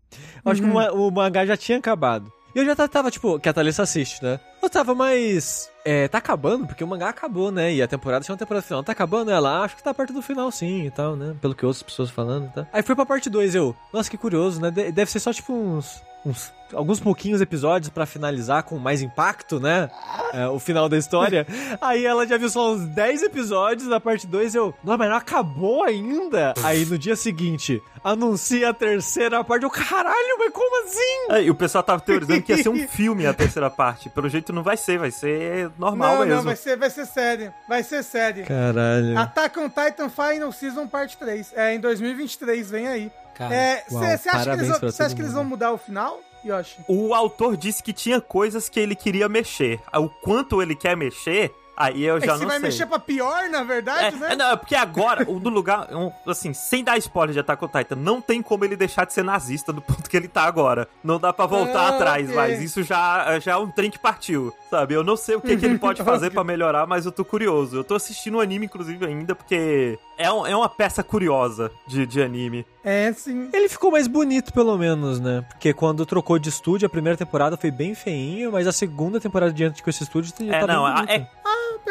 [0.45, 2.29] eu acho que o o mangá já tinha acabado.
[2.55, 4.39] E eu já ta- tava, tipo, que a Thalissa assiste, né?
[4.61, 5.69] Eu tava mais.
[5.83, 7.73] É, tá acabando, porque o mangá acabou, né?
[7.73, 8.83] E a temporada tinha uma temporada final.
[8.83, 9.57] Tá acabando ela?
[9.59, 11.35] "Ah, Acho que tá perto do final sim e tal, né?
[11.41, 12.67] Pelo que outras pessoas falando, tá?
[12.71, 13.75] Aí foi pra parte 2, eu.
[13.91, 14.69] Nossa, que curioso, né?
[14.71, 16.01] De- Deve ser só, tipo, uns.
[16.25, 19.89] uns alguns pouquinhos episódios pra finalizar com mais impacto, né?
[20.33, 21.45] É, o final da história.
[21.81, 25.17] Aí ela já viu só uns 10 episódios da parte 2 eu, não, mas não
[25.17, 26.53] acabou ainda.
[26.63, 29.63] Aí no dia seguinte, anuncia a terceira parte.
[29.63, 31.31] Eu, caralho, mas como assim?
[31.31, 34.09] É, e o pessoal tava teorizando que ia ser um filme a terceira parte.
[34.09, 36.35] Pelo jeito não vai ser, vai ser normal não, mesmo.
[36.35, 37.51] não, vai ser, vai ser série.
[37.67, 38.43] Vai ser série.
[38.43, 39.17] Caralho.
[39.17, 41.53] Attack on Titan Final Season Parte 3.
[41.55, 43.11] É, em 2023, vem aí.
[43.35, 46.19] Cara, É, Você acha, que parabéns eles, vão- acha que eles vão mudar o final,
[46.45, 46.77] Yoshi?
[46.87, 49.79] O autor disse que tinha coisas que ele queria mexer.
[49.93, 52.69] O quanto ele quer mexer, aí eu É já que não você vai sei.
[52.69, 54.33] mexer pra pior, na verdade, É, né?
[54.33, 57.63] é, não, é porque agora, o do lugar, um, assim, sem dar spoiler de Attack
[57.63, 60.43] on Titan, não tem como ele deixar de ser nazista do ponto que ele tá
[60.43, 60.87] agora.
[61.03, 62.35] Não dá pra voltar Ah, atrás, ok.
[62.35, 64.93] mas isso já, já é um trem que partiu, sabe?
[64.93, 67.77] Eu não sei o que, que ele pode fazer pra melhorar, mas eu tô curioso.
[67.77, 72.05] Eu tô assistindo o anime, inclusive, ainda, porque é, um- é uma peça curiosa de,
[72.05, 72.65] de anime.
[72.83, 73.49] É, sim.
[73.53, 75.43] Ele ficou mais bonito, pelo menos, né?
[75.49, 79.53] Porque quando trocou de estúdio, a primeira temporada foi bem feinho, mas a segunda temporada
[79.53, 81.29] diante com esse estúdio já É, tá não, bem a- bonita.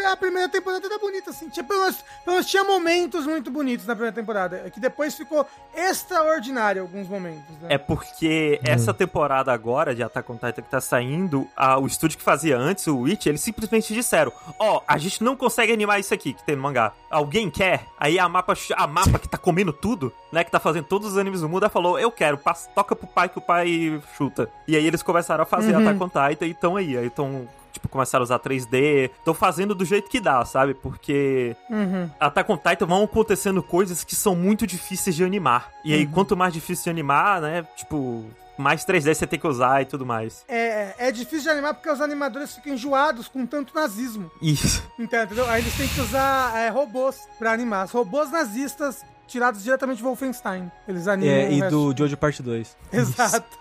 [0.05, 1.49] Ah, A primeira temporada era bonita, assim.
[1.49, 4.71] Tinha, pelo, menos, pelo menos tinha momentos muito bonitos na primeira temporada.
[4.71, 7.69] Que depois ficou extraordinário alguns momentos, né?
[7.71, 12.19] É porque essa temporada agora de Attack on Titan que tá saindo, a- o estúdio
[12.19, 16.13] que fazia antes, o Witch, eles simplesmente disseram: Ó, a gente não consegue animar isso
[16.13, 16.93] aqui que tem no mangá.
[17.11, 17.87] Alguém quer?
[17.99, 20.43] Aí a mapa, a mapa que tá comendo tudo, né?
[20.45, 23.07] Que tá fazendo todos os animes do mundo, ela falou: Eu quero, passa, toca pro
[23.07, 24.51] pai que o pai chuta.
[24.67, 25.81] E aí eles começaram a fazer Uhum.
[25.89, 26.97] Attack on Titan e estão aí.
[26.97, 27.47] Aí estão.
[27.83, 29.11] Tipo, começaram a usar 3D.
[29.19, 30.73] Estão fazendo do jeito que dá, sabe?
[30.73, 32.09] Porque Uhum.
[32.21, 35.71] Attack on Titan vão acontecendo coisas que são muito difíceis de animar.
[35.85, 37.67] E aí, quanto mais difícil de animar, né?
[37.77, 38.25] Tipo,
[38.57, 40.45] mais 3D você tem que usar e tudo mais.
[40.47, 44.31] É, é difícil de animar porque os animadores ficam enjoados com tanto nazismo.
[44.41, 44.83] Isso.
[44.99, 45.49] Entendeu?
[45.51, 47.87] Aí eles têm que usar é, robôs pra animar.
[47.87, 50.71] Os robôs nazistas tirados diretamente de Wolfenstein.
[50.87, 51.35] Eles animam.
[51.35, 52.77] É, e do Jojo Parte 2.
[52.93, 53.59] Exato.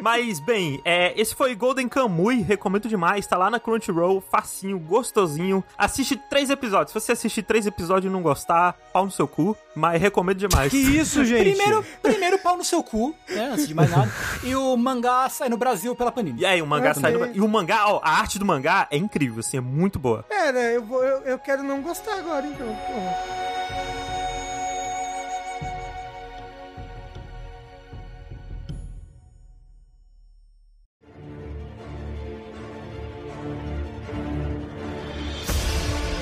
[0.00, 5.64] Mas, bem, é, esse foi Golden Kamui, recomendo demais, tá lá na Crunchyroll, facinho, gostosinho.
[5.78, 6.92] Assiste três episódios.
[6.92, 10.70] Se você assistir três episódios e não gostar, pau no seu cu, mas recomendo demais.
[10.70, 11.54] Que isso, gente?
[11.54, 13.50] Primeiro, primeiro pau no seu cu, né?
[13.52, 14.10] Antes de mais nada.
[14.42, 16.40] E o mangá sai no Brasil pela Panini.
[16.42, 17.00] E aí, o mangá Ok.
[17.00, 17.26] sai do...
[17.36, 20.22] E o mangá, ó, a arte do mangá é incrível, assim, é muito boa.
[20.24, 22.66] Pera, eu, vou, eu, eu quero não gostar agora, então.
[22.66, 23.53] porra.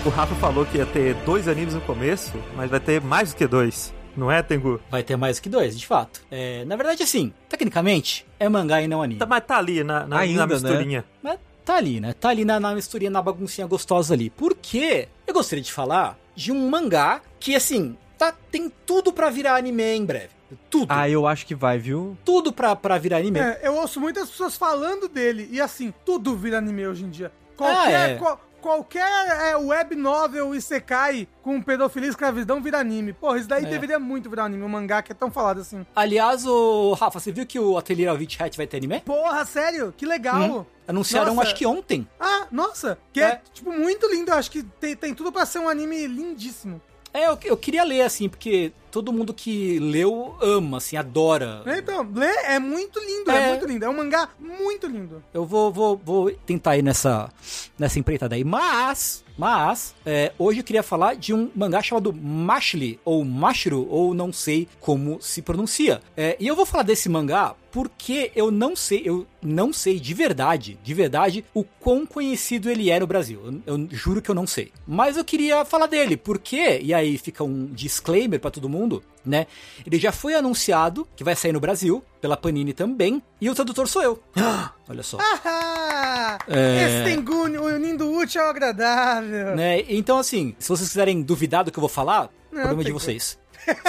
[0.05, 3.37] O Rafa falou que ia ter dois animes no começo, mas vai ter mais do
[3.37, 3.95] que dois.
[4.17, 4.81] Não é, Tengu?
[4.91, 6.23] Vai ter mais que dois, de fato.
[6.31, 9.19] É, na verdade, assim, tecnicamente, é mangá e não anime.
[9.21, 11.05] Tá, mas tá ali, na, na, Ainda, na misturinha.
[11.23, 12.13] Mas tá ali, né?
[12.15, 14.29] Tá ali na, na misturinha, na baguncinha gostosa ali.
[14.29, 19.55] Porque eu gostaria de falar de um mangá que, assim, tá, tem tudo pra virar
[19.57, 20.31] anime em breve.
[20.69, 20.89] Tudo.
[20.91, 22.15] Ah, eu acho que vai, viu?
[22.25, 23.39] Tudo pra, pra virar anime.
[23.39, 25.49] É, eu ouço muitas pessoas falando dele.
[25.51, 27.33] E assim, tudo vira anime hoje em dia.
[27.57, 28.15] Qualquer, é.
[28.17, 33.13] qual- qualquer é, web novel Isekai com pedofilia e escravidão vira anime.
[33.13, 33.69] Porra, isso daí É.
[33.69, 34.63] deveria muito virar anime.
[34.63, 35.85] Um mangá que é tão falado assim.
[35.95, 39.01] Aliás, o Rafa, você viu que o Atelier Alvich Hat vai ter anime?
[39.01, 39.93] Porra, sério?
[39.97, 40.67] Que legal.
[40.89, 41.49] Anunciaram, Nossa.
[41.49, 42.09] acho que ontem.
[42.19, 42.99] Ah, nossa.
[43.13, 43.25] Que é.
[43.25, 43.41] É.
[43.53, 44.31] tipo, muito lindo.
[44.31, 46.81] Eu acho que tem, tem tudo pra ser um anime lindíssimo.
[47.13, 51.63] É, eu, eu queria ler, assim, porque todo mundo que leu ama, assim, adora.
[51.67, 53.31] Então, lê, é muito lindo.
[53.31, 53.43] É.
[53.43, 53.49] É.
[53.49, 53.85] muito lindo.
[53.85, 55.23] É um mangá muito lindo.
[55.33, 57.31] Eu vou, vou, vou tentar ir nessa,
[57.79, 58.45] nessa empreitada aí.
[58.45, 64.15] Mas, mas, é, hoje eu queria falar de um mangá chamado Mashli, ou Mashiro, ou
[64.15, 66.01] não sei como se pronuncia.
[66.17, 70.13] É, e eu vou falar desse mangá porque eu não sei, eu não sei de
[70.13, 73.41] verdade, de verdade, o quão conhecido ele é no Brasil.
[73.67, 74.71] Eu, eu juro que eu não sei.
[74.87, 78.82] Mas eu queria falar dele, porque, e aí fica um disclaimer pra todo mundo,
[79.25, 79.47] né?
[79.87, 83.89] Ele já foi anunciado que vai sair no Brasil, pela Panini também, e o tradutor
[83.89, 84.23] sou eu.
[84.89, 85.19] Olha só.
[85.21, 87.05] Ah, É.
[87.05, 89.55] Esse Tengu unindo o útil ao agradável.
[89.57, 89.81] Né?
[89.89, 93.39] Então, assim, se vocês quiserem duvidar do que eu vou falar, Não, problema de vocês.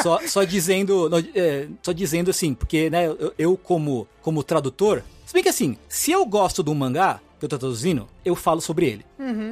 [0.02, 5.34] Só, só dizendo, é, só dizendo assim, porque né, eu, eu como, como tradutor, se
[5.34, 8.62] bem que assim, se eu gosto de um mangá que eu tô traduzindo, eu falo
[8.62, 9.06] sobre ele.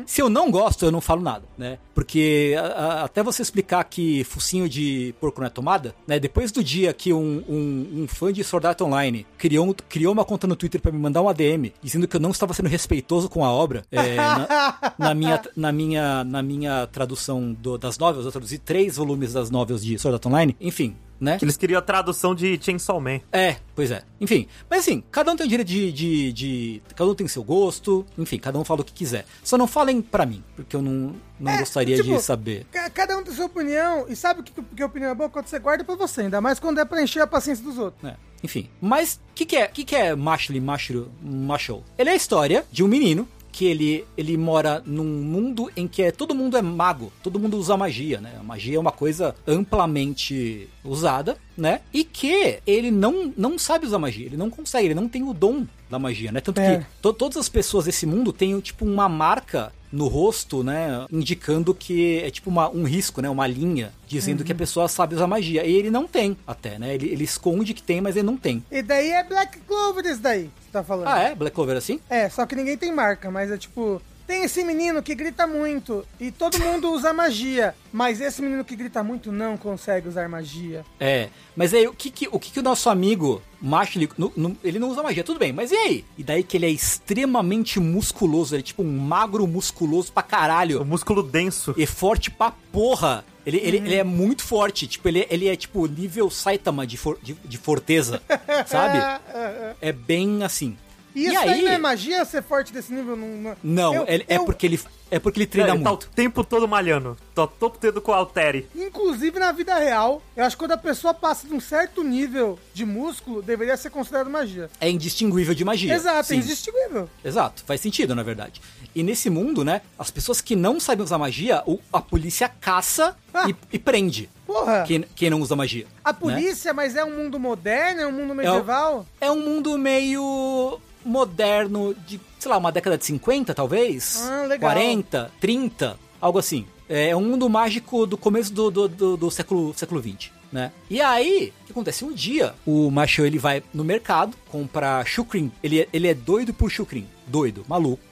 [0.06, 1.78] Se eu não gosto, eu não falo nada, né?
[1.96, 6.20] Porque a- a- até você explicar que focinho de porco não é tomada, né?
[6.20, 10.26] Depois do dia que um, um, um fã de Sword Art Online criou, criou uma
[10.26, 13.30] conta no Twitter pra me mandar um ADM dizendo que eu não estava sendo respeitoso
[13.30, 18.26] com a obra, é, na, na minha, na minha, na minha tradução do- das novels,
[18.26, 21.38] eu traduzi três volumes das novels de Sword Art Online, enfim, né?
[21.38, 23.22] Que eles queriam a tradução de Chainsaw Man.
[23.32, 24.02] É, pois é.
[24.20, 27.44] Enfim, mas assim, cada um tem o direito de, de, de- Cada um tem seu
[27.44, 29.26] gosto, enfim, cada um fala o que quiser.
[29.44, 32.66] Só não falem pra mim, porque eu não, não É, gostaria tipo, de saber.
[32.72, 34.06] Ca- Cada um tem sua opinião.
[34.10, 36.22] E sabe o que, que a opinião é boa quando você guarda pra você?
[36.22, 38.04] Ainda mais quando é pra encher a paciência dos outros.
[38.04, 38.16] É.
[38.44, 38.68] Enfim.
[38.82, 41.84] Mas o que, que é, que, que é Mashli Mashru Mashou?
[41.98, 46.02] Ele é a história de um menino que ele, ele mora num mundo em que
[46.02, 48.32] é, todo mundo é mago, todo mundo usa magia, né?
[48.40, 51.82] A magia é uma coisa amplamente usada, né?
[51.94, 55.34] E que ele não, não sabe usar magia, ele não consegue, ele não tem o
[55.34, 56.40] dom da magia, né?
[56.42, 56.78] Tanto É.
[56.80, 61.06] que to- todas as pessoas desse mundo têm, tipo, uma marca no rosto, né?
[61.12, 63.30] Indicando que é tipo uma, um risco, né?
[63.30, 65.66] Uma linha, dizendo que a pessoa sabe usar magia.
[65.66, 66.94] E ele não tem, até, né?
[66.94, 68.64] Ele, ele esconde que tem, mas ele não tem.
[68.72, 71.08] E daí é Black Clover esse daí, que você tá falando.
[71.08, 71.36] Ah, é?
[71.36, 72.00] Black Clover assim?
[72.10, 74.02] É, só que ninguém tem marca, mas é tipo.
[74.32, 78.78] Tem esse menino que grita muito e todo mundo usa magia, mas esse menino que
[78.78, 80.86] grita muito não consegue usar magia.
[80.98, 84.32] É, mas aí o que, que- o, que, que o nosso amigo macho, ele, no-
[84.38, 86.06] no- ele não usa magia, tudo bem, mas e aí?
[86.18, 90.26] E daí que ele é extremamente musculoso, ele é tipo um magro musculoso pra O
[90.26, 91.74] caralho, músculo denso.
[91.78, 93.26] e forte pra porra.
[93.46, 97.20] Ele, ele, ele é muito forte, tipo, ele, ele é tipo nível Saitama de, for-
[97.22, 98.22] de, de forteza,
[98.66, 98.98] sabe?
[98.98, 99.90] É, é, é.
[99.90, 100.78] É bem assim.
[101.16, 103.16] E isso aí não é magia ser forte desse nível?
[103.16, 103.56] Não, não...
[103.64, 104.80] Não, Eu- ele- é, eu- porque ele,
[105.10, 106.10] é porque ele treina ele tá o muito.
[106.10, 107.18] tempo todo malhando.
[107.36, 108.68] Tá o tempo todo com o Alteri.
[108.76, 112.58] Inclusive na vida real, eu acho que quando a pessoa passa de um certo nível
[112.74, 114.70] de músculo, deveria ser considerado magia.
[114.80, 115.94] É indistinguível de magia.
[115.94, 116.38] Exato, é sim.
[116.38, 117.10] indistinguível.
[117.26, 118.62] Exato, faz sentido, na verdade.
[118.96, 123.16] E nesse mundo, né, as pessoas que não sabem usar magia, o- a polícia caça
[123.34, 123.50] Ah.
[123.50, 125.86] e, e prende Porra, quem, quem não usa magia.
[126.04, 126.20] a né?
[126.20, 129.06] polícia, mas é um mundo moderno, é um mundo medieval?
[129.22, 134.22] É um mundo meio moderno, de, sei lá, uma década de 50, talvez?
[134.24, 134.72] Ah, legal.
[134.72, 136.66] 40, 30, algo assim.
[136.90, 140.34] É um mundo mágico do começo do, do, do, do século, século 20.
[140.52, 140.70] Né?
[140.90, 142.04] E aí, o que acontece?
[142.04, 145.50] Um dia, o macho ele vai no mercado comprar chucrim.
[145.64, 147.08] Ele, é- ele é doido por chucrim.
[147.26, 148.04] Doido, maluco.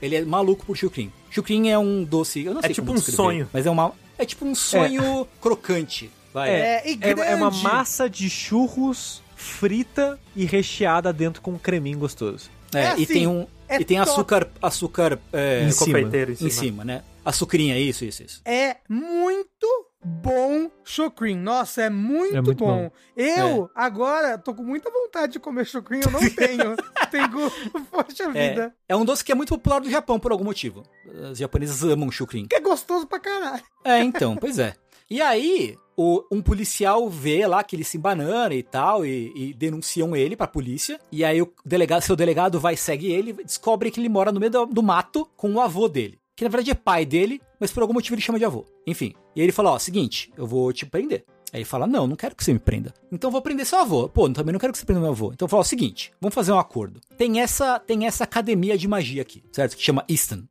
[0.00, 1.12] Ele é maluco por chucrim.
[1.30, 3.48] Chucrim é um doce, eu não É sei tipo como um descrever, sonho.
[3.52, 6.10] Mas é uma é tipo um sonho crocante.
[6.32, 6.48] Vai.
[6.48, 12.48] É, É, é uma massa de churros frita e recheada dentro com um creminho gostoso.
[12.74, 14.10] É, É e assim, tem um é e tem top.
[14.10, 16.00] açúcar açúcar é, Em cima.
[16.00, 16.48] Em cima.
[16.48, 17.02] em cima, né?
[17.24, 18.40] Açucrinha, isso, isso, isso.
[18.44, 19.66] É muito
[20.04, 21.36] bom chocrim.
[21.36, 22.84] Nossa, é muito, É muito bom.
[22.84, 22.90] bom.
[23.16, 26.74] Eu, agora, tô com muita vontade de comer chocrim, eu não tenho.
[27.10, 27.52] tenho,
[27.92, 28.74] poxa vida.
[28.88, 30.82] É, é um doce que é muito popular do Japão por algum motivo.
[31.30, 32.46] Os japoneses amam chukrin.
[32.48, 33.62] Que é gostoso pra caralho.
[33.84, 34.74] É, então, pois é.
[35.12, 39.52] E aí, o- um policial vê lá que ele se embanana e tal, e, e
[39.52, 40.98] denunciam ele pra polícia.
[41.12, 44.50] E aí, o delegado, seu delegado vai, segue ele, descobre que ele mora no meio
[44.50, 46.18] do, do mato com o avô dele.
[46.34, 48.64] Que na verdade é pai dele, mas por algum motivo ele chama de avô.
[48.86, 49.12] Enfim.
[49.36, 51.26] E ele fala: Ó, seguinte, eu vou te prender.
[51.52, 52.94] Aí ele fala: Não, não quero que você me prenda.
[53.10, 54.08] Então eu vou prender seu avô.
[54.08, 55.32] Pô, também não quero que você prenda meu avô.
[55.32, 57.00] Então eu falo: Ó, seguinte, vamos fazer um acordo.
[57.18, 59.76] Tem essa, tem essa academia de magia aqui, certo?
[59.76, 60.44] Que chama Easton.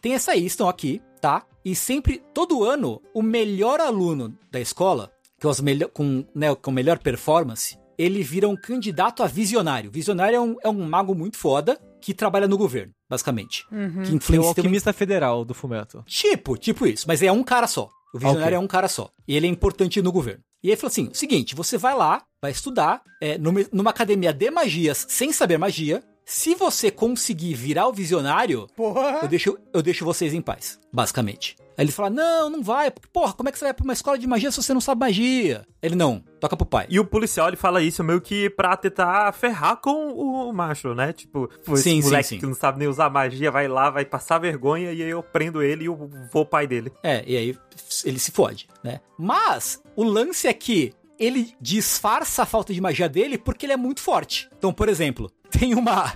[0.00, 1.44] Tem essa Easton aqui, tá?
[1.64, 6.54] E sempre, todo ano, o melhor aluno da escola, que é os melhor, com, né,
[6.54, 9.90] com melhor performance, ele vira um candidato a visionário.
[9.90, 13.66] Visionário é um, é um mago muito foda que trabalha no governo, basicamente.
[13.68, 16.02] Que É o influencia tem um- alquimista federal do Fumeto.
[16.06, 17.04] Tipo, tipo isso.
[17.08, 17.90] Mas é um cara só.
[18.12, 18.56] O visionário Ok.
[18.56, 19.10] é um cara só.
[19.26, 20.42] E ele é importante no governo.
[20.62, 24.32] E aí ele falou assim: seguinte, você vai lá, vai estudar é, numa, numa academia
[24.32, 26.02] de magias sem saber magia.
[26.30, 29.20] Se você conseguir virar o visionário, Porra.
[29.22, 31.56] eu deixo, eu deixo vocês em paz, basicamente.
[31.74, 33.94] Aí ele fala: Não, não vai, porque, porra, como é que você vai pra uma
[33.94, 35.66] escola de magia se você não sabe magia?
[35.80, 36.86] Ele não, toca pro pai.
[36.90, 41.14] E o policial, ele fala isso meio que pra tentar ferrar com o macho, né?
[41.14, 42.38] Tipo, esse Sim, sim, moleque sim.
[42.38, 45.62] que não sabe nem usar magia vai lá, vai passar vergonha e aí eu prendo
[45.62, 46.92] ele e eu vou pai dele.
[47.02, 47.58] É, e aí
[48.04, 49.00] ele se fode, né?
[49.18, 53.76] Mas o lance é que ele disfarça a falta de magia dele porque ele é
[53.76, 54.48] muito forte.
[54.56, 56.12] Então, por exemplo, tem uma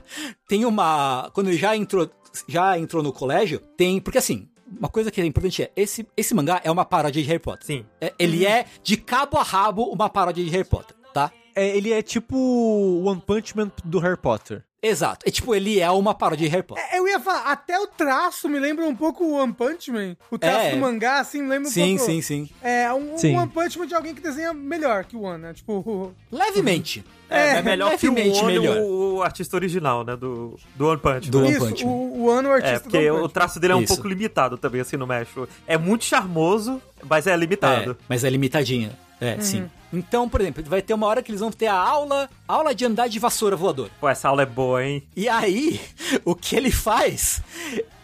[0.48, 2.10] tem uma quando ele já entrou
[2.48, 4.48] já entrou no colégio, tem porque assim,
[4.78, 7.66] uma coisa que é importante é esse esse mangá é uma paródia de Harry Potter.
[7.66, 7.86] Sim.
[8.00, 11.30] É, ele é de cabo a rabo uma paródia de Harry Potter, tá?
[11.54, 14.64] É, ele é tipo o One Punch Man do Harry Potter.
[14.84, 15.24] Exato.
[15.28, 16.82] É tipo, ele é uma paródia de Harry Potter.
[16.90, 20.16] É, Eu ia falar, até o traço me lembra um pouco o One Punch Man.
[20.28, 20.70] O traço É.
[20.72, 22.10] do mangá, assim, me lembra um sim, pouco.
[22.10, 22.50] sim, sim.
[22.60, 23.36] É, um, um Sim.
[23.36, 25.54] One Punch Man de alguém que desenha melhor que o One, né?
[25.54, 27.04] Tipo, Levemente.
[27.32, 28.78] É, é melhor que o Ono, melhor.
[28.78, 30.16] o artista original, né?
[30.16, 31.44] Do, do One Punch Do Man.
[31.46, 31.90] One isso, Punch Man.
[31.90, 33.94] o, o o artista É, porque do One o traço dele é um Isso.
[33.94, 35.48] pouco limitado também, assim, no México.
[35.66, 37.92] É muito charmoso, mas é limitado.
[37.92, 38.92] É, mas é limitadinha.
[39.20, 39.68] É, sim.
[39.92, 42.84] Então, por exemplo, vai ter uma hora que eles vão ter a aula, aula de
[42.84, 43.90] andar de vassoura voador.
[44.00, 45.02] Pô, essa aula é boa, hein?
[45.14, 45.80] E aí,
[46.24, 47.42] o que ele faz?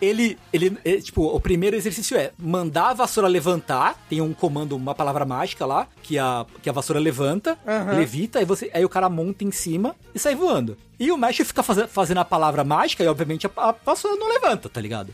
[0.01, 3.97] Ele, ele, é, tipo, o primeiro exercício é mandar a vassoura levantar.
[4.09, 7.97] Tem um comando, uma palavra mágica lá, que a, que a vassoura levanta, Aham.
[7.97, 10.77] levita, aí, você, aí o cara monta em cima e sai voando.
[11.01, 14.29] E o Mesh fica faze- fazendo a palavra mágica e, obviamente, a, a vassoura não
[14.29, 15.13] levanta, tá ligado?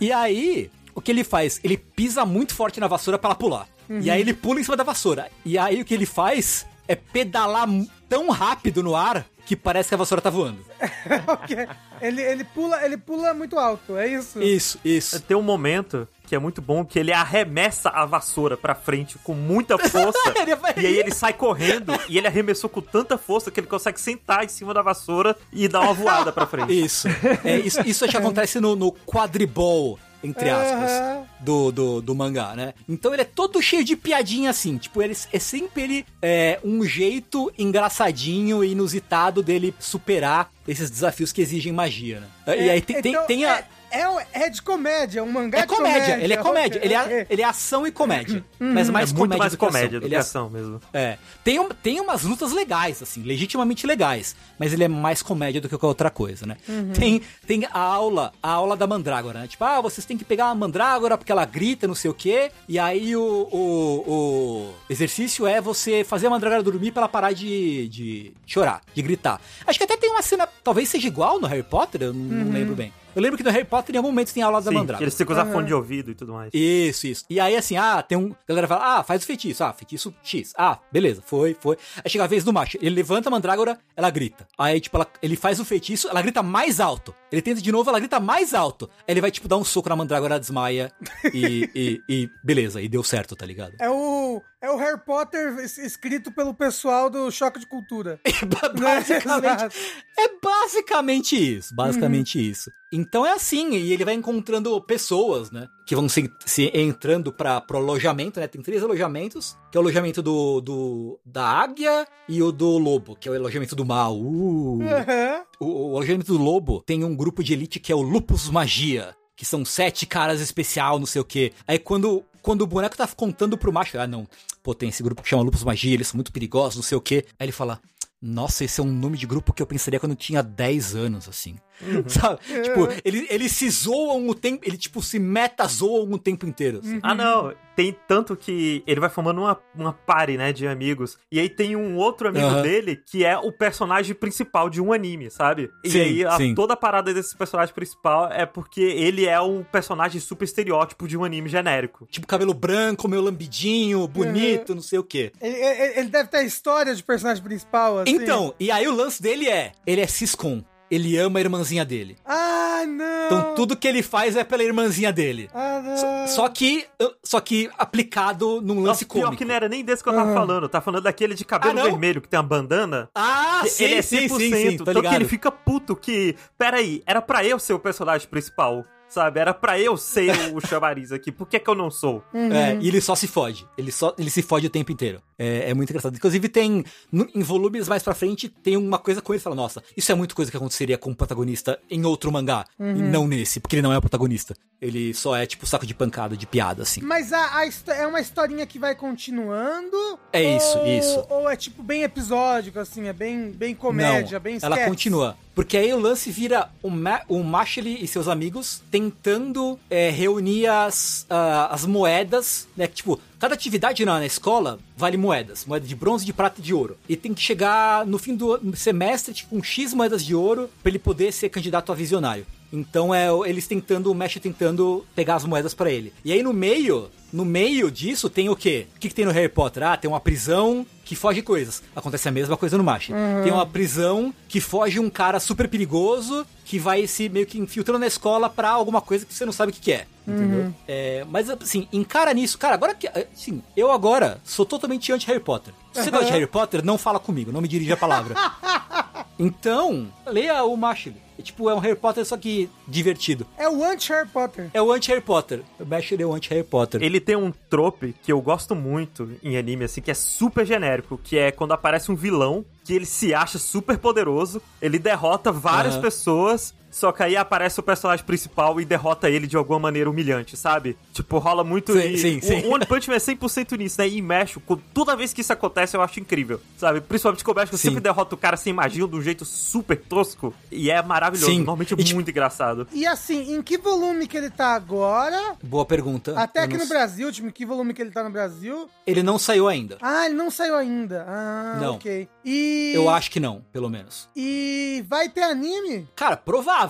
[0.00, 1.60] E aí, o que ele faz?
[1.64, 3.68] Ele pisa muito forte na vassoura pra ela pular.
[3.90, 5.28] E aí ele pula em cima da vassoura.
[5.44, 7.68] E aí o que ele faz é pedalar
[8.08, 10.64] tão rápido no ar que parece que a vassoura tá voando.
[11.26, 11.56] Ok.
[12.00, 14.40] ele, ele, pula, ele pula muito alto, é isso?
[14.40, 15.20] Isso, isso.
[15.20, 19.34] Tem um momento que é muito bom que ele arremessa a vassoura pra frente com
[19.34, 20.18] muita força.
[20.40, 23.66] Ele vai- e aí ele sai correndo e ele arremessou com tanta força que ele
[23.66, 26.72] consegue sentar em cima da vassoura e dar uma voada pra frente.
[26.72, 27.06] Isso.
[27.44, 31.24] É, isso, isso já acontece no, no quadribol, entre aspas, Aham.
[31.40, 32.74] do, do, do mangá, né?
[32.88, 34.76] Então ele é todo cheio de piadinha assim.
[34.78, 41.32] Tipo, ele é sempre ele, é, um jeito engraçadinho e inusitado dele superar esses desafios
[41.32, 42.56] que exigem magia, né?
[42.58, 43.58] e aí tem, tem, Então, tem a.
[43.58, 46.80] é, é, o- é de comédia, é um mangá É de comédia, ele é comédia,
[46.82, 48.44] ele, é, ele é ação e comédia.
[48.58, 49.72] Mas É mais muito comédia mais do que ação.
[49.78, 50.80] comédia do Ele que é ação mesmo.
[50.92, 51.18] É.
[51.44, 54.34] Tem, um- tem umas lutas legais, assim, legitimamente legais.
[54.58, 56.56] Mas ele é mais comédia do que qualquer outra coisa, né?
[56.94, 59.46] Tem, tem a aula, a aula da mandrágora, né?
[59.48, 62.50] Tipo, ah, vocês têm que pegar uma mandrágora porque ela grita, não sei o quê.
[62.68, 67.32] E aí o, o, o exercício é você fazer a mandrágora dormir pra ela parar
[67.32, 69.40] de, de chorar, de gritar.
[69.66, 72.52] Acho que até tem uma cena, talvez seja igual no Harry Potter, eu não, não
[72.52, 72.92] lembro bem.
[73.14, 74.98] Eu lembro que no Harry Potter em algum momento tem aula da Sim, mandrágora.
[74.98, 76.50] que eles têm que usar fone de ouvido e tudo mais.
[76.54, 77.24] Isso, isso.
[77.28, 78.32] E aí, assim, ah, tem um.
[78.32, 79.62] A galera fala, ah, faz o feitiço.
[79.62, 80.54] Ah, feitiço X.
[80.56, 81.76] Ah, beleza, foi, foi.
[82.02, 82.78] Aí chega a vez do macho.
[82.80, 84.48] Ele levanta a mandrágora, ela grita.
[84.56, 87.14] Aí, tipo, ela- ele faz o feitiço, ela grita mais alto.
[87.32, 88.88] Ele tenta de novo, ela grita mais alto.
[88.98, 90.92] Aí ele vai, tipo, dar um soco na mandrágora, ela desmaia.
[91.32, 93.72] E, e, e beleza, e deu certo, tá ligado?
[93.80, 98.20] É o, é o Harry Potter es- escrito pelo pessoal do Choque de Cultura.
[98.78, 99.76] basicamente, Exato.
[100.18, 102.70] é basicamente isso, basicamente isso.
[102.92, 107.60] Então é assim, e ele vai encontrando pessoas, né, que vão se, se entrando para
[107.60, 112.42] pro alojamento, né, tem três alojamentos, que é o alojamento do, do da águia e
[112.42, 114.16] o do lobo, que é o alojamento do mal.
[114.18, 114.80] Uh.
[114.82, 115.42] Aham.
[115.60, 119.14] O, o alojamento do lobo tem um grupo de elite que é o Lupus Magia,
[119.36, 121.52] que são sete caras especial, não sei o quê.
[121.66, 124.26] Aí quando, quando o boneco tá contando pro macho, ah não,
[124.62, 127.00] pô, tem esse grupo que chama Lupus Magia, eles são muito perigosos, não sei o
[127.00, 127.24] quê.
[127.38, 127.80] Aí ele fala,
[128.22, 131.28] nossa, esse é um nome de grupo que eu pensaria quando eu tinha 10 anos,
[131.28, 131.56] assim.
[132.06, 132.38] Sabe?
[132.62, 136.78] Tipo, ele- eles se zoam o tempo, ele tipo se meta zoam o tempo inteiro.
[136.82, 136.98] assim.
[137.02, 137.52] Ah, não.
[137.74, 141.16] Tem tanto que ele vai formando uma, uma party, né, de amigos.
[141.30, 142.60] E aí tem um outro amigo Aham.
[142.62, 145.70] dele que é o personagem principal de um anime, sabe?
[145.82, 146.54] E Sim, aí a- sim.
[146.54, 151.16] toda a parada desse personagem principal é porque ele é um personagem super estereótipo de
[151.16, 152.06] um anime genérico.
[152.10, 155.32] Tipo, cabelo branco, meio lambidinho, bonito, não sei o quê.
[155.40, 158.10] Ele, ele- ele deve ter a história de personagem principal, assim.
[158.16, 160.62] Então, e aí o lance dele é, ele é ciscom.
[160.94, 162.16] Ele ama a irmãzinha dele.
[162.24, 163.26] Ah, não!
[163.26, 165.48] Então tudo que ele faz é pela irmãzinha dele.
[165.54, 165.96] Ah, não!
[165.96, 166.86] Só, só que
[167.24, 169.36] só que aplicado num lance Nossa, pior cômico.
[169.38, 170.68] que não era nem desse que eu tava falando.
[170.68, 173.08] Tá falando daquele de cabelo Ah, vermelho que tem a bandana.
[173.14, 174.02] Ah, sim, ele é 100%.
[174.02, 175.14] sim, sim, sim, tô tanto que ligado.
[175.14, 176.36] ele fica puto que...
[176.58, 179.40] Pera aí, era pra eu ser o personagem principal, sabe?
[179.40, 181.30] Era pra eu ser o chamariz aqui.
[181.30, 182.22] Por que que eu não sou?
[182.32, 183.66] É, e ele só se fode.
[183.76, 185.20] Ele só ele se fode o tempo inteiro.
[185.38, 186.14] É, é muito engraçado.
[186.14, 186.84] Inclusive, tem.
[187.10, 190.10] no- em volumes mais pra frente, tem uma coisa com ele que fala: Nossa, isso
[190.12, 192.64] é muito coisa que aconteceria com o protagonista em outro mangá.
[192.78, 194.54] E não nesse, porque ele não é o protagonista.
[194.80, 197.00] Ele só é tipo saco de pancada, de piada, assim.
[197.02, 199.96] Mas a, a é uma historinha que vai continuando?
[200.32, 201.26] É isso, ou, isso.
[201.28, 204.88] Ou é tipo bem episódico, assim, é bem, bem comédia, Não, bem ela sketch?
[204.88, 205.36] continua.
[205.54, 210.66] Porque aí o lance vira o, Ma o Mashley e seus amigos tentando é, reunir
[210.66, 212.86] as, ah, as moedas, né?
[212.86, 215.66] Tipo, cada atividade na, na escola vale moedas.
[215.66, 216.96] Moeda de bronze, de prata e de ouro.
[217.08, 220.90] E tem que chegar no fim do semestre tipo, com X moedas de ouro pra
[220.90, 222.46] ele poder ser candidato a visionário.
[222.72, 226.12] Então é eles tentando, o Mesh tentando pegar as moedas pra ele.
[226.24, 228.86] E aí no meio, no meio disso tem o quê?
[228.96, 229.82] O que, que tem no Harry Potter?
[229.82, 231.82] Ah, tem uma prisão que foge coisas.
[231.96, 233.08] Acontece a mesma coisa no Mash.
[233.42, 237.98] Tem uma prisão que foge um cara super perigoso que vai se meio que infiltrando
[237.98, 240.06] na escola pra alguma coisa que você não sabe o que, que é.
[240.26, 240.72] Entendeu?
[240.86, 242.56] É, mas assim, encara nisso.
[242.56, 243.08] Cara, agora que.
[243.08, 245.74] Assim, eu agora sou totalmente anti-Harry Potter.
[245.92, 248.34] Se você gosta de Harry Potter, não fala comigo, não me dirige a palavra.
[249.38, 251.16] Então, leia o Mashley.
[251.42, 253.44] É tipo, é um Harry Potter, só que divertido.
[253.58, 254.70] É o anti-Harry Potter.
[254.72, 255.62] É o anti-Harry Potter.
[255.80, 257.02] O Mashley é o anti-Harry Potter.
[257.02, 261.18] Ele tem um trope que eu gosto muito em anime, assim, que é super genérico,
[261.22, 265.94] que é quando aparece um vilão que ele se acha super poderoso, ele derrota várias
[265.94, 266.02] Aham.
[266.02, 270.56] pessoas, só que aí aparece o personagem principal e derrota ele de alguma maneira humilhante,
[270.56, 270.96] sabe?
[271.12, 271.92] Tipo, rola muito...
[271.92, 272.66] Sim, e- sim, o- sim.
[272.66, 274.06] O One Punch Man é 100% nisso, né?
[274.08, 277.00] E em México, toda vez que isso acontece, eu acho incrível, sabe?
[277.00, 277.88] Principalmente que o México Sim.
[277.88, 281.58] sempre derrota o cara sem magia, de um jeito super tosco, e é maravilhoso, Sim.
[281.58, 282.86] normalmente E, tipo, muito engraçado.
[282.92, 285.56] E assim, em que volume que ele tá agora?
[285.62, 286.38] Boa pergunta.
[286.38, 286.96] Até Eu aqui não no sei.
[286.96, 288.88] Brasil, tipo, em que volume que ele tá no Brasil?
[289.06, 289.96] Ele não saiu ainda.
[290.02, 291.24] Ah, ele não saiu ainda.
[291.26, 291.94] Ah, Não.
[291.94, 292.28] ok.
[292.44, 292.92] E.
[292.94, 294.28] Eu acho que não, pelo menos.
[294.36, 296.06] E vai ter anime?
[296.14, 296.81] Cara, provável.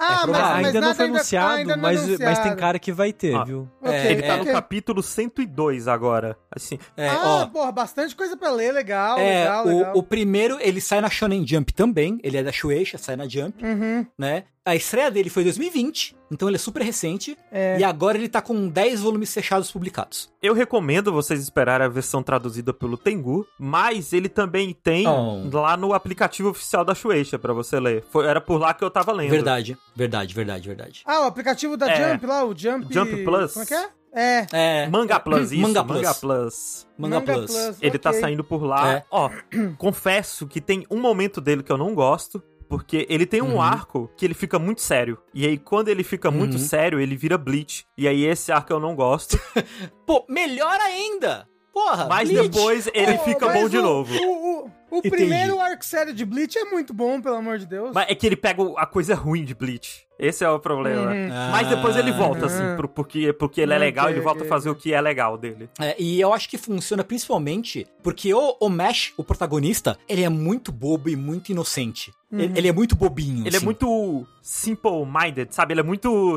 [0.00, 0.46] Ah, provável.
[0.46, 3.42] Ah, ainda não foi anunciado, ainda não mas, mas tem cara que vai ter, Ah.
[3.42, 3.68] viu?
[3.82, 6.36] Ok, Ele tá É, no capítulo 102 agora.
[6.54, 9.92] Assim, É, ah, ó, porra, bastante coisa pra ler, legal, é, legal, o, legal.
[9.96, 13.64] o primeiro, ele sai na Shonen Jump também, ele é da Shueisha, sai na Jump,
[13.64, 14.06] Uhum.
[14.16, 14.44] né?
[14.68, 17.78] A estreia dele foi em 2020, então ele é super recente, É.
[17.78, 20.30] e agora ele tá com 10 volumes fechados publicados.
[20.42, 25.48] eu recomendo vocês esperarem a versão traduzida pelo Tengu, mas ele também tem Oh.
[25.52, 28.04] lá no aplicativo oficial da Shueisha pra você ler.
[28.10, 29.30] Foi, era por lá que eu tava lendo.
[29.30, 31.02] Verdade, verdade, verdade, verdade.
[31.06, 32.12] Ah, o aplicativo da É.
[32.12, 32.92] Jump lá, o Jump...
[32.92, 33.52] Jump Plus.
[33.54, 33.88] Como é que é?
[34.12, 34.46] É.
[34.52, 35.60] É, Manga Plus, isso.
[35.62, 36.18] Manga Manga, Plus.
[36.20, 36.86] Plus.
[36.98, 37.76] Manga, Plus.
[37.80, 38.20] Ele tá ok.
[38.20, 38.92] saindo por lá.
[38.92, 39.04] É.
[39.10, 39.30] Ó,
[39.78, 42.42] confesso que tem um momento dele que eu não gosto.
[42.68, 43.62] Porque ele tem um Uhum.
[43.62, 45.18] arco que ele fica muito sério.
[45.32, 46.58] E aí, quando ele fica muito Uhum.
[46.58, 47.84] sério, ele vira Bleach.
[47.96, 49.38] E aí, esse arco eu não gosto.
[50.06, 51.48] Pô, melhor ainda!
[51.72, 52.48] Porra, Mas Bleach.
[52.48, 54.12] depois ele Oh, fica bom de o- novo.
[54.12, 55.10] O, o, o Entendi.
[55.16, 57.92] primeiro arco sério de Bleach é muito bom, pelo amor de Deus.
[57.94, 60.04] Mas é que ele pega a coisa ruim de Bleach.
[60.18, 61.12] Esse é o problema.
[61.12, 61.28] Uhum.
[61.52, 62.46] Mas depois ele volta, Ah.
[62.46, 65.00] assim, pro- porque, porque ele é legal, ele volta a ok, fazer o que é
[65.00, 65.70] legal dele.
[65.80, 70.28] É, e eu acho que funciona principalmente porque o, o Mesh, o protagonista, ele é
[70.28, 72.12] muito bobo e muito inocente.
[72.30, 73.46] Ele, ele é muito bobinho.
[73.46, 73.64] Ele é assim.
[73.64, 75.72] muito simple-minded, sabe?
[75.72, 76.36] Ele é muito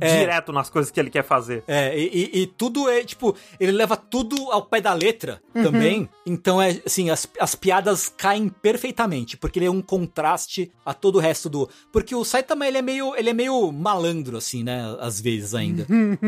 [0.00, 0.18] É.
[0.20, 1.64] direto nas coisas que ele quer fazer.
[1.66, 6.08] É, e, e- e tudo é, tipo, ele leva tudo ao pé da letra também.
[6.26, 11.16] Então, é assim, as, as piadas caem perfeitamente, porque ele é um contraste a todo
[11.16, 11.68] o resto do.
[11.92, 14.96] Porque o Saitama, ele é meio, ele é meio malandro, assim, né?
[15.00, 15.86] Às vezes ainda.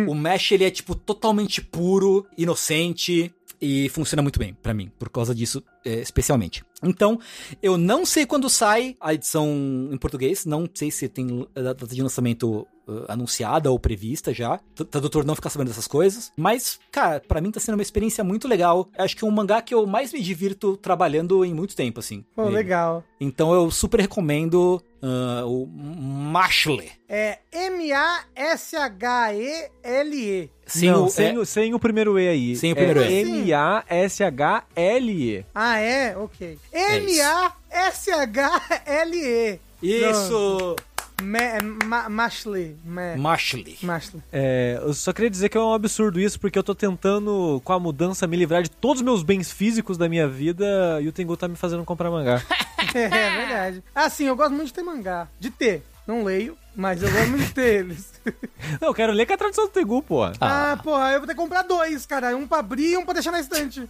[0.09, 3.33] o Mesh, ele é, tipo, totalmente puro, inocente.
[3.65, 6.65] E funciona muito bem pra mim, por causa disso, é, especialmente.
[6.83, 7.19] Então,
[7.63, 9.49] eu não sei quando sai a edição
[9.93, 14.59] em português, não sei se tem a data de lançamento uh, anunciada ou prevista já.
[14.81, 16.33] O tradutor não fica sabendo dessas coisas.
[16.37, 18.89] Mas, cara, pra mim tá sendo uma experiência muito legal.
[18.99, 22.25] Acho que é um mangá que eu mais me divirto trabalhando em muito tempo, assim.
[22.35, 22.57] Pô, nele.
[22.57, 23.05] legal.
[23.21, 26.91] Então eu super recomendo uh, o Mashle.
[27.09, 27.39] É
[29.13, 30.51] M-A-S-H-E-L-E.
[30.67, 32.57] Sem não, o- sem, é- o, sem o primeiro E aí.
[32.57, 33.21] Sem o primeiro é E.
[34.33, 35.45] M-A-S-H-L-E.
[35.55, 36.17] Ah, é?
[36.17, 36.59] Ok.
[36.73, 37.21] É isso.
[38.33, 39.61] M-A-S-H-L-E.
[39.83, 40.77] Isso!
[41.23, 42.77] Ma- ma- Mashley.
[42.85, 43.79] Ma- Mashle.
[43.83, 44.23] Mashley.
[44.33, 47.73] É, eu só queria dizer que é um absurdo isso, porque eu tô tentando, com
[47.73, 51.13] a mudança, me livrar de todos os meus bens físicos da minha vida e o
[51.13, 52.43] Tengu tá me fazendo comprar mangá.
[52.95, 53.83] É verdade.
[53.95, 55.29] Assim, eu gosto muito de ter mangá.
[55.39, 55.85] De ter.
[56.05, 58.13] Não leio, mas eu gosto muito de ter eles.
[58.81, 60.25] Não, eu quero ler com a tradução do Tengu, pô.
[60.41, 62.37] Ah, porra, eu vou ter que comprar dois, cara.
[62.37, 63.89] Um pra abrir e um pra deixar na estante.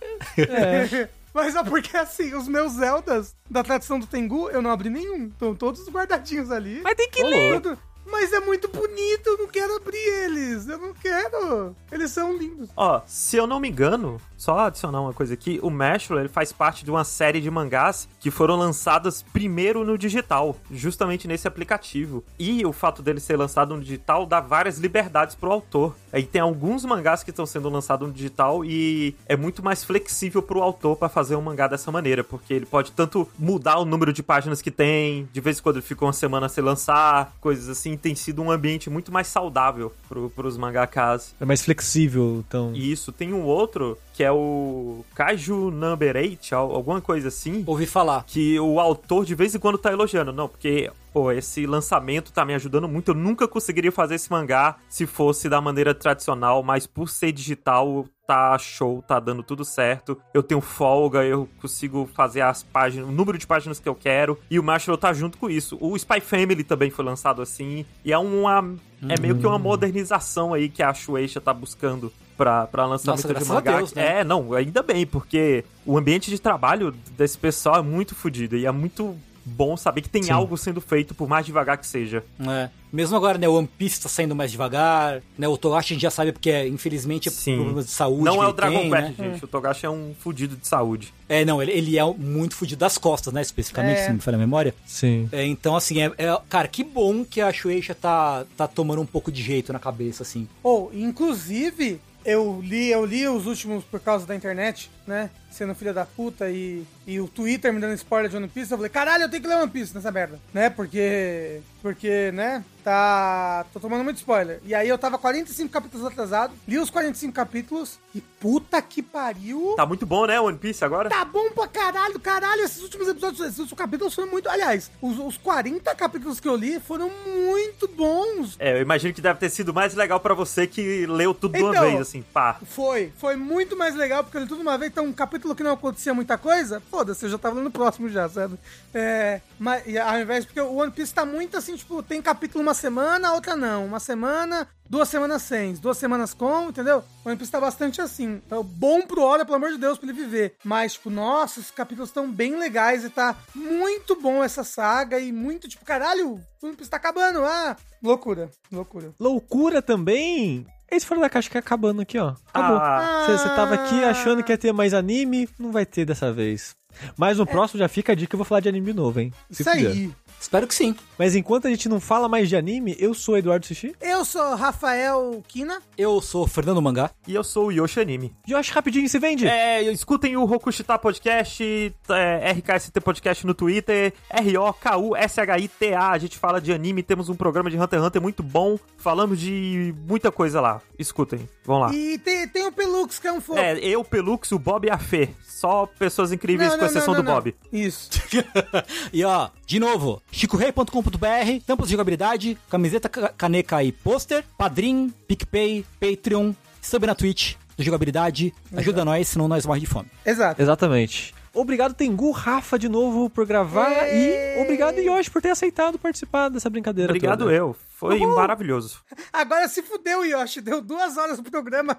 [1.34, 5.28] Mas é porque, assim, os meus Zeldas da tradição do Tengu, eu não abri nenhum.
[5.28, 6.80] Estão todos guardadinhos ali.
[6.82, 7.78] Mas tem que Ô, ler.
[8.06, 10.68] Mas é muito bonito, eu não quero abrir eles.
[10.68, 11.74] Eu não quero.
[11.90, 12.68] Eles são lindos.
[12.76, 16.52] Ó, se eu não me engano, só adicionar uma coisa aqui, o Mashro, ele faz
[16.52, 22.24] parte de uma série de mangás que foram lançadas primeiro no digital, justamente nesse aplicativo.
[22.38, 25.94] E o fato dele ser lançado no digital dá várias liberdades pro autor.
[26.12, 30.42] Aí tem alguns mangás que estão sendo lançados no digital e é muito mais flexível
[30.42, 34.12] pro autor para fazer um mangá dessa maneira, porque ele pode tanto mudar o número
[34.12, 37.68] de páginas que tem, de vez em quando ele fica uma semana sem lançar, coisas
[37.68, 41.34] assim, tem sido um ambiente muito mais saudável pro, pros mangakas.
[41.40, 42.72] É mais flexível, então.
[42.74, 47.62] E isso, tem um outro que é o Kaiju Number 8, al- alguma coisa assim,
[47.66, 48.24] Ouvi falar.
[48.26, 50.32] que o autor de vez em quando tá elogiando.
[50.32, 53.10] Não, porque, pô, esse lançamento tá me ajudando muito.
[53.10, 58.06] Eu nunca conseguiria fazer esse mangá se fosse da maneira tradicional, mas por ser digital,
[58.26, 60.18] tá show, tá dando tudo certo.
[60.32, 64.38] Eu tenho folga, eu consigo fazer as páginas, o número de páginas que eu quero.
[64.50, 65.76] E o Marshall tá junto com isso.
[65.80, 67.84] O Spy Family também foi lançado assim.
[68.04, 68.74] E é uma.
[69.08, 73.44] É meio que uma modernização aí que a Shueisha tá buscando pra, pra lançamento Nossa,
[73.44, 73.76] de mangá.
[73.76, 74.20] Deus, né?
[74.20, 78.56] É, não, ainda bem, porque o ambiente de trabalho desse pessoal é muito fodido.
[78.56, 80.32] E é muito bom saber que tem Sim.
[80.32, 82.24] algo sendo feito, por mais devagar que seja.
[82.40, 82.68] É.
[82.92, 86.02] Mesmo agora, né, o One Piece tá saindo mais devagar, né, o Togashi a gente
[86.02, 87.54] já sabe porque, é, infelizmente, é Sim.
[87.56, 89.30] problemas de saúde não que é o ele Dragon tem, Quest, né?
[89.32, 89.44] gente.
[89.44, 91.14] O Togashi é um fudido de saúde.
[91.28, 94.02] É, não, ele, ele é muito fudido das costas, né, especificamente, É.
[94.02, 94.74] se não me falha a memória.
[94.84, 95.26] Sim.
[95.32, 99.06] É, então, assim, é, é- cara, que bom que a Shueisha tá, tá tomando um
[99.06, 100.46] pouco de jeito na cabeça, assim.
[100.62, 105.30] Ou, inclusive, eu li, eu li os últimos por causa da internet, né?
[105.50, 108.78] Sendo filha da puta e, e o Twitter me dando spoiler de One Piece, eu
[108.78, 110.70] falei, caralho, eu tenho que ler One Piece nessa merda, né?
[110.70, 114.60] Porque, porque, né, tá, tô tomando muito spoiler.
[114.64, 119.74] E aí eu tava 45 capítulos atrasado, li os 45 capítulos e puta que pariu.
[119.76, 121.10] Tá muito bom, né, One Piece agora?
[121.10, 122.62] Tá bom pra caralho, caralho.
[122.62, 124.48] Esses últimos episódios, esses últimos capítulos foram muito.
[124.48, 128.56] Aliás, os, os 40 capítulos que eu li foram muito bons.
[128.58, 131.62] É, eu imagino que deve ter sido mais legal pra você que leu tudo de
[131.62, 132.56] uma Então, vez, assim, pá.
[132.64, 134.90] Foi, foi muito mais legal porque eu li tudo de uma vez.
[134.90, 138.08] Então um capítulo que não acontecia muita coisa, foda-se, eu já tava lendo o próximo
[138.08, 138.58] já, sabe?
[138.94, 142.74] É, mas ao invés, porque o One Piece tá muito assim, tipo, tem capítulo uma
[142.74, 143.86] semana, outra não.
[143.86, 147.04] Uma semana, duas semanas sem, duas semanas com, entendeu?
[147.24, 148.40] O One Piece tá bastante assim.
[148.46, 150.56] Então, bom pro Oda, pelo amor de Deus, pra ele viver.
[150.64, 155.32] Mas, tipo, nossa, os capítulos estão bem legais e tá muito bom essa saga e
[155.32, 159.12] muito, tipo, caralho, o One Piece tá acabando, ah, loucura, loucura.
[159.18, 160.66] Loucura também.
[160.92, 162.34] Esse fora da caixa que é acabando aqui, ó.
[162.52, 162.76] Acabou.
[162.78, 166.74] Ah, Você tava aqui achando que ia ter mais anime, não vai ter dessa vez.
[167.16, 169.32] Mas no próximo já fica a dica que eu vou falar de anime novo, hein?
[169.50, 169.86] Se Isso puder.
[169.90, 170.10] aí.
[170.42, 170.94] Espero que sim.
[171.16, 173.94] Mas enquanto a gente não fala mais de anime, eu sou Eduardo Sushi.
[174.00, 175.80] Eu sou Rafael Kina.
[175.96, 177.12] Eu sou Fernando Mangá.
[177.28, 178.34] E eu sou o Yoshi Anime.
[178.44, 179.46] Josh, rapidinho, se vende?
[179.46, 186.10] É, escutem o Rokushita Podcast, é, RKST Podcast no Twitter, R-O-K-U-S-H-I-T-A.
[186.10, 188.76] A gente fala de anime, temos um programa de Hunter x Hunter muito bom.
[188.96, 190.82] Falamos de muita coisa lá.
[190.98, 191.94] Escutem, vão lá.
[191.94, 193.60] E tem, tem o Pelux, que é um fofo.
[193.60, 195.28] É, eu, Pelux, o Bob e a Fê.
[195.44, 197.54] Só pessoas incríveis, Não, com não, exceção não, do não, Bob.
[197.72, 198.10] Isso.
[199.12, 205.84] E ó, de novo, chicorei.com.br, tampas de jogabilidade, camiseta, ca- caneca e pôster, Padrim, PicPay,
[206.00, 208.52] Patreon, sub na Twitch do Jogabilidade.
[208.74, 210.08] Ajuda nós, senão nós morremos de fome.
[210.26, 210.60] Exato.
[210.60, 211.34] Exatamente.
[211.54, 213.90] Obrigado, Tengu, Rafa, de novo por gravar.
[214.08, 214.58] Ê!
[214.58, 217.52] E obrigado, Yoshi, por ter aceitado participar dessa brincadeira Obrigado toda.
[217.52, 217.76] eu.
[217.90, 219.00] Foi maravilhoso.
[219.30, 220.62] Agora se fudeu, Yoshi.
[220.62, 221.94] Deu duas horas do programa.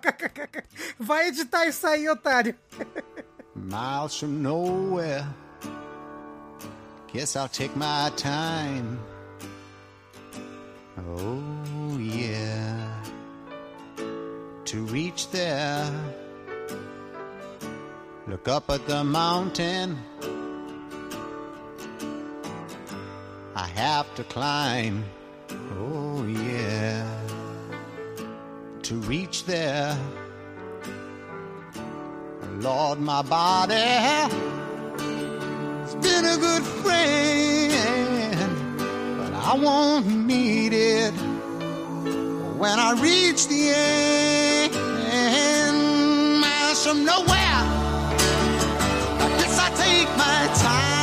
[1.00, 2.56] Vai editar isso aí, otário.
[3.56, 5.24] miles from nowhere.
[7.14, 9.00] Guess I'll take my time.
[10.98, 13.04] Oh, yeah.
[14.66, 15.92] To reach there,
[18.28, 19.96] look up at the mountain.
[23.56, 25.06] I have to climb.
[25.78, 27.08] Oh, yeah.
[28.82, 29.96] To reach there.
[32.58, 34.53] Lord, my body
[36.44, 38.52] good friend,
[39.18, 41.14] but I won't need it
[42.62, 44.74] when I reach the end.
[46.42, 47.62] Miles from nowhere,
[49.24, 51.03] I guess I take my time.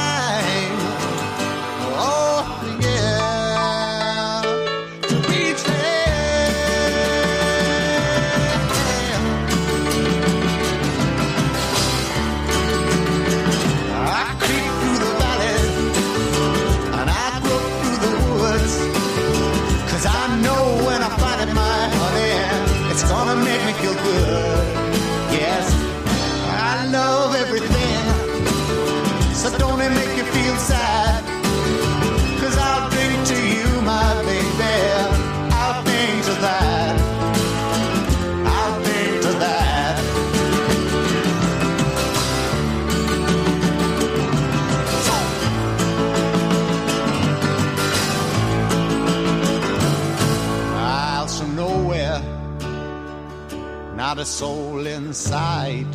[54.21, 55.87] A soul inside.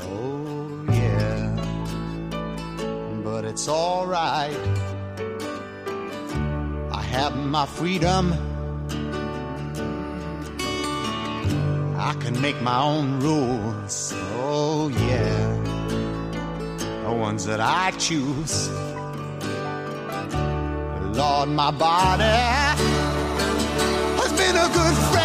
[0.00, 1.54] Oh, yeah,
[3.22, 4.56] but it's alright.
[6.90, 8.32] I have my freedom.
[11.98, 14.14] I can make my own rules.
[14.36, 15.36] Oh, yeah,
[17.04, 18.70] the ones that I choose.
[21.18, 22.24] Lord, my body
[24.18, 25.23] has been a good friend.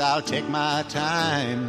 [0.00, 1.67] I'll take my time.